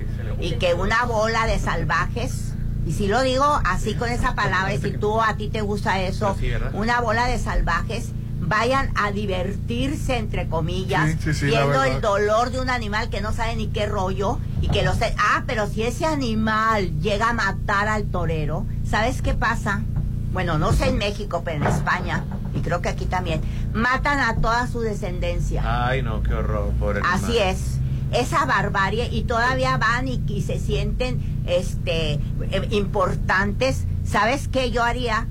[0.41, 2.53] y que una bola de salvajes,
[2.85, 6.01] y si lo digo así con esa palabra, y si tú a ti te gusta
[6.01, 6.71] eso, ¿verdad?
[6.73, 8.09] una bola de salvajes
[8.51, 13.09] vayan a divertirse entre comillas Sí, sí, sí, la viendo el dolor de un animal
[13.09, 15.15] que no sabe ni qué rollo y que lo sé.
[15.17, 19.81] Ah pero si ese animal llega a matar al torero sabes qué pasa
[20.33, 23.39] bueno no sé en México pero en España y creo que aquí también
[23.73, 25.63] matan a toda su descendencia.
[25.87, 27.47] Ay, no, qué horror, pobre así animal.
[27.55, 27.77] es.
[28.11, 33.85] Esa barbarie y todavía van y, y se sienten este eh, importantes.
[34.03, 35.27] Sabes qué yo haría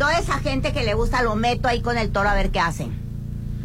[0.00, 2.58] toda esa gente que le gusta lo meto ahí con el toro a ver qué
[2.58, 3.08] hacen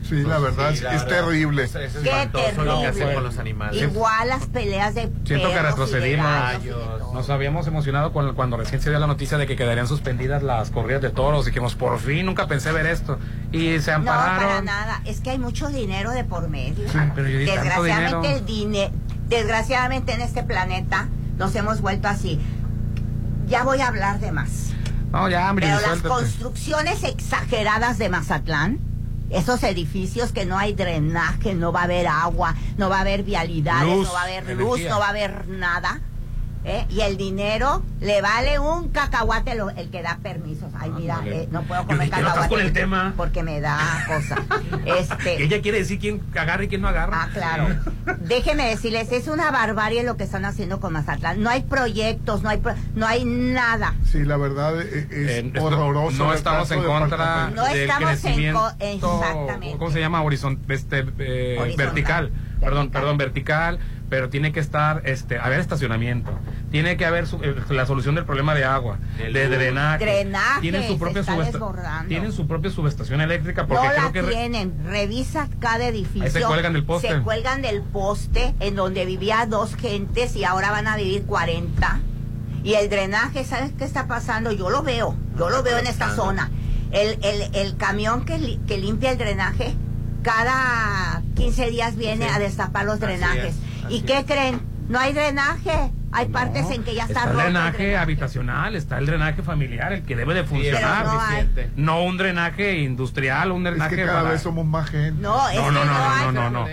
[0.08, 1.18] Sí, la verdad, Sí, la es verdad.
[1.26, 1.64] terrible.
[1.64, 3.14] Es, es Qué espantoso lo que hacen terrible.
[3.16, 3.82] con los animales.
[3.82, 6.28] igual las peleas de Siento que y retrocedimos.
[6.64, 7.14] y.
[7.16, 10.70] Nos habíamos emocionado cuando, cuando recién se dio la noticia de que quedarían suspendidas las
[10.70, 11.48] corridas de toros.
[11.48, 13.18] Dijimos, por fin, nunca pensé ver esto.
[13.52, 14.66] Y se No, para ampararon.
[14.66, 15.02] nada.
[15.06, 16.88] Es que hay mucho dinero de por medio.
[16.88, 18.24] Sí, pero yo desgraciadamente, dinero.
[18.38, 18.92] el dine-
[19.28, 21.08] desgraciadamente en este planeta
[21.40, 22.40] nos hemos vuelto así.
[23.48, 24.72] Ya voy a hablar de más.
[25.16, 28.80] No, ya, hombre, Pero las construcciones exageradas de Mazatlán,
[29.30, 33.24] esos edificios que no hay drenaje, no va a haber agua, no va a haber
[33.24, 34.66] vialidades, Luz, no va a haber energía.
[34.66, 36.02] luz, no va a haber nada.
[36.66, 36.86] ¿Eh?
[36.90, 40.72] Y el dinero le vale un cacahuate lo- el que da permisos.
[40.80, 42.50] Ay, mira, eh, no puedo comer cacahuate.
[42.50, 43.14] con el tema.
[43.16, 43.78] Porque me da
[44.08, 44.36] cosa.
[44.86, 47.24] Este, Ella quiere decir quién agarra y quién no agarra.
[47.24, 47.68] Ah, claro.
[48.22, 51.42] Déjeme decirles, es una barbarie lo que están haciendo con Mazatlán.
[51.42, 53.94] No hay proyectos, no hay pro- no hay nada.
[54.04, 56.26] Sí, la verdad eh, es Eh, horroroso.
[56.26, 57.50] No estamos en contra.
[57.50, 58.60] No estamos en crecimiento.
[58.60, 59.78] co- exactamente.
[59.78, 60.22] ¿Cómo se llama?
[60.22, 61.86] Horizon, este, eh, Horizontal.
[61.86, 62.32] vertical.
[62.60, 63.80] Perdón, perdón, vertical.
[64.10, 66.32] Pero tiene que estar, este, haber estacionamiento.
[66.76, 70.04] Tiene que haber su- eh, la solución del problema de agua, De drenaje.
[70.04, 71.24] Drenaje, Tienen su propia.
[72.10, 74.84] Tienen su subestación eléctrica porque no creo la que re- tienen.
[74.84, 76.24] Revisa cada edificio.
[76.24, 77.08] Ahí se cuelgan del poste.
[77.08, 82.02] Se cuelgan del poste en donde vivía dos gentes y ahora van a vivir 40.
[82.66, 84.52] Y el drenaje, ¿sabes qué está pasando?
[84.52, 86.52] Yo lo veo, yo lo veo en esta zona.
[86.92, 89.74] El, el, el camión que, li- que limpia el drenaje,
[90.24, 92.32] cada 15 días viene Sí.
[92.36, 93.56] a destapar los Así drenajes.
[93.56, 94.26] es, ¿Y qué es.
[94.26, 94.62] creen?
[94.90, 95.92] No hay drenaje.
[96.16, 97.40] Hay partes en que ya está, Está el roto.
[97.48, 97.98] el drenaje drenaje.
[97.98, 101.06] habitacional, está el drenaje familiar, el que debe de funcionar.
[101.76, 105.22] no un drenaje industrial, un Es drenaje que cada para- vez somos más gente.
[105.22, 106.32] No, es No, que no, no, hay.
[106.34, 106.68] no, no,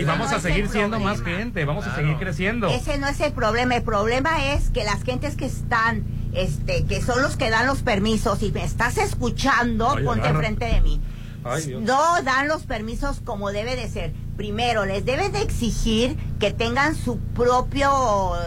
[0.00, 2.68] Y vamos no a es seguir siendo más gente, vamos a seguir creciendo.
[2.68, 3.76] Ese no es el problema.
[3.76, 7.82] El problema es que las gentes que están, este, que son los que dan los
[7.82, 11.00] permisos, y me estás escuchando, Ay, ponte enfrente de mí.
[11.44, 11.82] Ay, Dios.
[11.82, 14.12] No dan los permisos como debe de ser.
[14.36, 17.88] Primero, les deben de exigir que tengan su propio,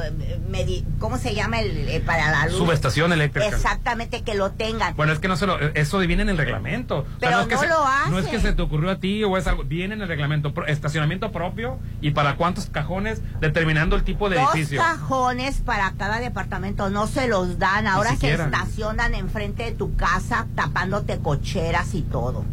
[0.03, 2.57] eh, medi- ¿cómo se llama el, eh, para la luz?
[2.57, 3.47] Subestación eléctrica.
[3.47, 4.95] Exactamente, que lo tengan.
[4.95, 6.99] Bueno, es que no se lo, eso viene en el reglamento.
[6.99, 7.75] O sea, Pero es que no se- lo
[8.11, 8.51] No es que hacen.
[8.51, 10.53] se te ocurrió a ti o es algo, viene en el reglamento.
[10.67, 14.79] Estacionamiento propio y para cuántos cajones determinando el tipo de Dos edificio.
[14.79, 17.87] cajones para cada departamento no se los dan.
[17.87, 22.45] Ahora se estacionan enfrente de tu casa tapándote cocheras y todo.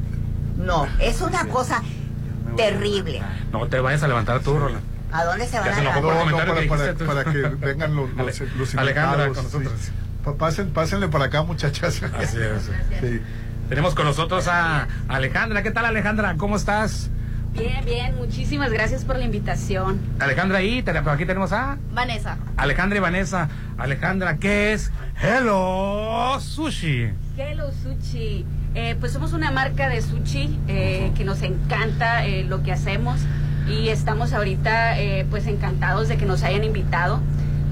[0.57, 1.83] No, es una cosa
[2.55, 3.23] terrible.
[3.53, 4.83] No te vayas a levantar tú, Roland.
[5.13, 6.03] ¿A dónde se van a por levantar?
[6.03, 7.07] No, no, para, que para- dijiste tú.
[7.07, 10.69] para que vengan los, los, Ale- los Alejandra invitados, con nosotros.
[10.75, 12.03] Pásenle para acá, muchachas.
[12.03, 12.71] Así es.
[13.01, 13.21] Sí.
[13.69, 15.63] Tenemos con nosotros a Alejandra.
[15.63, 16.37] ¿Qué tal, Alejandra?
[16.37, 17.11] ¿Cómo estás?
[17.53, 19.99] Bien, bien, muchísimas gracias por la invitación.
[20.21, 20.61] Alejandra
[21.03, 22.37] por aquí tenemos a Vanessa.
[22.57, 23.49] Alejandra y Vanessa.
[23.79, 27.11] Alejandra, ¿qué es Hello Sushi?
[27.37, 28.45] Hello Sushi.
[28.79, 33.19] Eh, pues somos una marca de sushi eh, que nos encanta eh, lo que hacemos
[33.67, 37.21] y estamos ahorita eh, pues encantados de que nos hayan invitado,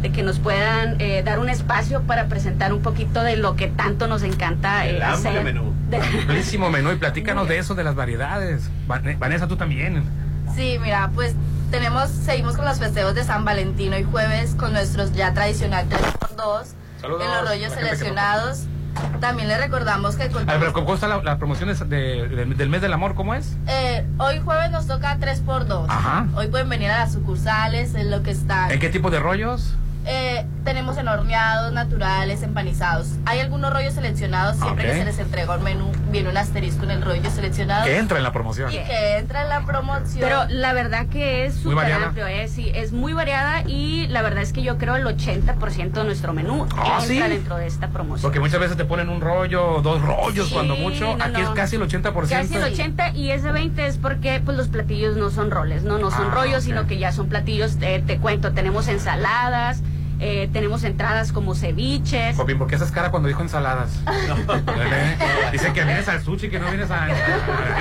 [0.01, 3.68] de que nos puedan eh, dar un espacio para presentar un poquito de lo que
[3.68, 5.44] tanto nos encanta eh, El amplio hacer.
[5.44, 5.74] menú.
[5.90, 8.70] De- Amplísimo menú y platícanos de eso, de las variedades.
[8.86, 10.02] Van- Vanessa, tú también.
[10.56, 11.35] Sí, mira, pues
[11.70, 16.64] tenemos, seguimos con los festejos de San Valentín hoy jueves con nuestros ya tradicional 3x2
[17.02, 18.64] Saludos, en los rollos seleccionados.
[19.20, 21.18] También le recordamos que A ver, contamos- pero ¿cómo está la,
[21.84, 23.14] de- de- de- del mes del amor?
[23.14, 23.56] ¿Cómo es?
[23.66, 25.86] eh, hoy jueves nos toca 3x2.
[25.88, 26.26] Ajá.
[26.36, 28.68] Hoy pueden venir a las sucursales, en lo que está.
[28.72, 29.74] ¿En qué tipo de rollos?
[30.06, 33.09] Eh, tenemos en horneados, naturales, empanizados.
[33.26, 36.90] Hay algunos rollos seleccionados, siempre que se les entrega un menú, viene un asterisco en
[36.90, 37.85] el rollo seleccionado.
[37.85, 38.70] Que entra en la promoción.
[38.72, 40.20] Y que entra en la promoción.
[40.20, 42.06] Pero la verdad que es Muy súper variada.
[42.06, 42.48] amplio, ¿eh?
[42.48, 46.32] Sí, es muy variada y la verdad es que yo creo el 80% de nuestro
[46.32, 47.18] menú Ah, entra ¿sí?
[47.18, 48.22] dentro de esta promoción.
[48.22, 51.16] Porque muchas veces te ponen un rollo, dos rollos, Sí, cuando mucho.
[51.16, 51.48] no, Aquí no.
[51.48, 52.28] es casi el 80%.
[52.28, 55.98] Casi el 80 y ese 20 es porque pues los platillos no son roles, no,
[55.98, 59.82] no son Ah, rollos, sino que ya son platillos, eh, te cuento, tenemos ensaladas,
[60.26, 62.34] eh, tenemos entradas como ceviches.
[62.34, 63.90] Copín, ¿por qué haces cara cuando dijo ensaladas?
[65.52, 67.09] Dicen que vienes al sushi, que no vienes a...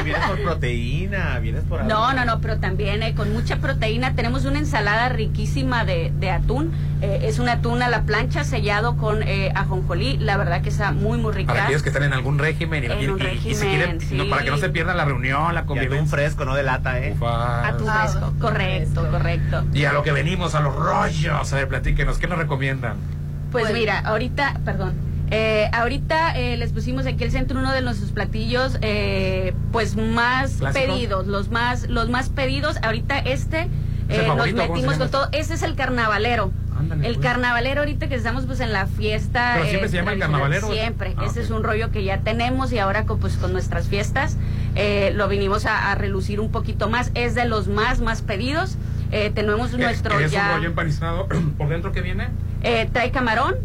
[0.04, 4.14] Vienes por proteína, vienes por No, no, no, pero también eh, con mucha proteína.
[4.14, 6.74] Tenemos una ensalada riquísima de, de atún.
[7.06, 10.16] Eh, es un atún a la plancha sellado con eh, ajonjolí.
[10.20, 11.52] La verdad que está muy, muy rica.
[11.52, 13.98] Para aquellos que están en algún régimen y, En y- un y- y si quieren,
[14.12, 16.08] no, para que no se pierdan la reunión, la convivencia.
[16.08, 17.12] fresco, no de lata, ¿eh?
[17.12, 17.66] Ufas.
[17.74, 19.66] Atún fresco, correcto, correcto.
[19.74, 21.52] Y a lo que venimos, a los rollos.
[21.52, 22.96] A ver, platíquenos, ¿qué nos recomiendan?
[23.52, 24.94] Pues mira, ahorita, perdón,
[25.30, 30.60] eh, ahorita eh, les pusimos aquí el centro uno de nuestros platillos, eh, pues más
[30.74, 32.78] pedidos, los más, los más pedidos.
[32.82, 33.70] Ahorita este ¿Es el
[34.22, 35.30] eh, nos metimos con todo.
[35.32, 36.52] Ese es el carnavalero.
[36.78, 37.26] Ándale, el pues.
[37.28, 39.54] carnavalero ahorita que estamos pues en la fiesta.
[39.56, 40.72] ¿Pero siempre se llama el carnavalero?
[40.72, 41.14] Siempre.
[41.18, 44.38] Ah, Ese es un rollo que ya tenemos y ahora con, pues con nuestras fiestas
[44.76, 47.12] eh, lo vinimos a, a relucir un poquito más.
[47.16, 48.78] Es de los más, más pedidos.
[49.12, 50.48] Eh, tenemos ¿Qué- nuestro es ya...
[50.50, 51.28] un rollo empanizado?
[51.58, 52.30] ¿Por dentro qué viene?
[52.64, 53.56] Eh, trae camarón,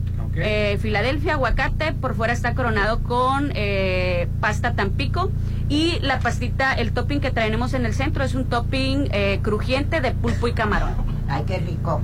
[0.41, 5.31] Eh, Filadelfia, aguacate, por fuera está coronado con eh, pasta tampico
[5.69, 10.01] y la pastita, el topping que traemos en el centro es un topping eh, crujiente
[10.01, 10.95] de pulpo y camarón.
[11.29, 12.01] Ay, qué rico.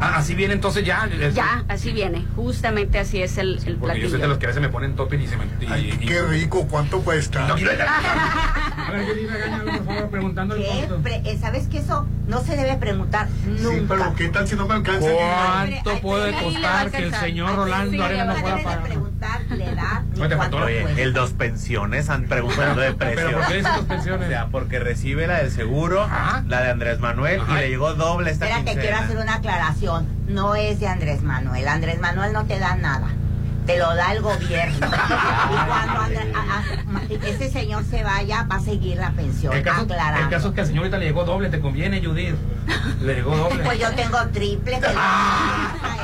[0.00, 1.08] Ah, así viene entonces ya.
[1.20, 2.24] es- Ya, así viene.
[2.34, 4.28] Justamente así es el, el Porque yo soy de platillo.
[4.28, 5.44] los que a veces me ponen topping y se me.
[5.60, 7.46] y- y- Qué rico, ¿cuánto cuesta?
[7.46, 7.72] No, quiero-
[9.76, 10.68] por favor, preguntando el ¿Qué?
[10.88, 11.00] costo.
[11.08, 13.70] Eh, ¿Sabes que eso no se debe preguntar nunca?
[13.70, 15.08] Sí, pero ¿qué tal si no me alcanza?
[15.10, 18.82] ¿Cuánto puede costar que el señor Rolando Arena no pueda pagar?
[19.20, 21.00] Preguntar la edad Oye, te cuánto faltó, oye, cuesta.
[21.02, 23.38] El dos pensiones han preguntando de Pero, precio.
[23.38, 24.26] ¿por qué dices dos pensiones?
[24.26, 26.08] O sea, porque recibe la del seguro,
[26.48, 28.82] la de Andrés Manuel y le llegó doble esta Espérate, quincena.
[28.96, 30.08] quiero hacer una aclaración.
[30.28, 31.68] No es de Andrés Manuel.
[31.68, 33.08] Andrés Manuel no te da nada.
[33.66, 34.86] Te lo da el gobierno.
[34.86, 39.52] y cuando Andrés- a- a- ese señor se vaya, va a seguir la pensión.
[39.52, 40.24] El caso, aclarando.
[40.24, 42.34] el caso es que al señor ahorita le llegó doble, te conviene, Judith.
[43.02, 43.62] Le llegó doble.
[43.64, 44.80] Pues yo tengo triple.
[44.80, 45.96] que le a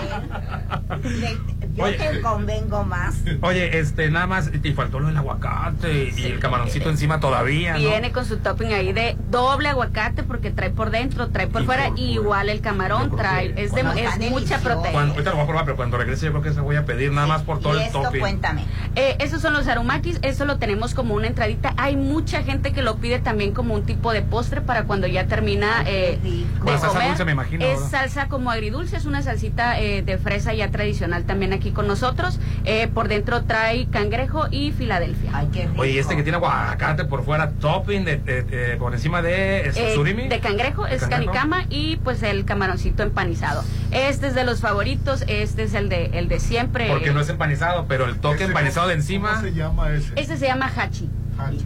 [1.30, 1.38] él.
[1.76, 1.94] Yo Oye.
[1.98, 3.16] te convengo más.
[3.42, 7.78] Oye, este, nada más, te faltó lo del aguacate y el camaroncito encima todavía, ¿no?
[7.78, 11.90] Viene con su topping ahí de doble aguacate porque trae por dentro, trae por fuera
[11.96, 13.52] y igual el camarón trae.
[13.56, 14.92] Es, de, es mucha proteína.
[14.92, 16.84] Cuando, ahorita lo voy a probar, pero cuando regrese yo creo que se voy a
[16.86, 18.20] pedir nada más por todo Y el esto, topping.
[18.20, 18.64] cuéntame.
[18.94, 21.74] Eh, esos son los aromakis, eso lo tenemos como una entradita.
[21.76, 25.26] Hay mucha gente que lo pide también como un tipo de postre para cuando ya
[25.26, 27.08] termina eh, de salsa comer.
[27.08, 27.90] dulce, me imagino, Es ¿verdad?
[27.90, 32.38] salsa como agridulce, es una salsita eh, de fresa ya tradicional también aquí con nosotros.
[32.64, 35.44] Eh, por dentro trae cangrejo y Filadelfia.
[35.76, 39.68] Oye, y este que tiene aguacate por fuera, topping de, de- de- por encima de
[39.68, 40.28] es Eh, surimi.
[40.28, 41.32] de cangrejo, es cangrejo?
[41.32, 43.62] canicama y pues el camaroncito empanizado.
[43.90, 46.88] Este es de los favoritos, este es el de el de siempre.
[46.88, 49.30] Porque no es empanizado, pero el toque empanizado de encima.
[49.30, 50.12] ¿Cómo se llama ese?
[50.16, 51.08] Este se llama hachi.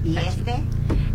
[0.04, 0.62] ¿Y este?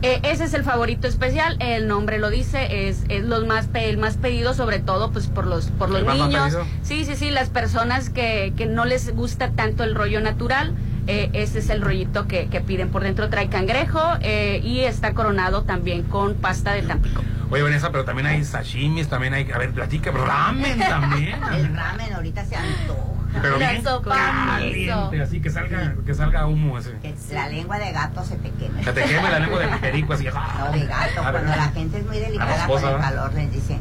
[0.02, 3.90] Eh, ese es el favorito especial, el nombre lo dice, es, es los más pe-
[3.90, 6.58] el más pedido sobre todo pues por los por los ¿El más- más niños.
[6.84, 10.74] Sí, sí, sí, las personas que, que no les gusta tanto el rollo natural,
[11.08, 12.90] eh, ese es el rollito que, que piden.
[12.90, 17.24] Por dentro trae cangrejo eh, y está coronado también con pasta de Tampico.
[17.52, 21.36] Oye, Vanessa, pero también hay sashimis, también hay, a ver, platica, ramen también.
[21.54, 23.15] El ramen ahorita se antoja.
[23.42, 26.92] Pero bien caliente, así que salga, que salga humo ese.
[27.02, 28.82] Que la lengua de gato se te queme.
[28.82, 30.26] Que te queme la lengua de perico así.
[30.26, 31.22] No, de gato.
[31.22, 31.42] A ver.
[31.44, 33.78] Cuando la gente es muy delicada con el calor, les dicen.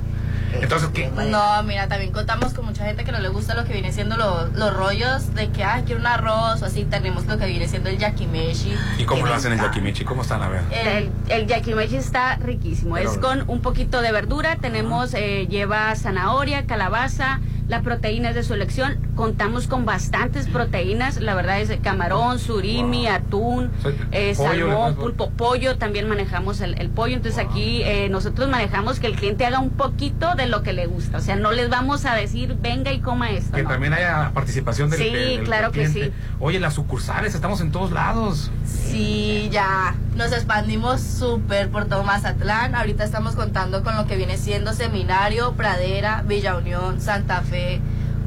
[0.53, 1.11] eh, Entonces, ¿qué?
[1.11, 4.17] No, mira, también contamos con mucha gente que no le gusta lo que viene siendo
[4.17, 6.85] lo- los rollos de que, ah, quiero un arroz o así.
[6.85, 8.75] Tenemos lo que viene siendo el yakimeshi.
[8.99, 9.75] ¿Y cómo lo hacen en encanta.
[9.77, 10.05] Yakimichi?
[10.05, 10.43] ¿Cómo están?
[10.43, 10.63] A ver.
[10.71, 12.95] El, el yakimeshi está riquísimo.
[12.95, 14.57] Pero- es con un poquito de verdura.
[14.57, 17.41] Tenemos, eh, lleva zanahoria, calabaza.
[17.69, 18.99] La proteína es de su elección.
[19.17, 21.21] Contamos con bastantes proteínas.
[21.21, 23.71] La verdad es camarón, surimi, atún,
[24.13, 25.79] eh, pollo, salmón, pulpo, pollo.
[25.79, 27.15] También manejamos el, el pollo.
[27.17, 30.87] Entonces aquí eh, nosotros manejamos que el cliente haga un poquito de lo que le
[30.87, 31.19] gusta.
[31.19, 33.57] O sea, no les vamos a decir, venga y coma esto.
[33.57, 33.71] Que no.
[33.71, 36.05] también haya participación del, Sí, del- del claro que cliente.
[36.09, 36.13] sí.
[36.41, 38.51] Oye, las sucursales, estamos en todos lados.
[38.67, 42.75] Sí, ya nos expandimos súper por todo Mazatlán.
[42.75, 47.54] Ahorita estamos contando con lo que viene siendo Seminario, Pradera, Villa Unión, Santa Fe,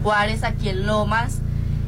[0.04, 1.40] Juárez, aquí en Lomas.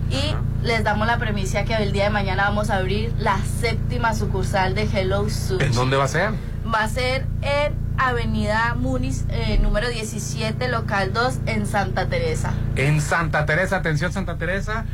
[0.10, 0.36] Y
[0.66, 4.74] les damos la premisa que el día de mañana vamos a abrir la séptima sucursal
[4.76, 5.64] de Hello Sushi.
[5.66, 6.32] ¿En dónde va a ser?
[6.74, 12.53] Va a ser en Avenida Muniz, eh, número 17, local 2, en Santa Teresa.
[12.76, 14.86] En Santa Teresa, atención Santa Teresa.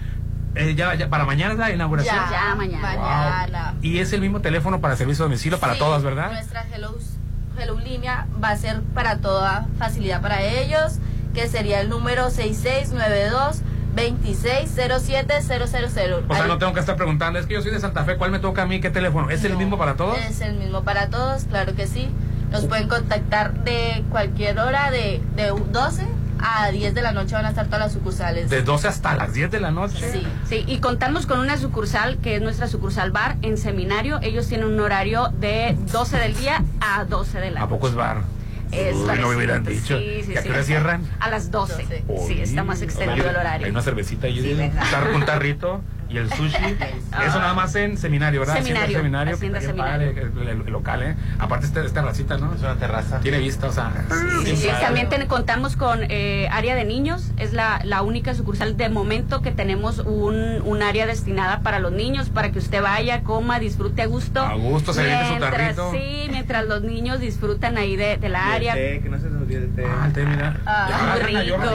[0.56, 2.16] Eh, ya, ya, para mañana es la inauguración.
[2.16, 2.82] Ya, Ya, mañana.
[2.82, 3.74] mañana.
[3.82, 6.32] Y es el mismo teléfono para servicio a domicilio para Sí, todas, ¿verdad?
[6.32, 6.96] Nuestra Hello,
[7.58, 10.98] Hello línea va a ser para toda facilidad para ellos,
[11.36, 13.62] que sería el número 6692
[13.96, 14.96] 2607000.
[14.96, 18.18] O sea, Ahí no tengo que estar preguntando, es que yo soy de Santa Fe,
[18.18, 18.82] ¿cuál me toca a mí?
[18.82, 19.30] ¿Qué teléfono?
[19.30, 20.18] ¿Es el mismo para todos?
[20.18, 22.10] Es el mismo para todos, claro que sí.
[22.52, 26.04] Nos pueden contactar de cualquier hora, de, de 12
[26.40, 28.50] a 10 de la noche van a estar todas las sucursales.
[28.50, 30.12] De 12 hasta las 10 de la noche.
[30.12, 34.20] Sí, sí, y contamos con una sucursal que es nuestra sucursal bar en seminario.
[34.22, 37.70] Ellos tienen un horario de 12 del día a 12 de la ¿A noche.
[37.76, 38.18] poco es bar?
[38.76, 39.98] Es Uy, no me hubieran dicho.
[39.98, 41.04] sí, sí, ¿Y a qué hora cierran?
[41.20, 42.04] A las 12.
[42.28, 43.70] Sí, está más extendido el Hay horario.
[43.70, 44.28] una cervecita
[44.92, 46.56] tar- un tarrito y el sushi.
[47.28, 48.58] Eso nada más en seminario, ¿verdad?
[48.58, 50.32] Hacienda Seminario, seminario, Hacienda que está bien Seminario.
[50.34, 51.16] padre, el, el- el local, ¿eh?
[51.40, 52.54] Aparte esta, esta terracita, ¿no?
[52.54, 53.20] Es una terraza.
[53.22, 53.92] Tiene vista, o sea.
[54.46, 54.82] Sí, sí, padre.
[54.86, 59.42] también ten- contamos con eh, área de niños, es la, la única sucursal de momento
[59.42, 64.02] que tenemos un, un área destinada para los niños, para que usted vaya, coma, disfrute
[64.02, 64.42] a gusto.
[64.42, 65.92] A gusto, se aviente su Mientras- tarrito.
[65.92, 68.74] Sí, mientras los niños disfrutan ahí de, de la área.
[68.76, 69.86] que no se nos el té.
[69.88, 70.60] Ah, el té, mira.
[70.66, 71.72] Ah, Ya, muy Ana, yo- rico.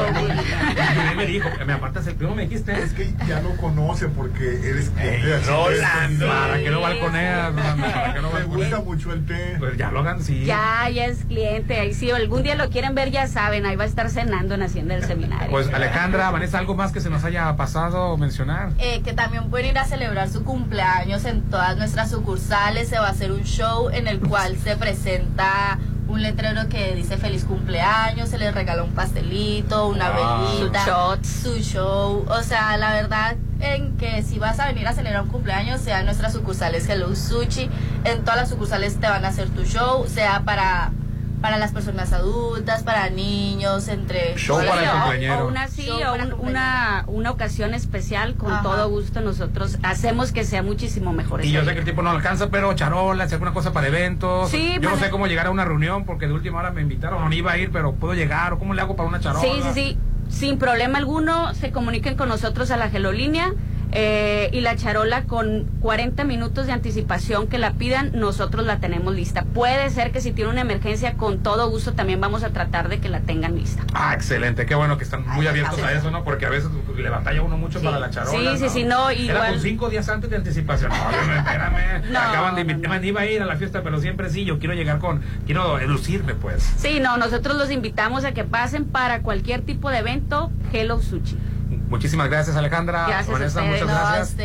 [1.13, 2.73] Y me dijo, me apartas el primo, me dijiste.
[2.79, 6.79] Es que ya lo conoce porque eres cliente de Rolando, ¿para lo nivel.
[6.79, 7.55] balconeas?
[7.55, 7.87] Rolando?
[7.87, 8.71] ¿Para lo Me balconeas?
[8.71, 9.57] gusta mucho el té.
[9.59, 10.45] Pues ya lo hagan, sí.
[10.45, 11.79] Ya, ya es cliente.
[11.81, 14.63] Ahí si algún día lo quieren ver, ya saben, ahí va a estar cenando en
[14.63, 15.51] Hacienda del Seminario.
[15.51, 18.73] Pues Alejandra, Vanessa, ¿algo más que se nos haya pasado mencionar?
[18.79, 22.89] Eh, que también pueden ir a celebrar su cumpleaños en todas nuestras sucursales.
[22.89, 25.79] Se va a hacer un show en el cual se presenta
[26.11, 32.27] un letrero que dice feliz cumpleaños, se les regala un pastelito, una velita, su show.
[32.29, 36.01] O sea, la verdad en que si vas a venir a celebrar un cumpleaños, sea
[36.01, 37.71] en nuestras sucursales Hello Sushi,
[38.05, 40.91] en todas las sucursales te van a hacer tu show, sea para
[41.41, 44.37] para las personas adultas, para niños, entre...
[44.37, 45.45] Show para el O- cumpleañero.
[45.45, 50.45] O una sí, o un- una, una ocasión especial, con todo gusto nosotros hacemos que
[50.45, 51.45] sea muchísimo mejor.
[51.45, 54.51] Y yo sé que el tiempo no alcanza, pero charolas, alguna cosa para eventos.
[54.51, 56.83] Sí, yo no para- sé cómo llegar a una reunión porque de última hora me
[56.83, 59.41] invitaron, no iba a ir, pero puedo llegar o cómo le hago para una charola.
[59.43, 59.99] Sí, sí, sí.
[60.29, 63.53] Sin problema alguno, se comuniquen con nosotros a la gelolínea
[63.93, 69.15] eh, y la charola con 40 minutos de anticipación que la pidan, nosotros la tenemos
[69.15, 69.45] lista.
[69.55, 73.01] Puede ser que si tiene una emergencia, con todo gusto también vamos a tratar de
[73.01, 73.83] que la tengan lista.
[73.95, 76.25] Ah, excelente, qué bueno que están muy abiertos a eso, ¿no?
[76.25, 78.57] Porque a veces le batalla uno mucho para la charola.
[78.57, 80.91] Sí, sí, sí, no, Era igual- con cinco días antes de anticipación.
[80.91, 81.81] No, no, espérame.
[82.11, 84.75] No, Acaban de invitarme, iba a ir a la fiesta, pero siempre sí, yo quiero
[84.75, 86.63] llegar con, quiero lucirme, pues.
[86.77, 91.37] Sí, no, nosotros los invitamos a que pasen para cualquier tipo de evento, Hello Sushi.
[91.89, 93.07] Muchísimas gracias, Alejandra.
[93.07, 94.37] Gracias a Vanessa, muchas No, a gracias.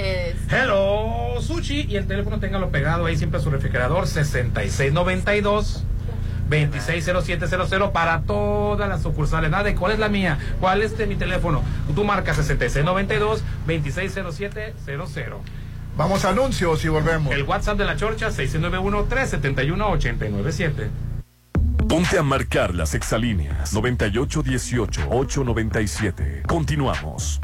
[0.51, 1.87] Hello, Sushi.
[1.89, 5.83] Y el teléfono téngalo pegado ahí siempre a su refrigerador, 6692.
[6.49, 9.49] 260700 para todas las sucursales.
[9.49, 11.63] Nada de cuál es la mía, cuál es de mi teléfono.
[11.95, 15.39] Tú marcas 6692 260700.
[15.97, 17.33] Vamos a anuncios y volvemos.
[17.33, 20.89] El WhatsApp de la Chorcha 691 371 897.
[21.87, 26.47] Ponte a marcar las exalíneas 9818-897.
[26.47, 27.39] Continuamos.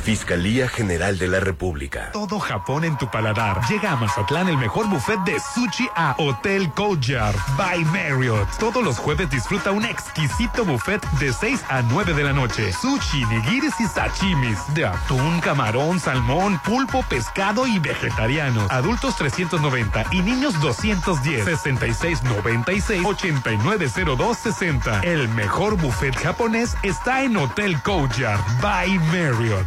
[0.00, 2.10] Fiscalía General de la República.
[2.12, 3.60] Todo Japón en tu paladar.
[3.68, 8.48] Llega a Mazatlán el mejor buffet de sushi a Hotel Courtyard by Marriott.
[8.58, 12.72] Todos los jueves disfruta un exquisito buffet de 6 a 9 de la noche.
[12.72, 18.70] Sushi, nigiris y sashimis de atún, camarón, salmón, pulpo, pescado y vegetarianos.
[18.70, 21.44] Adultos 390 y niños 210.
[21.44, 25.00] 6696 890260.
[25.02, 29.66] El mejor buffet japonés está en Hotel Courtyard by Marriott.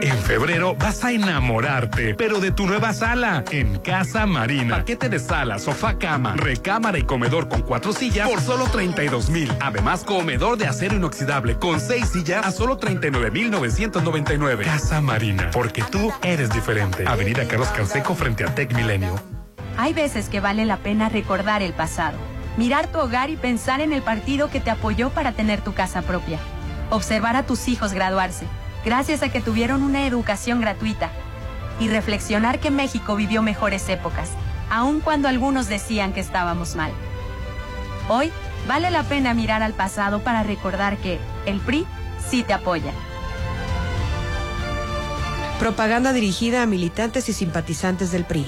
[0.00, 4.76] En febrero vas a enamorarte, pero de tu nueva sala en Casa Marina.
[4.76, 9.50] Paquete de sala, sofá, cama, recámara y comedor con cuatro sillas por solo 32 mil.
[9.60, 14.64] Además, comedor de acero inoxidable con seis sillas a solo 39 mil 999.
[14.64, 17.04] Casa Marina, porque tú eres diferente.
[17.06, 19.14] Avenida Carlos Canseco frente a Tech Milenio.
[19.76, 22.18] Hay veces que vale la pena recordar el pasado,
[22.56, 26.02] mirar tu hogar y pensar en el partido que te apoyó para tener tu casa
[26.02, 26.38] propia.
[26.90, 28.46] Observar a tus hijos graduarse,
[28.88, 31.10] gracias a que tuvieron una educación gratuita.
[31.78, 34.30] Y reflexionar que México vivió mejores épocas,
[34.70, 36.90] aun cuando algunos decían que estábamos mal.
[38.08, 38.32] Hoy
[38.66, 41.86] vale la pena mirar al pasado para recordar que el PRI
[42.30, 42.92] sí te apoya.
[45.60, 48.46] Propaganda dirigida a militantes y simpatizantes del PRI.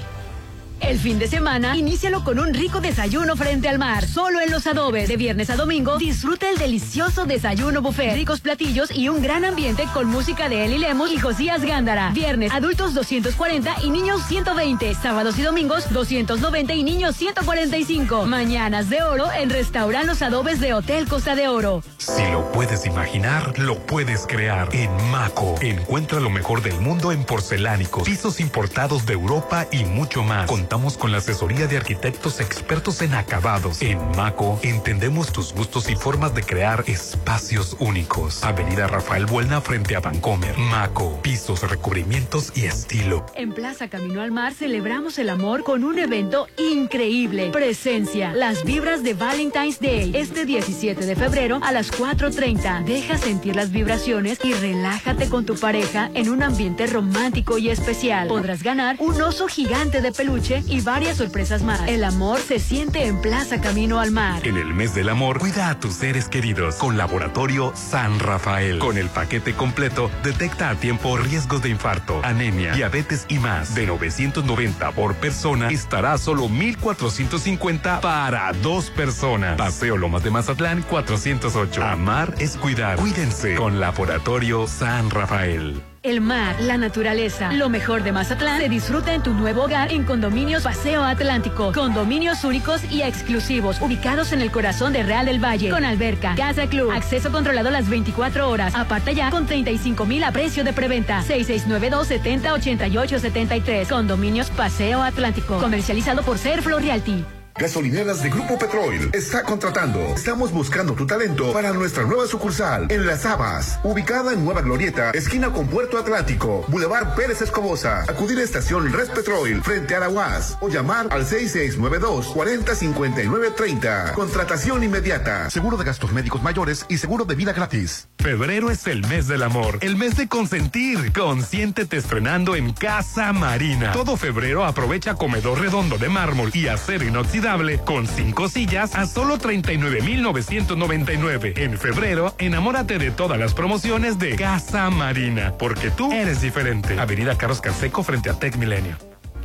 [0.81, 4.67] El fin de semana, inícialo con un rico desayuno frente al mar, solo en Los
[4.67, 5.09] Adobes.
[5.09, 9.87] De viernes a domingo, disfruta el delicioso desayuno buffet, ricos platillos y un gran ambiente
[9.93, 12.11] con música de Eli Lemos y Josías Gándara.
[12.11, 14.95] Viernes, adultos 240 y niños 120.
[14.95, 18.25] Sábados y domingos, 290 y niños 145.
[18.27, 21.83] Mañanas de oro en Restaurant Los Adobes de Hotel Costa de Oro.
[21.99, 24.69] Si lo puedes imaginar, lo puedes crear.
[24.73, 30.23] En Maco, encuentra lo mejor del mundo en porcelánicos, pisos importados de Europa y mucho
[30.23, 30.49] más.
[30.71, 33.83] Contamos con la asesoría de arquitectos expertos en acabados.
[33.83, 38.45] En Maco, entendemos tus gustos y formas de crear espacios únicos.
[38.45, 40.57] Avenida Rafael Buelna frente a Vancomer.
[40.57, 43.27] Maco, pisos, recubrimientos y estilo.
[43.35, 47.51] En Plaza Camino al Mar celebramos el amor con un evento increíble.
[47.51, 50.13] Presencia, las vibras de Valentine's Day.
[50.15, 52.85] Este 17 de febrero a las 4.30.
[52.85, 58.29] Deja sentir las vibraciones y relájate con tu pareja en un ambiente romántico y especial.
[58.29, 61.81] Podrás ganar un oso gigante de peluche y varias sorpresas más.
[61.89, 64.47] El amor se siente en Plaza Camino al Mar.
[64.47, 68.79] En el mes del amor, cuida a tus seres queridos con Laboratorio San Rafael.
[68.79, 73.75] Con el paquete completo, detecta a tiempo riesgos de infarto, anemia, diabetes y más.
[73.75, 79.57] De 990 por persona, estará solo 1450 para dos personas.
[79.57, 81.83] Paseo Lomas de Mazatlán 408.
[81.83, 82.97] Amar es cuidar.
[82.99, 85.83] Cuídense con Laboratorio San Rafael.
[86.03, 90.05] El mar, la naturaleza, lo mejor de Mazatlán se disfruta en tu nuevo hogar en
[90.05, 91.73] Condominios Paseo Atlántico.
[91.75, 95.69] Condominios únicos y exclusivos, ubicados en el corazón de Real del Valle.
[95.69, 98.75] Con alberca, casa club, acceso controlado las 24 horas.
[98.75, 101.21] Aparta ya con 35 mil a precio de preventa.
[101.21, 103.89] 6692 70 88 73.
[103.89, 105.59] Condominios Paseo Atlántico.
[105.59, 107.27] Comercializado por Ser Realty.
[107.61, 110.01] Gasolineras de Grupo Petrol está contratando.
[110.15, 115.11] Estamos buscando tu talento para nuestra nueva sucursal en Las Habas, ubicada en Nueva Glorieta,
[115.11, 118.05] esquina con Puerto Atlántico, Boulevard Pérez Escobosa.
[118.09, 124.13] Acudir a estación Res Petrol frente a la UAS o llamar al 6692 405930 30.
[124.15, 125.51] Contratación inmediata.
[125.51, 128.09] Seguro de gastos médicos mayores y seguro de vida gratis.
[128.19, 131.13] Febrero es el mes del amor, el mes de consentir.
[131.13, 133.93] Consiéntete estrenando en Casa Marina.
[133.93, 137.50] Todo febrero aprovecha comedor redondo de mármol y acero inoxidable
[137.85, 141.55] con cinco sillas a solo 39,999.
[141.57, 147.01] En febrero, enamórate de todas las promociones de Casa Marina, porque tú eres diferente.
[147.01, 148.97] Avenida Carlos Canseco frente a Tech Milenio.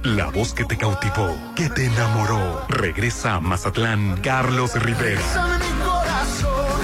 [0.03, 2.63] La voz que te cautivó, que te enamoró.
[2.69, 5.23] Regresa a Mazatlán, Carlos Rivera.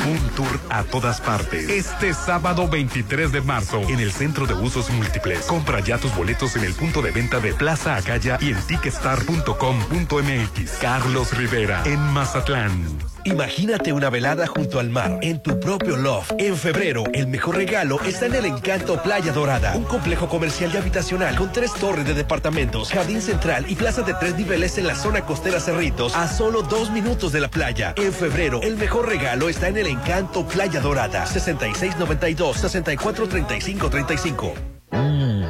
[0.05, 1.69] Un tour a todas partes.
[1.69, 5.45] Este sábado 23 de marzo en el Centro de Usos Múltiples.
[5.45, 10.71] Compra ya tus boletos en el punto de venta de Plaza Acaya y en ticketstar.com.mx.
[10.81, 13.10] Carlos Rivera en Mazatlán.
[13.23, 16.31] Imagínate una velada junto al mar, en tu propio loft.
[16.37, 20.77] En febrero, el mejor regalo está en el Encanto Playa Dorada, un complejo comercial y
[20.77, 24.95] habitacional con tres torres de departamentos, jardín central y plaza de tres niveles en la
[24.95, 27.93] zona costera Cerritos, a solo dos minutos de la playa.
[27.97, 34.53] En febrero, el mejor regalo está en el Encanto Playa Dorada, 6692 643535.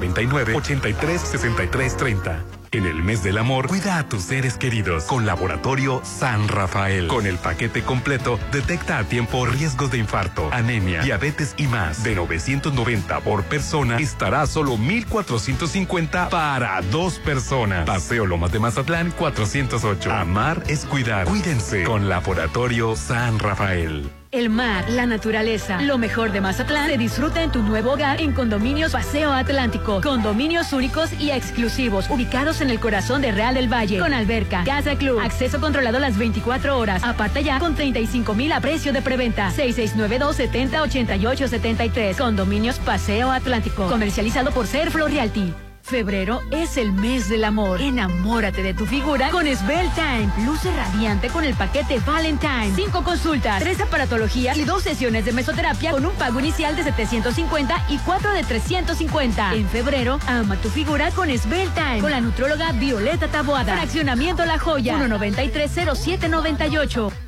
[0.00, 2.58] 6699 836330.
[2.70, 7.08] En el mes del amor, cuida a tus seres queridos con Laboratorio San Rafael.
[7.08, 12.04] Con el paquete completo, detecta a tiempo riesgos de infarto, anemia, diabetes y más.
[12.04, 17.86] De 990 por persona, estará solo 1450 para dos personas.
[17.86, 20.12] Paseo Lomas de Mazatlán 408.
[20.12, 21.26] Amar es cuidar.
[21.26, 24.10] Cuídense con Laboratorio San Rafael.
[24.30, 28.32] El mar, la naturaleza, lo mejor de Mazatlán se disfruta en tu nuevo hogar en
[28.32, 30.02] Condominios Paseo Atlántico.
[30.02, 33.98] Condominios únicos y exclusivos, ubicados en el corazón de Real del Valle.
[33.98, 37.02] Con alberca, casa club, acceso controlado las 24 horas.
[37.04, 39.50] Aparta ya con 35 mil a precio de preventa.
[39.50, 42.16] 6692 70 88 73.
[42.18, 43.88] Condominios Paseo Atlántico.
[43.88, 45.54] Comercializado por Ser Realty.
[45.88, 47.80] Febrero es el mes del amor.
[47.80, 50.28] Enamórate de tu figura con Svelte Time.
[50.44, 52.72] Luce radiante con el paquete Valentine.
[52.76, 57.86] Cinco consultas, tres aparatologías y dos sesiones de mesoterapia con un pago inicial de 750
[57.88, 59.54] y cuatro de 350.
[59.54, 62.00] En febrero, ama tu figura con Svelte Time.
[62.00, 63.74] Con la nutróloga Violeta Taboada.
[63.74, 64.98] Fraccionamiento La Joya.
[64.98, 67.27] 1930798.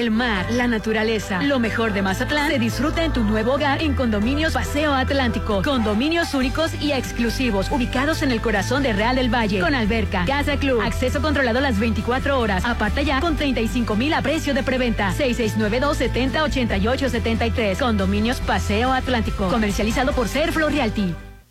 [0.00, 3.94] El mar, la naturaleza, lo mejor de Mazatlán se disfruta en tu nuevo hogar en
[3.94, 5.60] Condominios Paseo Atlántico.
[5.60, 9.60] Condominios únicos y exclusivos, ubicados en el corazón de Real del Valle.
[9.60, 12.64] Con alberca, casa club, acceso controlado las 24 horas.
[12.64, 15.12] Aparta ya con 35 mil a precio de preventa.
[15.12, 17.78] 6692 70 88 73.
[17.78, 19.48] Condominios Paseo Atlántico.
[19.48, 21.14] Comercializado por Serflo Realty.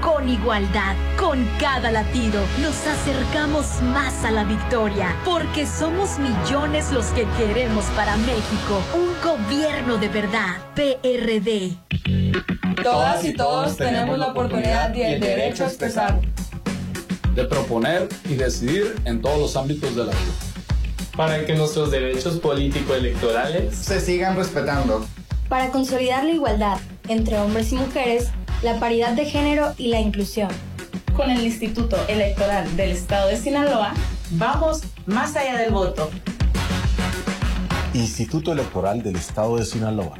[0.00, 0.96] con igualdad.
[1.18, 7.84] Con cada latido nos acercamos más a la victoria, porque somos millones los que queremos
[7.96, 10.56] para México un gobierno de verdad.
[10.74, 11.76] PRD.
[12.82, 16.20] Todas y todos tenemos la oportunidad y el derecho a expresar,
[17.34, 20.32] de proponer y decidir en todos los ámbitos de la vida.
[21.16, 25.04] Para que nuestros derechos político-electorales se sigan respetando.
[25.48, 26.78] Para consolidar la igualdad
[27.08, 28.30] entre hombres y mujeres
[28.62, 30.50] la paridad de género y la inclusión.
[31.16, 33.92] Con el Instituto Electoral del Estado de Sinaloa,
[34.32, 36.10] vamos más allá del voto.
[37.94, 40.18] Instituto Electoral del Estado de Sinaloa.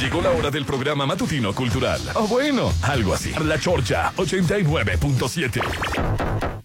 [0.00, 2.00] Llegó la hora del programa matutino cultural.
[2.14, 3.32] O bueno, algo así.
[3.44, 6.61] La Chorcha 89.7.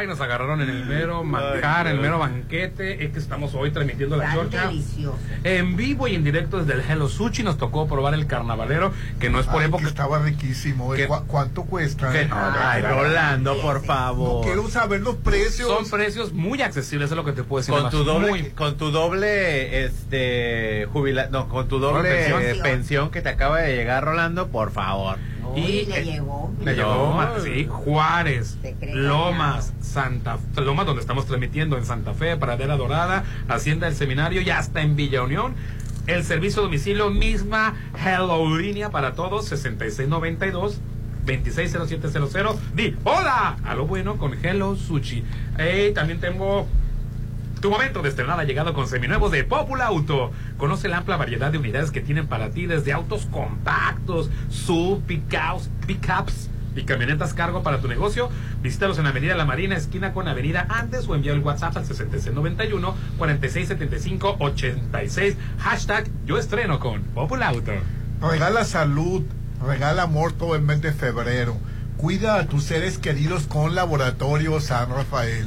[0.00, 3.04] Ay, nos agarraron en el mero manjar, en el mero banquete.
[3.04, 4.68] Es que estamos hoy transmitiendo la chorcha.
[4.68, 5.18] delicioso.
[5.44, 9.28] En vivo y en directo desde el Hello Sushi nos tocó probar el carnavalero, que
[9.28, 9.82] no es por Ay, época.
[9.82, 10.94] que estaba riquísimo.
[11.06, 12.10] ¿Cu- ¿Cuánto cuesta?
[12.12, 12.26] ¿Qué?
[12.32, 14.36] Ay, Rolando, por favor.
[14.38, 15.68] No quiero saber los precios.
[15.68, 17.74] Son precios muy accesibles, es lo que te puedo decir.
[17.74, 22.42] con tu doble muy- con tu doble este jubila no con tu doble pensión.
[22.42, 25.18] eh, pensión que te acaba de llegar Rolando por favor
[25.56, 26.52] Y le llegó.
[26.64, 33.24] Le llegó, sí, Juárez, Lomas, Santa Lomas, donde estamos transmitiendo en Santa Fe, Pradera Dorada,
[33.48, 35.54] Hacienda del Seminario, ya está en Villa Unión.
[36.06, 37.74] El servicio a domicilio misma
[38.04, 40.80] Hello Línea para todos, 6692
[41.26, 42.56] 260700.
[42.74, 45.22] Di hola a lo bueno con Hello Sushi.
[45.58, 46.66] Ey, también tengo
[47.60, 50.32] tu momento de estrenar ha llegado con seminuevos de Popula Auto.
[50.56, 55.68] Conoce la amplia variedad de unidades que tienen para ti, desde autos compactos, sub, pickups,
[55.86, 58.30] pickups y camionetas cargo para tu negocio.
[58.62, 62.94] Visítalos en Avenida La Marina, esquina con Avenida Andes o envía el WhatsApp al 6691
[63.18, 65.36] 4675 86.
[65.58, 67.72] Hashtag yo estreno con Popula Auto.
[68.22, 69.22] Regala salud,
[69.62, 71.58] regala amor todo el mes de febrero.
[71.98, 75.46] Cuida a tus seres queridos con Laboratorio San Rafael.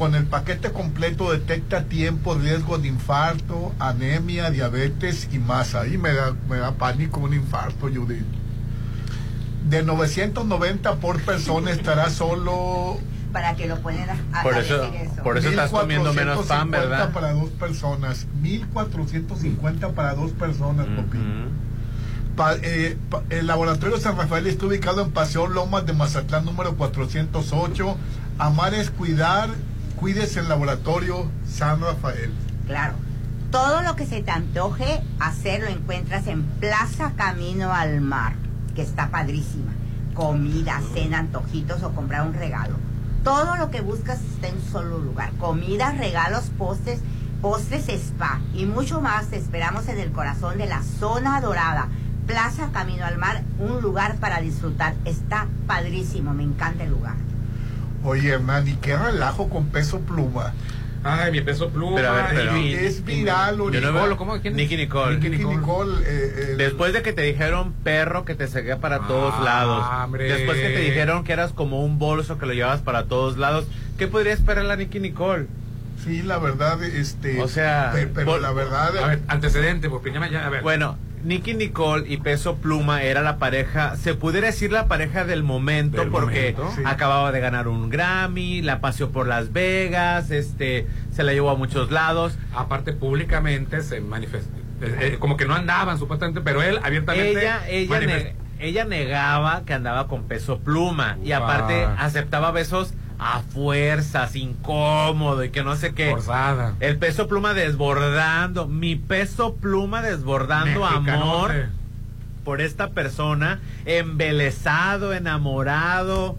[0.00, 5.74] Con el paquete completo detecta a tiempo riesgo de infarto, anemia, diabetes y más.
[5.74, 8.24] Ahí me da, me da pánico un infarto, Judith.
[9.68, 12.96] De 990 por persona estará solo
[13.30, 15.22] Para que lo a, a Por eso- decir eso.
[15.22, 17.12] por eso estás comiendo menos pan, 1450 ¿verdad?
[17.12, 18.26] para dos personas.
[18.40, 21.18] 1450 para dos personas, Popi.
[22.36, 26.74] Pa- eh, pa- el laboratorio San Rafael está ubicado en Paseo Lomas de Mazatlán número
[26.76, 27.98] 408.
[28.38, 29.50] Amar es cuidar.
[30.00, 32.32] Cuídese en laboratorio San Rafael.
[32.66, 32.94] Claro.
[33.50, 38.32] Todo lo que se te antoje hacer lo encuentras en Plaza Camino al Mar.
[38.74, 39.72] que está padrísima.
[40.14, 42.76] Comida, cena, antojitos o comprar un regalo.
[43.24, 45.32] Todo lo que buscas está en un solo lugar.
[45.32, 47.00] Comida, regalos, postres,
[47.42, 51.88] postres spa y mucho más te esperamos en el corazón de la zona dorada.
[52.26, 54.94] Plaza Camino al Mar, un lugar para disfrutar.
[55.04, 57.16] Está padrísimo, me encanta el lugar.
[58.04, 60.52] Oye, Hernán, y qué relajo con peso pluma.
[61.02, 61.96] Ay, mi peso pluma.
[61.96, 63.80] Pero a ver, pero- Y es viral, Yo Nicole.
[63.80, 64.38] no veo- ¿cómo?
[64.40, 64.56] ¿Quién es?
[64.58, 65.16] Nicky Nicole.
[65.18, 69.34] Nicky Nicole, eh, el- Después de que te dijeron perro que te seguía para todos
[69.38, 69.86] Ah, lados.
[70.04, 70.24] hombre.
[70.30, 73.66] Después que te dijeron que eras como un bolso que lo llevabas para todos lados.
[73.98, 75.46] ¿Qué podría esperar la Nicky Nicole?
[76.04, 77.40] Sí, la verdad, este.
[77.42, 78.96] O sea, pe- pero, por- la verdad.
[78.98, 80.62] A ver, antecedente, porque ya me ya, a ver.
[80.62, 85.42] Bueno, Nicky Nicole y Peso Pluma era la pareja, se pudiera decir la pareja del
[85.42, 86.72] momento, Del porque momento.
[86.76, 86.82] Sí.
[86.84, 91.56] acababa de ganar un Grammy, la paseó por Las Vegas, este, se la llevó a
[91.56, 92.38] muchos lados.
[92.54, 97.68] aparte públicamente se manifestó eh, eh, como que no andaban supuestamente, pero él abiertamente Ella,
[97.68, 105.44] ella, ella negaba que andaba con Peso Pluma y aparte aceptaba besos a fuerzas, incómodo
[105.44, 106.10] y que no sé qué.
[106.10, 106.74] forzada.
[106.80, 111.52] El peso pluma desbordando, mi peso pluma desbordando Mexicano, amor
[112.44, 116.36] por esta persona, embelesado, enamorado,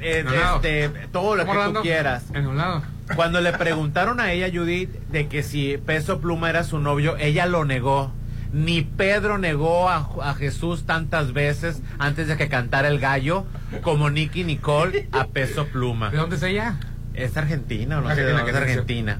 [0.00, 0.24] eh,
[0.54, 2.24] este, todo lo que ¿Cómo tú quieras.
[2.34, 2.82] En un lado.
[3.16, 7.46] Cuando le preguntaron a ella, Judith, de que si Peso Pluma era su novio, ella
[7.46, 8.12] lo negó.
[8.52, 13.46] Ni Pedro negó a, a Jesús tantas veces antes de que cantara el gallo,
[13.82, 16.10] como Nicky Nicole a Peso Pluma.
[16.10, 16.76] ¿De dónde es ella?
[17.14, 18.78] Es argentina, o no sé de Argentina, dónde es.
[18.78, 19.18] Argentina.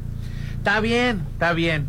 [0.58, 1.88] Está bien, está bien.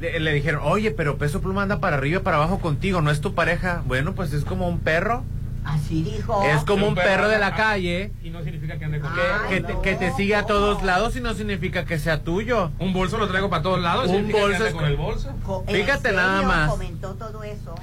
[0.00, 3.10] Le, le dijeron, oye, pero Peso Pluma anda para arriba y para abajo contigo, ¿no
[3.10, 3.82] es tu pareja?
[3.86, 5.24] Bueno, pues es como un perro.
[5.64, 6.42] Así dijo.
[6.44, 9.20] Es como un perro de la ah, calle Y no significa que ande con que,
[9.54, 9.82] que te, no.
[9.82, 12.72] que te sigue a todos lados y no significa que sea tuyo.
[12.80, 14.08] Un bolso lo traigo para todos lados.
[14.08, 15.32] Un bolso es con co- el bolso.
[15.44, 16.70] Co- ¿en Fíjate serio nada más.
[16.70, 17.74] comentó todo eso.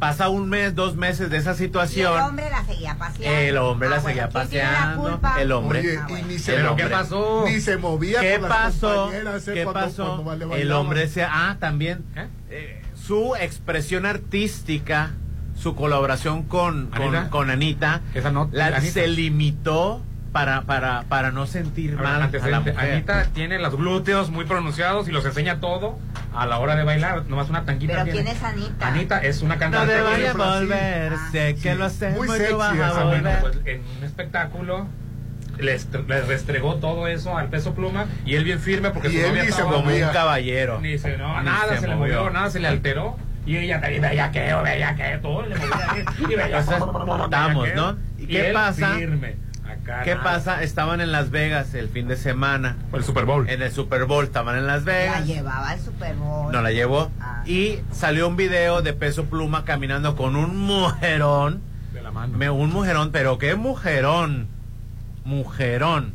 [0.00, 2.20] Pasa un mes, dos meses de esa Y el situación.
[2.20, 3.38] hombre la seguía paseando.
[3.40, 5.40] El hombre la Ah, seguía bueno, ¿quién tiene la paseando.
[5.40, 5.78] El hombre.
[5.80, 6.26] Oye, Ah, y bueno.
[6.28, 6.84] ni se, El ¿Pero hombre.
[6.84, 7.44] qué pasó?
[7.46, 8.94] ni se movía ¿Qué con las pasó?
[8.94, 10.20] compañeras, eh, ¿Qué cuando- pasó?
[10.24, 11.22] cuando El hombre se...
[11.24, 12.04] Ah, también.
[12.50, 15.10] Eh, su expresión artística,
[15.58, 17.30] su colaboración con, con, ¿Anita?
[17.30, 18.80] con Anita, Esa no- la- Anita.
[18.92, 20.02] se limitó
[20.32, 22.72] para, para, para no sentir A ver, mal a la antecedente.
[22.72, 22.92] mujer.
[22.92, 25.98] Anita tiene los glúteos muy pronunciados y los enseña todo
[26.34, 27.24] a la hora de bailar.
[27.26, 28.20] Nomás una tanquita Pero tiene.
[28.22, 28.86] ¿quién es Anita?
[28.88, 29.94] Anita es una No cantante.
[29.94, 30.30] a Brasil.
[30.36, 31.78] volver, Ah, sé que sí.
[31.78, 33.40] lo hacemos, Muy no sexy a volver.
[33.40, 34.86] Pues, en un espectáculo
[35.58, 39.18] les, les restregó todo eso al peso pluma y él bien firme porque Y su
[39.18, 40.80] él novia ni se un caballero.
[40.80, 42.16] Ni se, no, Ni nada se, se le movió.
[42.18, 43.16] movió, nada se le alteró.
[43.48, 46.04] Y ella también veía que, veía que, todo le movía.
[46.18, 46.78] Y veía, O sea,
[47.24, 47.96] estamos, ¿no?
[48.18, 48.94] ¿Y qué pasa?
[48.96, 49.36] firme.
[49.64, 50.22] Acá ¿Qué nada.
[50.24, 50.62] pasa?
[50.62, 52.76] Estaban en Las Vegas el fin de semana.
[52.92, 53.48] El Super Bowl.
[53.48, 55.26] En el Super Bowl estaban en Las La Vegas.
[55.26, 56.52] llevaba al Super Bowl.
[56.52, 57.10] No la llevó.
[57.20, 57.42] Ah.
[57.46, 61.62] Y salió un video de peso pluma caminando con un mujerón.
[61.94, 62.36] De la mano.
[62.36, 64.48] Me- un mujerón, pero qué mujerón.
[65.24, 66.12] Mujerón.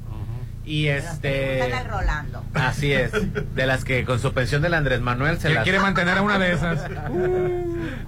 [0.65, 1.29] Y este.
[1.59, 2.43] pregúntale al Rolando.
[2.53, 3.11] Así es.
[3.55, 5.63] De las que con su pensión del Andrés Manuel se las.
[5.63, 6.85] quiere mantener a una de esas.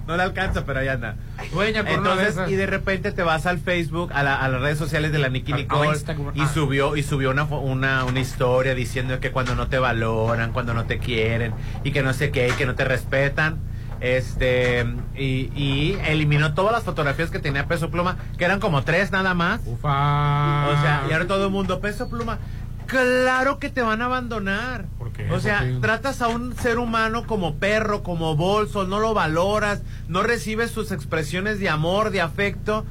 [0.06, 1.16] No le alcanza, pero ahí anda.
[1.52, 2.50] Dueña con una de Entonces, esas.
[2.50, 5.28] y de repente te vas al Facebook, a, la- a las redes sociales de la
[5.28, 5.98] Nicky Nicole,
[6.34, 6.48] y Ah.
[6.52, 10.84] subió, y subió una, una, una historia diciendo que cuando no te valoran, cuando no
[10.84, 11.52] te quieren,
[11.82, 13.58] y que no sé qué, y que no te respetan.
[14.00, 14.86] Este,
[15.16, 19.34] y, y eliminó todas las fotografías que tenía Peso Pluma, que eran como tres nada
[19.34, 19.60] más.
[19.64, 20.68] Ufa.
[20.68, 22.38] O sea, y ahora todo el mundo, Peso Pluma,
[22.86, 24.86] claro que te van a abandonar.
[24.98, 25.30] ¿Por qué?
[25.30, 30.22] O sea, tratas a un ser humano como perro, como bolso, no lo valoras, no
[30.22, 32.84] recibes sus expresiones de amor, de afecto.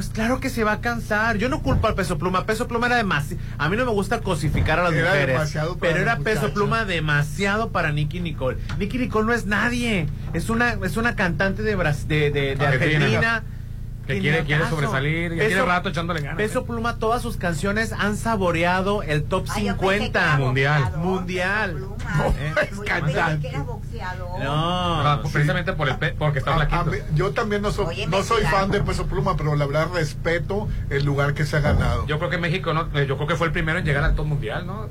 [0.00, 1.36] Pues claro que se va a cansar.
[1.36, 2.46] Yo no culpo al peso pluma.
[2.46, 3.42] Peso pluma era demasiado.
[3.58, 5.34] A mí no me gusta cosificar a las Era mujeres.
[5.78, 8.56] Pero era peso pluma demasiado para Nicky Nicole.
[8.78, 10.06] Nicky Nicole no es nadie.
[10.32, 13.44] Es una, es una cantante de, Bras- de, de, de Argentina.
[14.14, 15.30] Que quiere, quiere sobresalir.
[15.32, 16.36] Ya Peso- tiene rato echándole ganas.
[16.36, 20.36] Peso Pluma, todas sus canciones han saboreado el top Ay, yo pensé que 50 era
[20.36, 20.82] mundial.
[20.82, 21.70] boxeador, Mundial.
[21.72, 21.96] Pluma.
[22.16, 23.48] No, Eh, es cantante.
[23.50, 23.56] que
[24.42, 26.90] Ah, precisamente por el pe- porque está A- a flaquito.
[26.90, 29.88] mí- yo también no soy, Oye, no soy fan de Peso Pluma, pero la verdad
[29.92, 32.06] respeto el lugar que se ha ganado.
[32.06, 32.88] Yo creo que México, ¿no?
[32.94, 34.88] Eh, yo creo que fue el primero en llegar al top mundial, ¿no?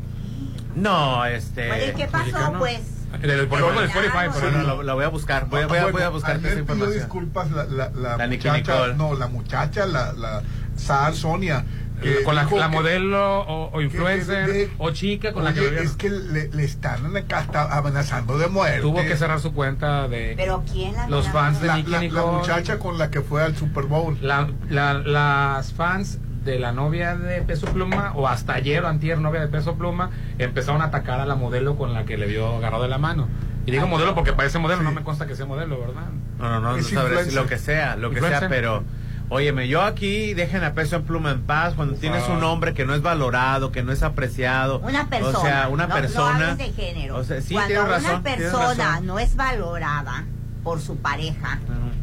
[0.75, 1.67] no, este.
[1.67, 2.59] Bueno, ¿y qué pasó, mexicano.
[2.59, 2.79] pues?
[3.22, 4.14] Del- por ejemplo, de Spotify.
[4.26, 4.76] Por Bueno, ejemplo.
[4.77, 5.48] lo, lo voy a buscar.
[5.49, 6.94] Voy, a- voy Bueno, voy a buscar esa información.
[6.94, 8.94] disculpas la, la, la La muchacha, Nicole.
[8.95, 10.41] no, la muchacha, la, la
[10.76, 11.65] Sar Sonia.
[12.02, 15.53] que con la, la que- modelo o, o influencer que- que- o chica con la
[15.53, 15.88] que Oye, lo vieron.
[15.90, 18.80] es que le, le están acá está amenazando de muerte.
[18.80, 22.02] Tuvo que cerrar su cuenta de ¿Pero quién la los fans de la, Nicki la-
[22.03, 24.18] la muchacha con la que fue al Super Bowl.
[24.22, 29.20] La- la- las fans de la novia de Peso Pluma, o hasta ayer o antier
[29.20, 32.56] novia de Peso Pluma, empezaron a atacar a la modelo con la que le vio
[32.57, 33.28] agarrado de la mano.
[33.66, 36.07] Y digo modelo porque parece modelo, no me consta que sea modelo, ¿verdad?
[36.40, 38.40] No, no, no, no sabré lo que sea, lo que Influencer.
[38.40, 38.84] sea, pero
[39.28, 42.86] óyeme, yo aquí dejen a peso en pluma en paz cuando tienes un hombre que
[42.86, 44.80] no es valorado, que no es apreciado.
[44.80, 45.38] Una persona.
[45.38, 46.48] O sea, una no- persona.
[46.52, 47.18] No de género.
[47.18, 50.24] O sea, sí, Cuando una razón, persona no es valorada
[50.64, 51.60] por su pareja,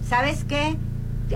[0.07, 0.77] ¿sabes qué?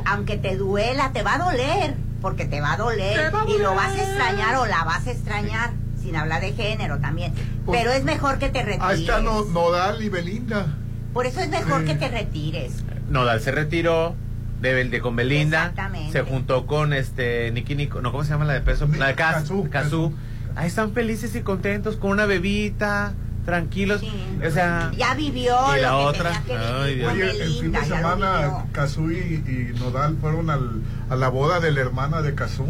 [0.04, 3.48] Aunque te duela, te va a doler, porque te va a doler Te va a
[3.48, 5.70] y lo vas a extrañar o la vas a extrañar,
[6.00, 7.32] sin hablar de género también.
[7.64, 9.00] Pues, Pero es mejor que te Ahí retires.
[9.00, 10.66] está No- Nodal y Belinda.
[11.12, 11.86] Por eso es mejor Sí.
[11.88, 12.72] que te retires.
[13.08, 14.14] Nodal se retiró
[14.60, 16.12] de, de con Belinda, Exactamente.
[16.12, 18.86] se juntó con este Nicky Nico, no, ¿cómo se llama la de peso?
[18.98, 20.14] La de Cazú.
[20.56, 23.14] Ahí están felices y contentos con una bebita,
[23.46, 24.02] tranquilos.
[24.46, 26.30] O sea, Ya vivió y la lo que otra.
[26.30, 27.12] tenía que Ay, Dios.
[27.12, 28.64] Oye, el fin de semana.
[28.72, 32.66] Cazú y, y Nodal fueron al, a la boda de la hermana de Cazú.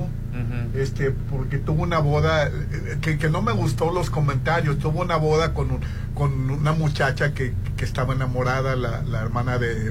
[0.74, 4.78] Este, porque tuvo una boda eh, que, que no me gustó los comentarios.
[4.78, 5.80] Tuvo una boda con, un-
[6.14, 9.74] con una muchacha que, que estaba enamorada, la, la hermana de,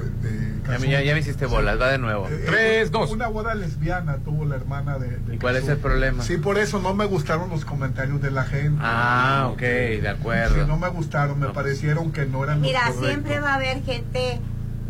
[0.64, 0.80] Ya, Cazú.
[0.86, 2.26] me- ya- ya me hiciste bolas, va de nuevo.
[2.28, 3.10] Eh, Tres, eh, dos.
[3.12, 5.18] Una boda lesbiana tuvo la hermana de.
[5.18, 6.24] de ¿Y cuál es el problema?
[6.24, 8.80] Sí, por eso no me gustaron los comentarios de la gente.
[8.82, 10.54] Ah, ok, de acuerdo.
[10.56, 13.82] Sí, no me gustaron, me parecieron que no eran los Mira, siempre va a haber
[13.84, 14.40] gente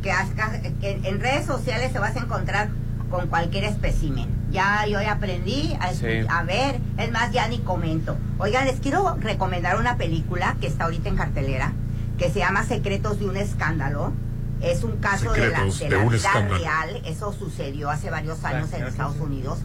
[0.03, 2.71] que, haga- que en redes sociales se vas a encontrar
[3.11, 4.29] con cualquier espécimen.
[4.51, 6.07] Ya yo ya aprendí a, Sí.
[6.29, 8.17] a ver, es más, ya ni comento.
[8.39, 11.73] Oigan, les quiero recomendar una película que está ahorita en cartelera,
[12.19, 14.13] que se llama Secretos de un Escándalo.
[14.61, 16.59] Es un caso de la, Secretos de de la un vida escándalo.
[16.59, 17.03] real.
[17.05, 19.23] Eso sucedió hace varios años en Estados sí.
[19.23, 19.59] Unidos.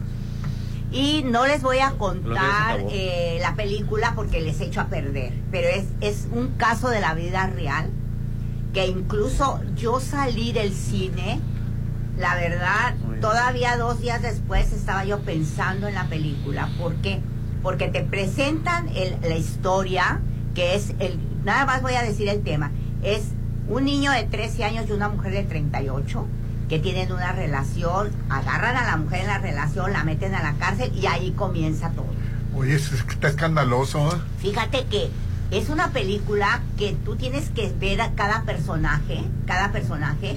[0.92, 5.32] Y no les voy a contar eh, la película porque les echo a perder.
[5.50, 7.90] Pero es, es un caso de la vida real
[8.72, 11.40] que incluso yo salí del cine,
[12.18, 16.68] la verdad, todavía dos días después estaba yo pensando en la película.
[16.78, 17.20] ¿Por qué?
[17.62, 20.20] Porque te presentan el- la historia,
[20.54, 22.70] que es el, nada más voy a decir el tema,
[23.02, 23.24] es
[23.68, 26.26] un niño de 13 años y una mujer de 38
[26.68, 30.54] que tienen una relación, agarran a la mujer en la relación, la meten a la
[30.54, 32.06] cárcel y ahí comienza todo.
[32.54, 34.08] Oye, es- es que está escandaloso.
[34.14, 34.18] ¿eh?
[34.38, 35.10] Fíjate que
[35.50, 40.36] es una película que tú tienes que ver a cada personaje, cada personaje,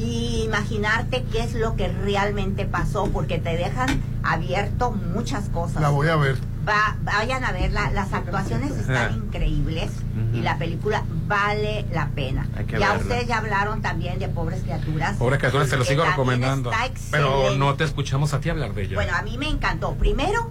[0.00, 5.82] y imaginarte qué es lo que realmente pasó, porque te dejan abierto muchas cosas.
[5.82, 6.36] La voy a ver.
[6.66, 9.90] Va- vayan a verla, las actuaciones están increíbles
[10.34, 12.46] y la película vale la pena.
[12.56, 12.62] Ya
[12.92, 12.96] verla.
[12.96, 15.16] ustedes ya hablaron también de Pobres Criaturas.
[15.16, 16.70] Pobre criatura, te lo sigo recomendando.
[16.70, 18.94] está Pero no te escuchamos a ti hablar de ella.
[18.96, 19.94] Bueno, a mí me encantó.
[19.94, 20.50] Primero,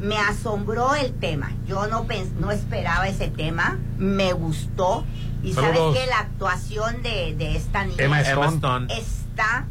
[0.00, 1.52] me asombró el tema.
[1.66, 3.78] Yo no, pens- no esperaba ese tema.
[3.98, 5.04] Me gustó.
[5.42, 5.94] Y Saludos.
[5.94, 8.86] sabes que la actuación de, de esta niña Emma Stone.
[8.92, 9.64] está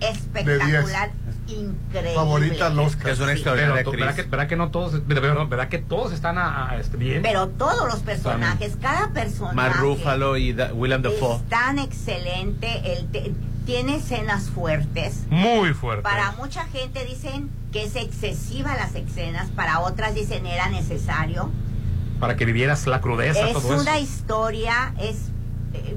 [0.00, 1.10] espectacular,
[1.46, 2.14] increíble.
[2.14, 3.10] Favorita al Oscar.
[3.10, 3.32] Es una Sí.
[3.34, 4.30] extraordinaria Pero, ¿verdad, que, actriz.
[4.30, 7.22] verdad que no todos, verdad, verdad que todos están a- a- este, bien?
[7.22, 11.36] Pero todos los personajes, cada personaje Mark Ruffalo y Da- Willem Dafoe.
[11.36, 12.92] es tan excelente.
[12.98, 13.32] El te-
[13.66, 15.22] tiene escenas fuertes.
[15.30, 16.02] Muy fuerte.
[16.02, 21.50] Para mucha gente dicen que es excesiva las escenas, para otras dicen era necesario.
[22.24, 24.04] Para que vivieras la crudeza, es todo una eso.
[24.04, 25.16] historia, es
[25.74, 25.96] eh,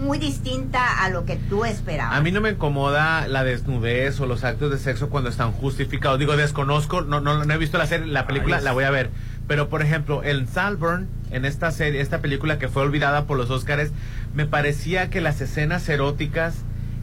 [0.00, 2.16] muy distinta a lo que tú esperabas.
[2.16, 6.18] A mí no me incomoda la desnudez o los actos de sexo cuando están justificados.
[6.18, 8.90] Digo, desconozco, no, no, no he visto la serie, la película, Ay, la voy a
[8.90, 9.10] ver.
[9.46, 13.50] Pero, por ejemplo, en Salburn, en esta serie, esta película que fue olvidada por los
[13.50, 13.92] Óscares,
[14.34, 16.54] me parecía que las escenas eróticas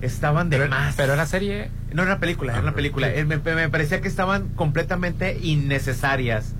[0.01, 0.95] estaban de más.
[0.95, 1.69] Pero era serie.
[1.93, 3.09] No era una película, era una película.
[3.13, 6.53] Eh, Me, me parecía que estaban completamente innecesarias.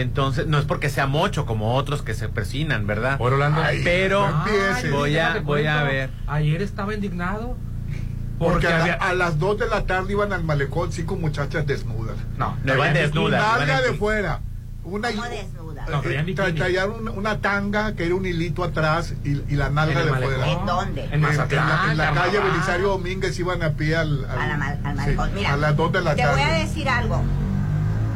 [0.00, 3.16] Entonces, no es porque sea mocho como otros que se persinan, ¿verdad?
[3.20, 3.62] Orlando.
[3.84, 4.90] pero no empieces.
[4.92, 6.10] voy a, voy a ver.
[6.26, 7.56] Ayer estaba indignado.
[8.38, 11.16] Porque, Porque a, la- había- a las 2 de la tarde iban al malecón cinco
[11.16, 12.16] muchachas desnudas.
[12.36, 14.40] No, No iban desnudas, Nalga de fuera.
[14.84, 15.86] Una, ¿Cómo desnuda?
[15.90, 19.70] No, traían eh, traían una, una tanga que era un hilito atrás y, y la
[19.70, 20.34] nalga de malecón.
[20.36, 20.52] fuera.
[20.52, 21.04] ¿En dónde?
[21.06, 21.66] En En, Mazatlán.
[21.86, 22.38] la, en la calle.
[22.38, 25.16] Belisario Domínguez iban a pie al, al- a, la al sí.
[25.34, 26.34] Mira, a las 2 de la te tarde.
[26.34, 27.22] voy a decir algo.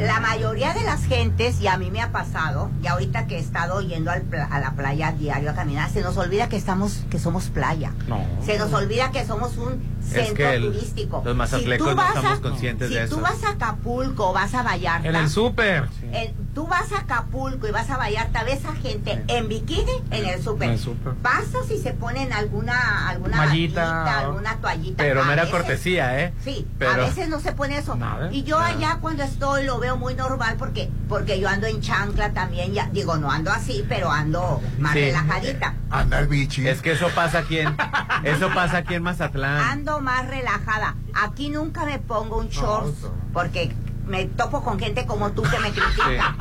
[0.00, 3.38] La mayoría de las gentes, y a mí me ha pasado, y ahorita que he
[3.38, 7.18] estado yendo al a la playa diario a caminar, se nos olvida que estamos, que
[7.18, 7.92] somos playa.
[8.08, 8.24] No.
[8.44, 11.22] Se nos olvida que somos un Es centro que el- turístico.
[11.24, 13.20] los mazatlecos tú no estamos a- conscientes si de tú eso.
[13.20, 15.06] vas a Acapulco, vas a Vallarta.
[15.08, 15.88] En el súper.
[16.12, 20.24] En- tú vas a Acapulco y vas a Vallarta, ves a gente en bikini en
[20.26, 20.78] el súper.
[21.22, 24.96] Pasas y se ponen alguna, alguna Mallita, alguna toallita.
[25.02, 26.32] Pero no era veces- cortesía, ¿eh?
[26.44, 27.94] Sí, Pero- a veces no se pone eso.
[27.96, 28.70] Nada, y yo nada.
[28.76, 32.88] allá cuando estoy lo veo muy normal porque porque yo ando en chancla también, ya
[32.92, 35.00] digo, no ando así, pero ando más Sí.
[35.06, 35.74] relajadita.
[35.90, 36.68] Anda el bichi.
[36.68, 37.76] Es que eso pasa aquí en,
[38.24, 39.60] eso pasa aquí en Mazatlán.
[39.60, 40.94] Ando más relajada.
[41.14, 43.72] Aquí nunca me pongo un shorts porque
[44.10, 46.34] me topo con gente como tú que me critica.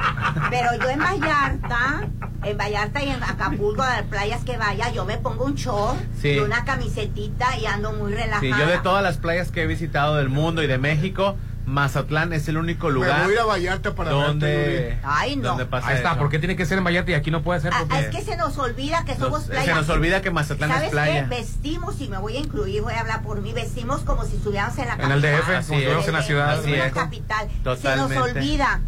[0.50, 2.08] Pero yo en Vallarta,
[2.44, 5.98] en Vallarta y en Acapulco, a las playas que vaya, yo me pongo un short
[6.20, 6.30] Sí.
[6.30, 8.40] y una camisetita y ando muy relajada.
[8.42, 11.36] Sí, yo de todas las playas que he visitado del mundo y de México,
[11.70, 14.98] Mazatlán es el único Me lugar voy a ir a Vallarta para donde.
[15.04, 15.50] Ay, no.
[15.50, 16.20] donde pasa Ahí está, eso.
[16.20, 17.72] ¿por qué tiene que ser en Vallarta y aquí no puede ser?
[17.74, 18.00] Ah, Porque...
[18.00, 19.66] es que se nos olvida que somos Nos- playa.
[19.66, 21.30] se nos olvida que Mazatlán es ¿Sabes playa.
[21.30, 21.36] Qué?
[21.36, 24.78] Vestimos, y me voy a incluir, voy a hablar por mí, vestimos como si estuviéramos
[24.80, 25.32] en la En el capital.
[25.32, 26.92] DF, como si estuviéramos en la ciudad.
[26.94, 27.50] Capital.
[27.82, 28.82] Se nos olvida.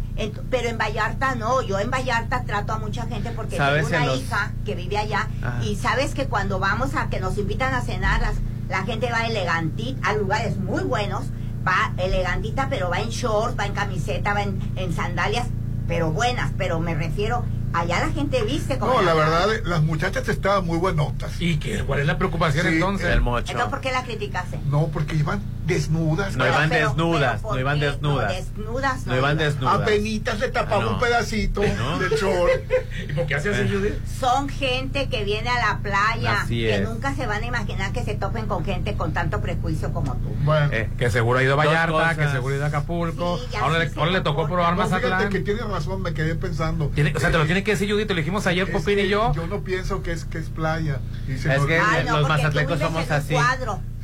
[0.50, 1.62] Pero en Vallarta no.
[1.62, 3.86] Yo en Vallarta trato a mucha gente porque ¿Sabes?
[3.88, 5.28] tengo una los- hija que vive allá.
[5.42, 5.64] Ajá.
[5.64, 8.36] Y sabes que cuando vamos a que nos invitan a cenar, las-
[8.68, 11.24] la gente va elegantita a lugares muy buenos.
[11.66, 15.46] Va elegantita, pero va en shorts, va en camiseta, va en, en sandalias,
[15.86, 16.50] pero buenas.
[16.58, 18.94] Pero me refiero, allá la gente viste como.
[18.94, 21.40] No, la verdad, las muchachas estaban muy buenotas.
[21.40, 21.84] ¿Y qué?
[21.84, 23.08] ¿Cuál es la preocupación Sí, entonces?
[23.08, 23.52] El mocho.
[23.52, 24.58] Entonces, ¿por qué la criticaste?
[24.68, 26.36] No, porque iban desnudas.
[26.36, 28.28] No iban desnudas, pero ¿por no iban desnudas.
[28.28, 29.80] No, desnudas No iban desnudas.
[29.80, 30.90] Apenitas le tapaba Ah, no.
[30.94, 32.50] un pedacito del short.
[33.08, 33.94] ¿Y por qué hace así, Judith?
[34.06, 38.14] Son gente que viene a la playa, que nunca se van a imaginar que se
[38.14, 40.34] topen con gente con tanto prejuicio como tú.
[40.44, 43.38] Bueno, Eh, Que seguro ha ido a Vallarta, que seguro ha ido a Acapulco.
[43.60, 43.78] Ahora
[44.10, 45.28] le, tocó probar Mazatlán.
[45.30, 46.90] que tiene razón, me quedé pensando.
[47.14, 49.08] O sea, te lo tiene que decir Judith, te lo dijimos ayer, es Popín y
[49.08, 49.32] yo.
[49.34, 50.98] Yo no pienso que es que es playa.
[51.28, 53.34] Y se Es que- no, los mazatlecos somos así.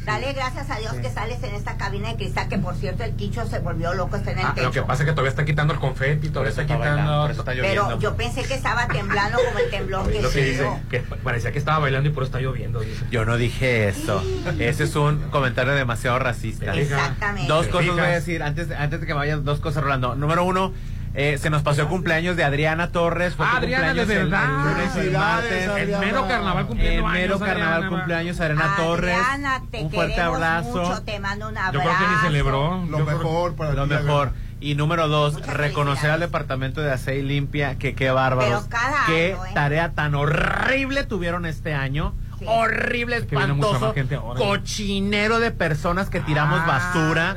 [0.08, 3.12] Dale gracias a Dios que sales en esta cabina de cristal, que por cierto el
[3.14, 4.66] quicho se volvió loco, está en el Ah, techo.
[4.66, 7.20] lo que pasa es que todavía está quitando el confeti, todavía está quitando.
[7.22, 7.84] por eso está lloviendo.
[7.88, 10.80] Pero yo pensé que estaba temblando como el temblor que Lo que dice, hizo.
[10.90, 13.04] que parecía que estaba bailando y por eso está lloviendo, dice.
[13.10, 14.22] Yo no dije eso.
[14.58, 16.74] Ese es un comentario demasiado racista.
[16.74, 17.46] Exactamente.
[17.46, 20.14] Dos ¿Te cosas voy a decir antes, antes de que me vayas, dos cosas Rolando.
[20.14, 20.72] Número uno,
[21.20, 23.34] eh, se nos pasó el cumpleaños de Adriana Torres.
[23.34, 24.44] Fue Ah, Adriana, de cumpleaños verdad.
[24.44, 25.68] el lunes y el martes.
[25.76, 27.88] El mero carnaval cumpliendo El mero años, carnaval Adriana.
[27.96, 29.16] cumpleaños Adriana Torres.
[29.18, 30.68] Adriana, te un fuerte abrazo.
[30.84, 31.80] mucho, te mando un Yo abrazo.
[31.80, 32.84] creo que ni celebró.
[32.88, 34.32] Lo Yo mejor para Lo mejor.
[34.60, 38.64] Y número dos, Muchas reconocer al departamento de Aseo y Limpia que qué bárbaros.
[38.68, 39.50] Pero cada qué año, ¿eh?
[39.54, 42.14] tarea tan horrible tuvieron este año.
[42.38, 42.44] Sí.
[42.48, 44.38] Horrible, espantoso, más gente ahora.
[44.38, 47.36] cochinero de personas que tiramos basura.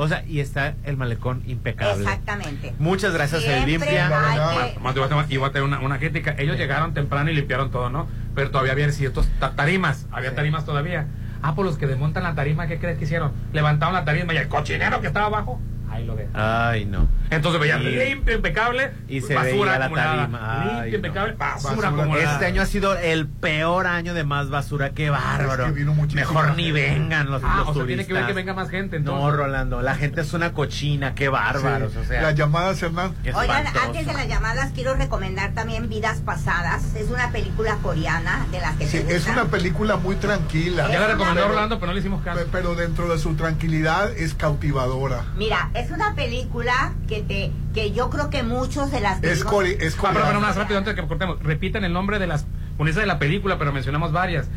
[0.00, 2.02] O sea, y está el malecón impecable.
[2.02, 2.74] Exactamente.
[2.78, 4.08] Muchas gracias, El Siempre Limpia.
[4.08, 6.34] que- te voy a tomar- iba a tener una, una crítica.
[6.38, 8.08] Ellos llegaron temprano y limpiaron todo, ¿no?
[8.34, 10.06] Pero todavía había ciertos ta- tarimas.
[10.10, 11.06] Había tarimas todavía.
[11.42, 13.32] Ah, por los que desmontan la tarima, ¿qué crees que hicieron?
[13.52, 15.60] Levantaron la tarima y el cochinero que estaba abajo,
[15.90, 16.32] ahí lo dejan.
[16.34, 17.08] Ay, no.
[17.30, 20.16] Entonces veían Y- limpio, impecable, y se basura veía la acumulada.
[20.16, 20.40] tarima.
[20.62, 20.96] Ay, limpio, no.
[20.96, 21.88] impecable, basura, Basura.
[21.88, 22.32] acumulada.
[22.32, 24.90] Este año ha sido el peor año de más basura.
[24.90, 25.66] Qué bárbaro.
[25.66, 28.22] Es que vino muchísima Mejor ni vengan los, Ah, los o sea, tiene que ver
[28.22, 28.26] turistas.
[28.28, 29.22] que venga más gente, entonces.
[29.24, 31.98] No, Rolando, la gente es una cochina, qué bárbaros, Sí.
[31.98, 32.22] o sea.
[32.22, 33.14] Las llamadas, Hernán.
[33.34, 36.94] Oigan, antes de las llamadas quiero recomendar también Vidas Pasadas.
[36.96, 40.88] Es una película coreana de las que Sí, te es una película muy tranquila.
[40.90, 42.40] Ya la recomendó Orlando, pero no le hicimos caso.
[42.40, 45.24] pe- Pero dentro de su tranquilidad es cautivadora.
[45.36, 49.44] Mira, es una película que te que yo creo que muchos de las Es, es
[49.46, 50.40] Ah, pero, pero coreana.
[50.40, 51.42] más rápido antes de que cortemos.
[51.42, 52.46] Repiten el nombre de las
[52.78, 54.48] unidades de la película, pero mencionamos varias.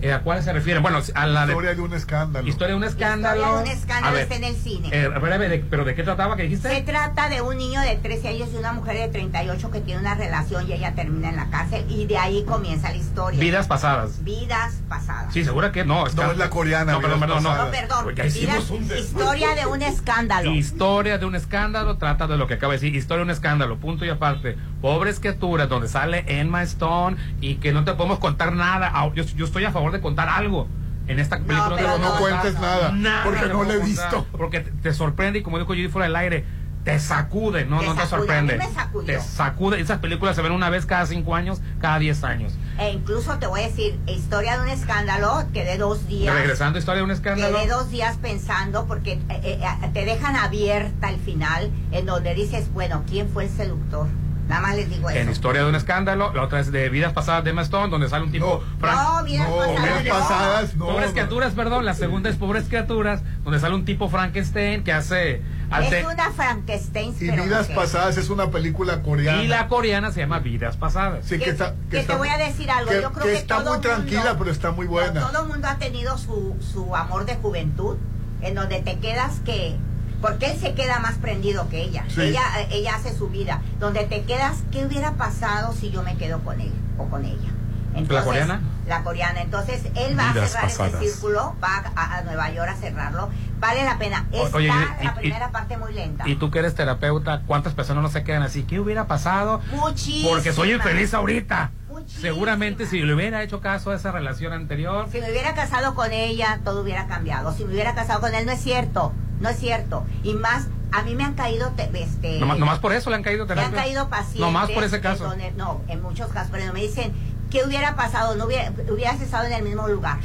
[0.00, 0.82] Eh, ¿A cuáles se refieren?
[0.82, 2.46] Bueno, a la de Historia de un escándalo.
[2.48, 3.36] Historia de un escándalo.
[3.40, 4.88] Historia de un escándalo A ver, está en el cine.
[4.92, 6.68] eh, ver, de- ¿pero de qué trataba que dijiste?
[6.68, 10.00] Se trata de un niño de 13 años y una mujer de 38 que tiene
[10.00, 13.40] una relación y ella termina en la cárcel y de ahí comienza la historia.
[13.40, 14.22] Vidas pasadas.
[14.22, 15.32] Vidas pasadas.
[15.34, 16.06] Sí, segura que no.
[16.14, 17.56] No, es la coreana, No, perdón, perdón, no.
[17.56, 18.14] No, perdón.
[18.14, 20.50] Ya hicimos Vidas- un historia de un escándalo.
[20.52, 22.94] Historia de un escándalo, trata de lo que acaba de decir.
[22.94, 24.56] Historia de un escándalo, punto y aparte.
[24.80, 28.92] Pobres criaturas, donde sale Emma Stone y que no te podemos contar nada.
[29.14, 30.68] Yo, yo estoy a favor de contar algo.
[31.06, 32.92] En esta película te no puedo cuentes nada,
[33.24, 34.26] porque no la he visto.
[34.32, 36.44] Porque te, te sorprende y como dijo yo fuera del aire,
[36.84, 38.54] te sacude, no, Te no te sorprende.
[38.54, 39.06] a mí me sacudió.
[39.06, 39.80] Te sacude.
[39.80, 42.54] Esas películas se ven una vez cada cinco años, cada diez años.
[42.78, 46.34] E incluso te voy a decir, historia de un escándalo, quedé dos días.
[46.34, 47.58] Regresando a historia de un escándalo.
[47.58, 52.34] Quedé dos días pensando porque eh, eh, eh, te dejan abierta el final en donde
[52.34, 54.06] dices, bueno, ¿quién fue el seductor?
[54.48, 55.30] Nada más les digo En eso.
[55.30, 58.24] Historia de un escándalo, la otra es de Vidas Pasadas de Emma Stone, donde sale
[58.24, 58.62] un tipo...
[58.80, 59.82] Frank- No, vidas No, pasadas.
[59.82, 60.10] vidas no.
[60.18, 60.86] pasadas, no.
[60.86, 61.12] Pobres no.
[61.12, 61.84] criaturas, perdón.
[61.84, 65.42] La segunda es Pobres criaturas, donde sale un tipo Frankenstein que hace.
[65.70, 67.66] alte- Es una Frankenstein, Y Vidas.
[67.68, 69.42] Pasadas es una película coreana.
[69.42, 71.26] Y la coreana se llama Vidas Pasadas.
[71.26, 73.38] Sí, que, Que- está, que te voy a decir algo, Que, yo creo que que
[73.38, 75.20] está todo muy mundo- tranquila, pero está muy buena.
[75.28, 77.96] Todo el mundo ha tenido su, su amor de juventud,
[78.40, 79.76] en donde te quedas que...
[80.20, 82.04] Porque él se queda más prendido que ella.
[82.08, 82.22] Sí.
[82.22, 83.60] Ella eh, ella hace su vida.
[83.78, 87.48] Donde te quedas, ¿qué hubiera pasado si yo me quedo con él o con ella?
[87.94, 88.60] Entonces, coreana?
[88.86, 89.42] La coreana.
[89.42, 91.02] Entonces, él va Vidas a cerrar pasadas.
[91.02, 93.28] ese círculo, va a, a Nueva York a cerrarlo.
[93.60, 94.26] Vale la pena.
[94.30, 96.28] Está oye, y- la y- primera parte muy lenta.
[96.28, 98.62] Y tú que eres terapeuta, ¿cuántas personas no se quedan así?
[98.64, 99.60] ¿Qué hubiera pasado?
[99.72, 100.30] Muchísimas.
[100.32, 101.70] Porque soy infeliz ahorita.
[102.08, 105.06] Seguramente si le hubiera hecho caso a esa relación anterior.
[105.12, 107.52] Si me hubiera casado con ella, todo hubiera cambiado.
[107.52, 109.12] Si me hubiera casado con él, no es cierto.
[109.40, 110.04] No es cierto.
[110.22, 112.40] Y más A mí me han caído, te- este...
[112.40, 113.82] Nomás, nomás por eso le han caído Me han terapias.
[113.84, 114.40] caído pacientes.
[114.40, 115.24] Nomás por ese en caso.
[115.24, 117.12] donde- no, en muchos casos, pero me dicen,
[117.50, 118.36] ¿qué hubiera pasado?
[118.36, 120.16] No hubiera, hubieras estado en el mismo lugar.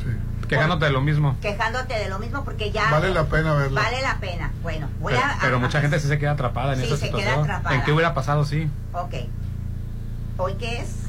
[0.47, 1.35] Quejándote de lo mismo.
[1.41, 2.89] Quejándote de lo mismo porque ya...
[2.91, 3.75] Vale la pena verlo.
[3.81, 4.51] Vale la pena.
[4.61, 5.37] Bueno, voy Pero, a...
[5.41, 7.43] pero a- mucha gente sí se queda atrapada en Sí, esa se queda situación.
[7.43, 7.75] atrapada.
[7.75, 8.45] ¿En qué hubiera pasado?
[8.45, 8.69] Sí.
[8.93, 9.15] Ok.
[10.37, 11.02] ¿Hoy qué es?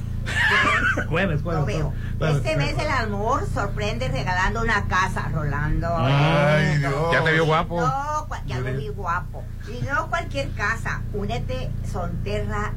[1.08, 1.60] Jueves, jueves.
[1.60, 1.92] Lo veo.
[2.18, 2.36] jueves.
[2.36, 5.88] Este mes el amor sorprende regalando una casa, Rolando.
[5.98, 7.12] Ay, Dios.
[7.12, 7.80] Ya te vio guapo.
[7.80, 9.44] No, ya lo vi guapo.
[9.68, 11.02] Y no cualquier casa.
[11.12, 12.72] Únete Sonterra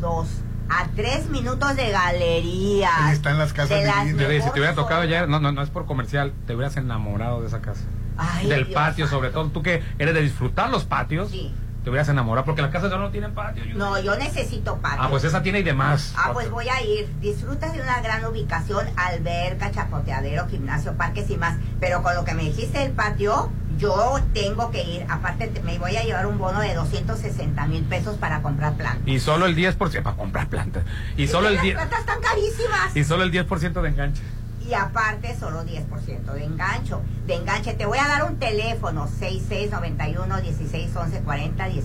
[0.00, 0.28] 2.
[0.70, 3.08] A tres minutos de galería.
[3.08, 5.68] Ahí están las casas De las si te hubiera tocado ya, no, no, no es
[5.68, 7.82] por comercial, te hubieras enamorado de esa casa.
[8.16, 9.50] Ay, Del Dios patio, sobre todo.
[9.50, 11.30] Tú que eres de disfrutar los patios,
[11.84, 13.62] te hubieras enamorado, porque las casas ya no tienen patio.
[13.64, 15.02] yo- No, yo necesito patio.
[15.02, 16.14] Ah, pues esa tiene y demás.
[16.16, 17.06] Ah, pues voy a ir.
[17.20, 21.58] Disfrutas de una gran ubicación, alberca, chapoteadero, gimnasio, parques y más.
[21.80, 25.06] Pero con lo que me dijiste del patio, yo tengo que ir.
[25.10, 29.06] Aparte, te- me voy a llevar un bono de 260 mil pesos para comprar plantas.
[29.06, 30.84] Y solo el 10% para comprar plantas.
[31.18, 32.96] Y solo el las 10 plantas están carísimas.
[32.96, 34.22] y solo el 10% de enganche.
[34.66, 37.02] Y aparte, solo 10% de engancho.
[37.26, 41.84] De enganche, te voy a dar un teléfono: 6691 16 11 40 10.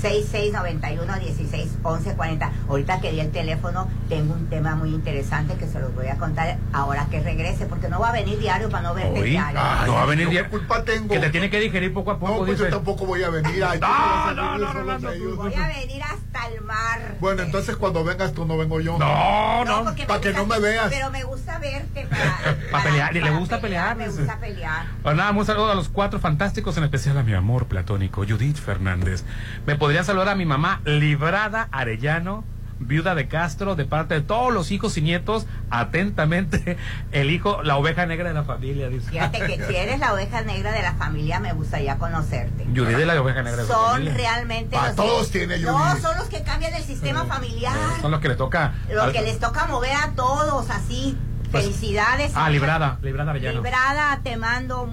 [0.00, 2.52] 6691 16 11 40.
[2.68, 6.16] Ahorita que di el teléfono, tengo un tema muy interesante que se los voy a
[6.16, 9.60] contar ahora que regrese, porque no va a venir diario para no verte diario.
[9.86, 11.08] no va a venir ¿Qué culpa tengo?
[11.08, 12.64] Que te tiene que digerir poco a poco, No, pues dice.
[12.64, 13.64] yo tampoco voy a venir.
[13.64, 15.36] Ay, No, no, no, no, no.
[15.36, 17.16] Voy a venir hasta el mar.
[17.20, 18.98] Bueno, entonces cuando vengas tú no vengo yo.
[18.98, 19.84] No, no.
[19.84, 20.88] porque Para que no me veas.
[20.90, 23.96] Pero me gusta verte para, Para pelear, y le gusta pelear.
[23.96, 24.86] Me gusta pelear.
[25.02, 28.56] Pues nada, un saludo a los cuatro fantásticos, en especial a mi amor platónico, Judith
[28.58, 29.24] Fernández.
[29.66, 32.44] Me podría saludar a mi mamá, Librada Arellano,
[32.78, 36.76] viuda de Castro, de parte de todos los hijos y nietos, atentamente,
[37.12, 39.08] el hijo, la oveja negra de la familia, dice.
[39.10, 42.64] Fíjate que si eres la oveja negra de la familia, me gustaría conocerte.
[42.66, 44.12] Judith es la oveja negra de la Son familia.
[44.14, 46.02] realmente Pa' los todos que, tiene No, Judith.
[46.02, 47.72] son los que cambian el sistema familiar.
[48.02, 48.74] Son los que le toca.
[48.92, 51.16] Lo al- que les toca mover a todos, así.
[51.50, 52.32] Pues- Felicidades.
[52.34, 53.62] Ah, Librada, Librada Arellano.
[53.62, 54.86] Librada, te mando.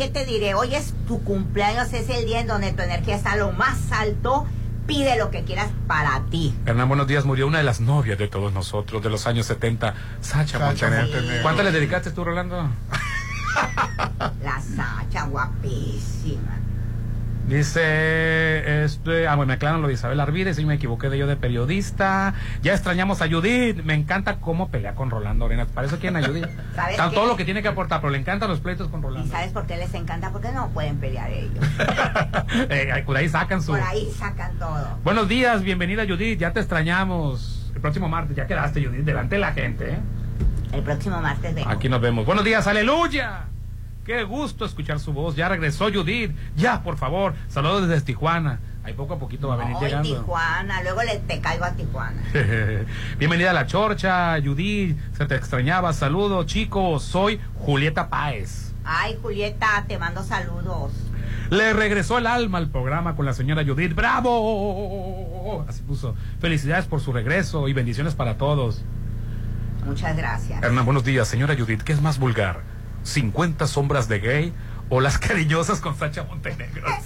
[0.00, 0.54] ¿Qué te diré?
[0.54, 3.92] Hoy es tu cumpleaños, es el día en donde tu energía está a lo más
[3.92, 4.46] alto.
[4.86, 6.54] Pide lo que quieras para ti.
[6.64, 7.26] Hernán, buenos días.
[7.26, 11.42] Murió una de las novias de todos nosotros de los años 70, Sacha, Sacha Montenegro.
[11.42, 12.70] ¿Cuántas le dedicaste tú, Rolando?
[14.42, 16.58] La Sacha, guapísima.
[17.50, 21.26] Dice, este, ah, bueno, me aclaran lo de Isabel Arvides, y me equivoqué de yo
[21.26, 22.32] de periodista.
[22.62, 23.82] Ya extrañamos a Judith.
[23.82, 25.66] Me encanta cómo pelea con Rolando Arenas.
[25.66, 26.46] Para eso quieren a Judith.
[26.76, 29.02] ¿Sabes Tan- todo lo que tiene que aportar, pero le encantan los pleitos con ¿Y
[29.02, 29.30] Rolando.
[29.32, 30.30] sabes por qué les encanta?
[30.30, 31.64] Porque no pueden pelear ellos.
[32.70, 33.72] Eh, por ahí sacan su.
[33.72, 34.98] Por ahí sacan todo.
[35.02, 36.38] Buenos días, bienvenida Judith.
[36.38, 37.72] Ya te extrañamos.
[37.74, 39.98] El próximo martes, ya quedaste, Judith, delante de la gente, ¿eh?
[40.72, 41.68] El próximo martes vengo.
[41.68, 42.24] Aquí nos vemos.
[42.26, 43.46] Buenos días, aleluya.
[44.10, 45.36] Qué gusto escuchar su voz.
[45.36, 46.34] Ya regresó Judith.
[46.56, 47.32] Ya, por favor.
[47.46, 48.58] Saludos desde Tijuana.
[48.82, 50.08] Ahí poco a poquito va a venir Hoy llegando.
[50.08, 52.20] Tijuana, luego le, te caigo a Tijuana.
[53.20, 54.98] Bienvenida a la Chorcha, Judith.
[55.16, 55.92] Se te extrañaba.
[55.92, 57.04] Saludos, chicos.
[57.04, 58.74] Soy Julieta Páez.
[58.84, 60.90] Ay, Julieta, te mando saludos.
[61.50, 63.94] Le regresó el alma al programa con la señora Judith.
[63.94, 65.64] ¡Bravo!
[65.68, 66.16] Así puso.
[66.40, 68.82] Felicidades por su regreso y bendiciones para todos.
[69.86, 70.64] Muchas gracias.
[70.64, 71.28] Hernán, buenos días.
[71.28, 72.79] Señora Judith, ¿qué es más vulgar?
[73.14, 74.52] ¿50 sombras de gay
[74.88, 76.86] o las cariñosas con Sacha Montenegro?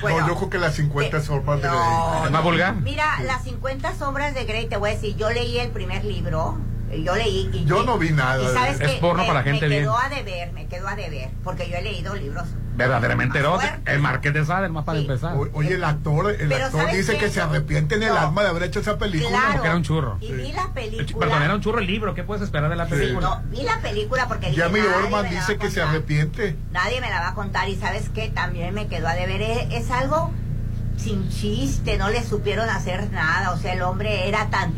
[0.00, 2.74] Bueno, no, yo creo que las 50 son más de no, ¿Es más vulgar?
[2.76, 6.56] Mira, las 50 sombras de Grey, te voy a decir, yo leí el primer libro,
[6.98, 8.80] yo leí y Yo no vi nada sabes.
[8.80, 9.82] Es que porno me, para gente me bien.
[9.82, 12.44] quedó a deber, me quedó a deber, porque yo he leído libros.
[12.76, 13.68] Verdaderamente más erótico.
[13.72, 13.94] fuertes.
[13.94, 15.04] El Marqués de Sade, más para Sí.
[15.06, 15.36] empezar.
[15.36, 18.18] O- Oye, el actor, el Pero actor ¿sabes dice que se arrepiente en el No.
[18.18, 19.28] alma de haber hecho esa película.
[19.30, 19.52] Claro.
[19.52, 20.18] Porque era un churro.
[20.20, 21.26] Y vi la película.
[21.26, 22.14] Perdón, era un churro el libro.
[22.14, 23.20] ¿Qué puedes esperar de la película?
[23.20, 26.56] No, vi la película porque Jamie nadie Orman me la dice que se arrepiente.
[26.72, 29.42] Nadie me la va a contar y sabes qué, también me quedó a deber.
[29.42, 30.32] Es, es algo
[30.96, 33.52] sin chiste, no le supieron hacer nada.
[33.52, 34.72] O sea, el hombre era tan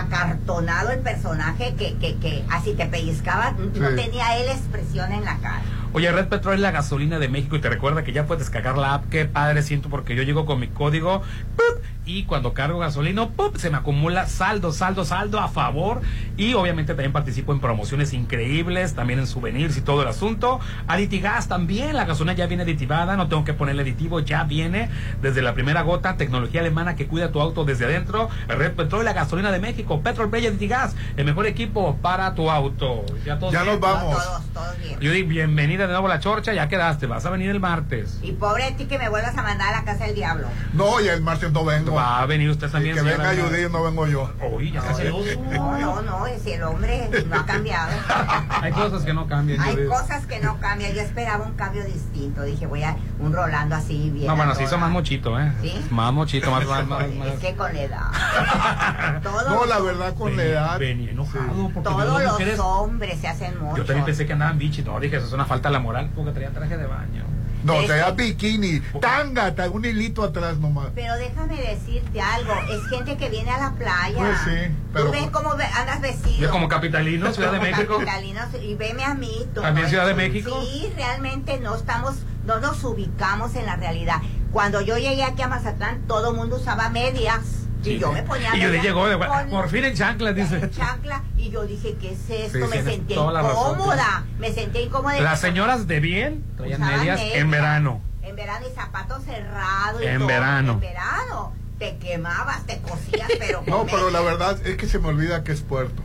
[0.00, 5.38] acartonado el personaje que, que, que así te pellizcaba, no tenía él expresión en la
[5.38, 5.62] cara.
[5.94, 8.78] Oye, Red Petrol es la gasolina de México y te recuerda que ya puedes descargar
[8.78, 9.10] la app.
[9.10, 11.20] Qué padre siento porque yo llego con mi código
[11.54, 11.82] ¡pup!
[12.06, 13.56] y cuando cargo gasolina ¡pup!
[13.58, 16.00] se me acumula saldo, saldo, saldo a favor.
[16.38, 20.60] Y obviamente también participo en promociones increíbles, también en souvenirs y todo el asunto.
[20.88, 24.88] Aditigas también, la gasolina ya viene aditivada, no tengo que ponerle aditivo, ya viene
[25.20, 26.16] desde la primera gota.
[26.16, 28.30] Tecnología alemana que cuida tu auto desde adentro.
[28.48, 30.00] Red Petrol, la gasolina de México.
[30.00, 33.04] Petrol Bay Aditigas, el mejor equipo para tu auto.
[33.26, 33.74] Ya, todos Ya bien?
[33.74, 34.16] nos vamos.
[34.24, 34.94] Todos, todos bien.
[34.96, 38.18] Judy, bienvenida de nuevo la chorcha, ya quedaste, vas a venir el martes.
[38.22, 40.46] Y pobre de ti que me vuelvas a mandar a la casa del diablo.
[40.72, 41.94] No, ya el martes no vengo.
[41.94, 42.94] Va a venir usted también.
[42.96, 44.30] que venga Judith, no vengo yo.
[44.52, 45.24] Uy, ya casi dos.
[45.52, 47.90] No, no, no, si el hombre no ha cambiado.
[48.62, 49.60] Hay cosas que no cambian.
[49.60, 49.88] Hay Judith.
[49.88, 50.92] cosas que no cambian.
[50.94, 52.42] Yo esperaba un cambio distinto.
[52.42, 54.26] Dije, voy a un Rolando así bien.
[54.26, 55.52] No, bueno, se hizo más mochito, ¿eh?
[55.62, 55.74] ¿Sí?
[55.90, 57.28] Más mochito, más, más, más, más.
[57.28, 59.20] Es que con la edad.
[59.22, 60.78] Todos, No, la verdad, con la edad.
[60.78, 63.78] Venía enojado porque todos los mujeres- hombres se hacen mucho.
[63.78, 64.82] Yo también pensé que andaban bichi.
[64.82, 67.24] No, dije, eso es una falta de la moral porque traía traje de baño.
[67.64, 70.88] No, traía bikini, tanga, ta- un hilito atrás nomás.
[70.96, 74.16] Pero déjame decirte algo, es gente que viene a la playa.
[74.18, 76.38] Pues sí, pero- Tú ves cómo ve- andas vestido.
[76.40, 77.94] Yo como capitalino, Ciudad de Como México.
[77.98, 79.46] capitalinos, y veme a mí.
[79.54, 79.90] tú, ¿También ¿no?
[79.90, 80.60] Ciudad de México?
[80.60, 82.16] Sí, realmente no estamos,
[82.46, 84.16] no nos ubicamos en la realidad.
[84.50, 87.61] Cuando yo llegué aquí a Mazatlán, todo el mundo usaba medias.
[87.82, 88.14] Y Sí, yo sí.
[88.14, 90.56] me ponía Y yo llegó de por fin en chanclas, dice.
[90.56, 92.58] en chancla y yo dije, ¿qué es esto?
[92.58, 94.24] Sí, me sentí la incómoda.
[94.38, 95.20] Me sentí incómoda.
[95.20, 98.00] Las señoras de bien traían medias en verano.
[98.22, 100.00] En verano y zapatos cerrados.
[100.02, 100.28] y En todo.
[100.28, 100.72] verano.
[100.74, 101.52] En verano.
[101.78, 103.62] Te quemabas, te cosías, pero.
[103.66, 106.00] No, pero la verdad es que se me olvida que es puerto.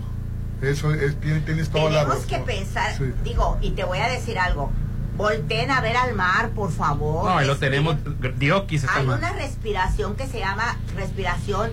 [0.64, 2.30] Eso es, tienes, tienes toda la Tenemos razón.
[2.30, 3.14] que pensar, Sí.
[3.24, 4.72] digo, y te voy a decir algo.
[5.18, 7.26] Volten a ver al mar, por favor.
[7.26, 7.96] No, ahí lo tenemos.
[8.38, 9.18] Diokis está Hay mal.
[9.18, 11.72] una respiración que se llama respiración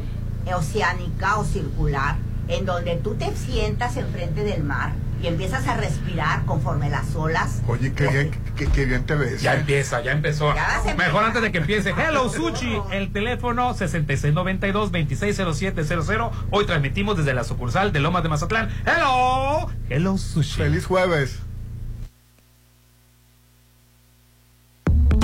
[0.55, 2.17] oceánica o circular,
[2.49, 4.93] en donde tú te sientas enfrente del mar
[5.23, 7.63] y empiezas a respirar conforme las olas.
[7.67, 9.41] Oye, qué bien, qué, qué bien te ves.
[9.41, 9.61] Ya ¿eh?
[9.61, 10.55] empieza, ya empezó.
[10.55, 10.83] Ya.
[10.97, 11.95] Mejor antes de que empiece.
[11.97, 16.31] Hello Sushi, el teléfono 6692-260700.
[16.51, 18.69] Hoy transmitimos desde la sucursal de Lomas de Mazatlán.
[18.87, 20.59] Hello, Hello Sushi.
[20.59, 21.39] Feliz jueves.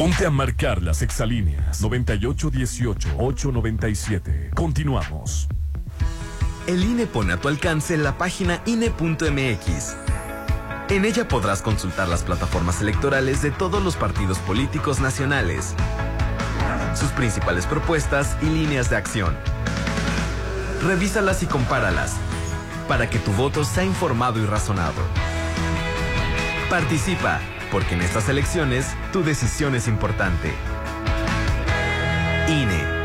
[0.01, 4.55] Ponte a marcar las exalíneas 9818-897.
[4.55, 5.47] Continuamos.
[6.67, 9.97] El INE pone a tu alcance la página INE.mx.
[10.89, 15.75] En ella podrás consultar las plataformas electorales de todos los partidos políticos nacionales,
[16.95, 19.37] sus principales propuestas y líneas de acción.
[20.83, 22.17] Revísalas y compáralas
[22.89, 25.03] para que tu voto sea informado y razonado.
[26.71, 30.53] Participa, porque en estas elecciones tu decisión es importante.
[32.49, 33.00] INE.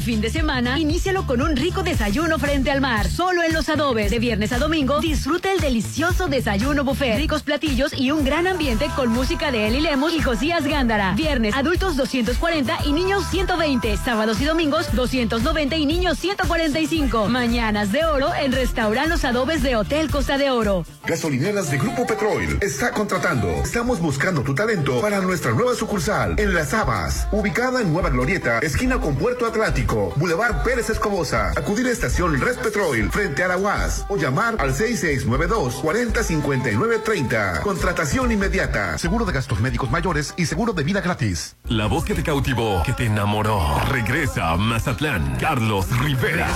[0.00, 3.08] Fin de semana, inícialo con un rico desayuno frente al mar.
[3.08, 4.10] Solo en los adobes.
[4.10, 7.18] De viernes a domingo, disfruta el delicioso desayuno buffet.
[7.18, 11.12] Ricos platillos y un gran ambiente con música de Eli Lemos y Josías Gándara.
[11.14, 13.96] Viernes, adultos 240 y niños 120.
[13.98, 17.28] Sábados y domingos, 290 y niños 145.
[17.28, 20.84] Mañanas de oro en Restaurant Los Adobes de Hotel Costa de Oro.
[21.06, 23.48] Gasolineras de Grupo Petrol está contratando.
[23.62, 28.60] Estamos buscando tu talento para nuestra nueva sucursal en Las Habas, ubicada en Nueva Glorieta,
[28.60, 31.52] esquina con Puerto Atlántico, Boulevard Pérez Escobosa.
[31.56, 37.60] Acudir a estación Res Petrol frente a la UAS o llamar al 6692 405930.
[37.62, 38.98] Contratación inmediata.
[38.98, 41.56] Seguro de gastos médicos mayores y seguro de vida gratis.
[41.64, 43.60] La voz que te cautivó, que te enamoró.
[43.88, 45.36] Regresa a Mazatlán.
[45.40, 46.46] Carlos Rivera.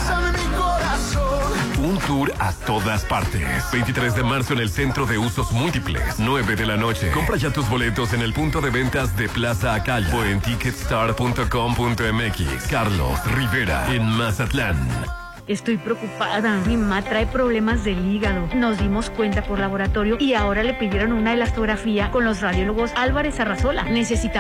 [1.95, 3.47] Un tour a todas partes.
[3.73, 6.19] 23 de marzo en el Centro de Usos Múltiples.
[6.19, 7.13] 9 de la noche.
[7.13, 12.67] Compra ya tus boletos en el punto de ventas de Plaza Acaya o en ticketstar.com.mx.
[12.69, 15.15] Carlos Rivera en Mazatlán.
[15.47, 16.59] Estoy preocupada.
[16.67, 18.49] Mi mamá trae problemas del hígado.
[18.55, 23.39] Nos dimos cuenta por laboratorio y ahora le pidieron una elastografía con los radiólogos Álvarez
[23.41, 23.85] Arrazola.
[23.85, 24.35] Necesitamos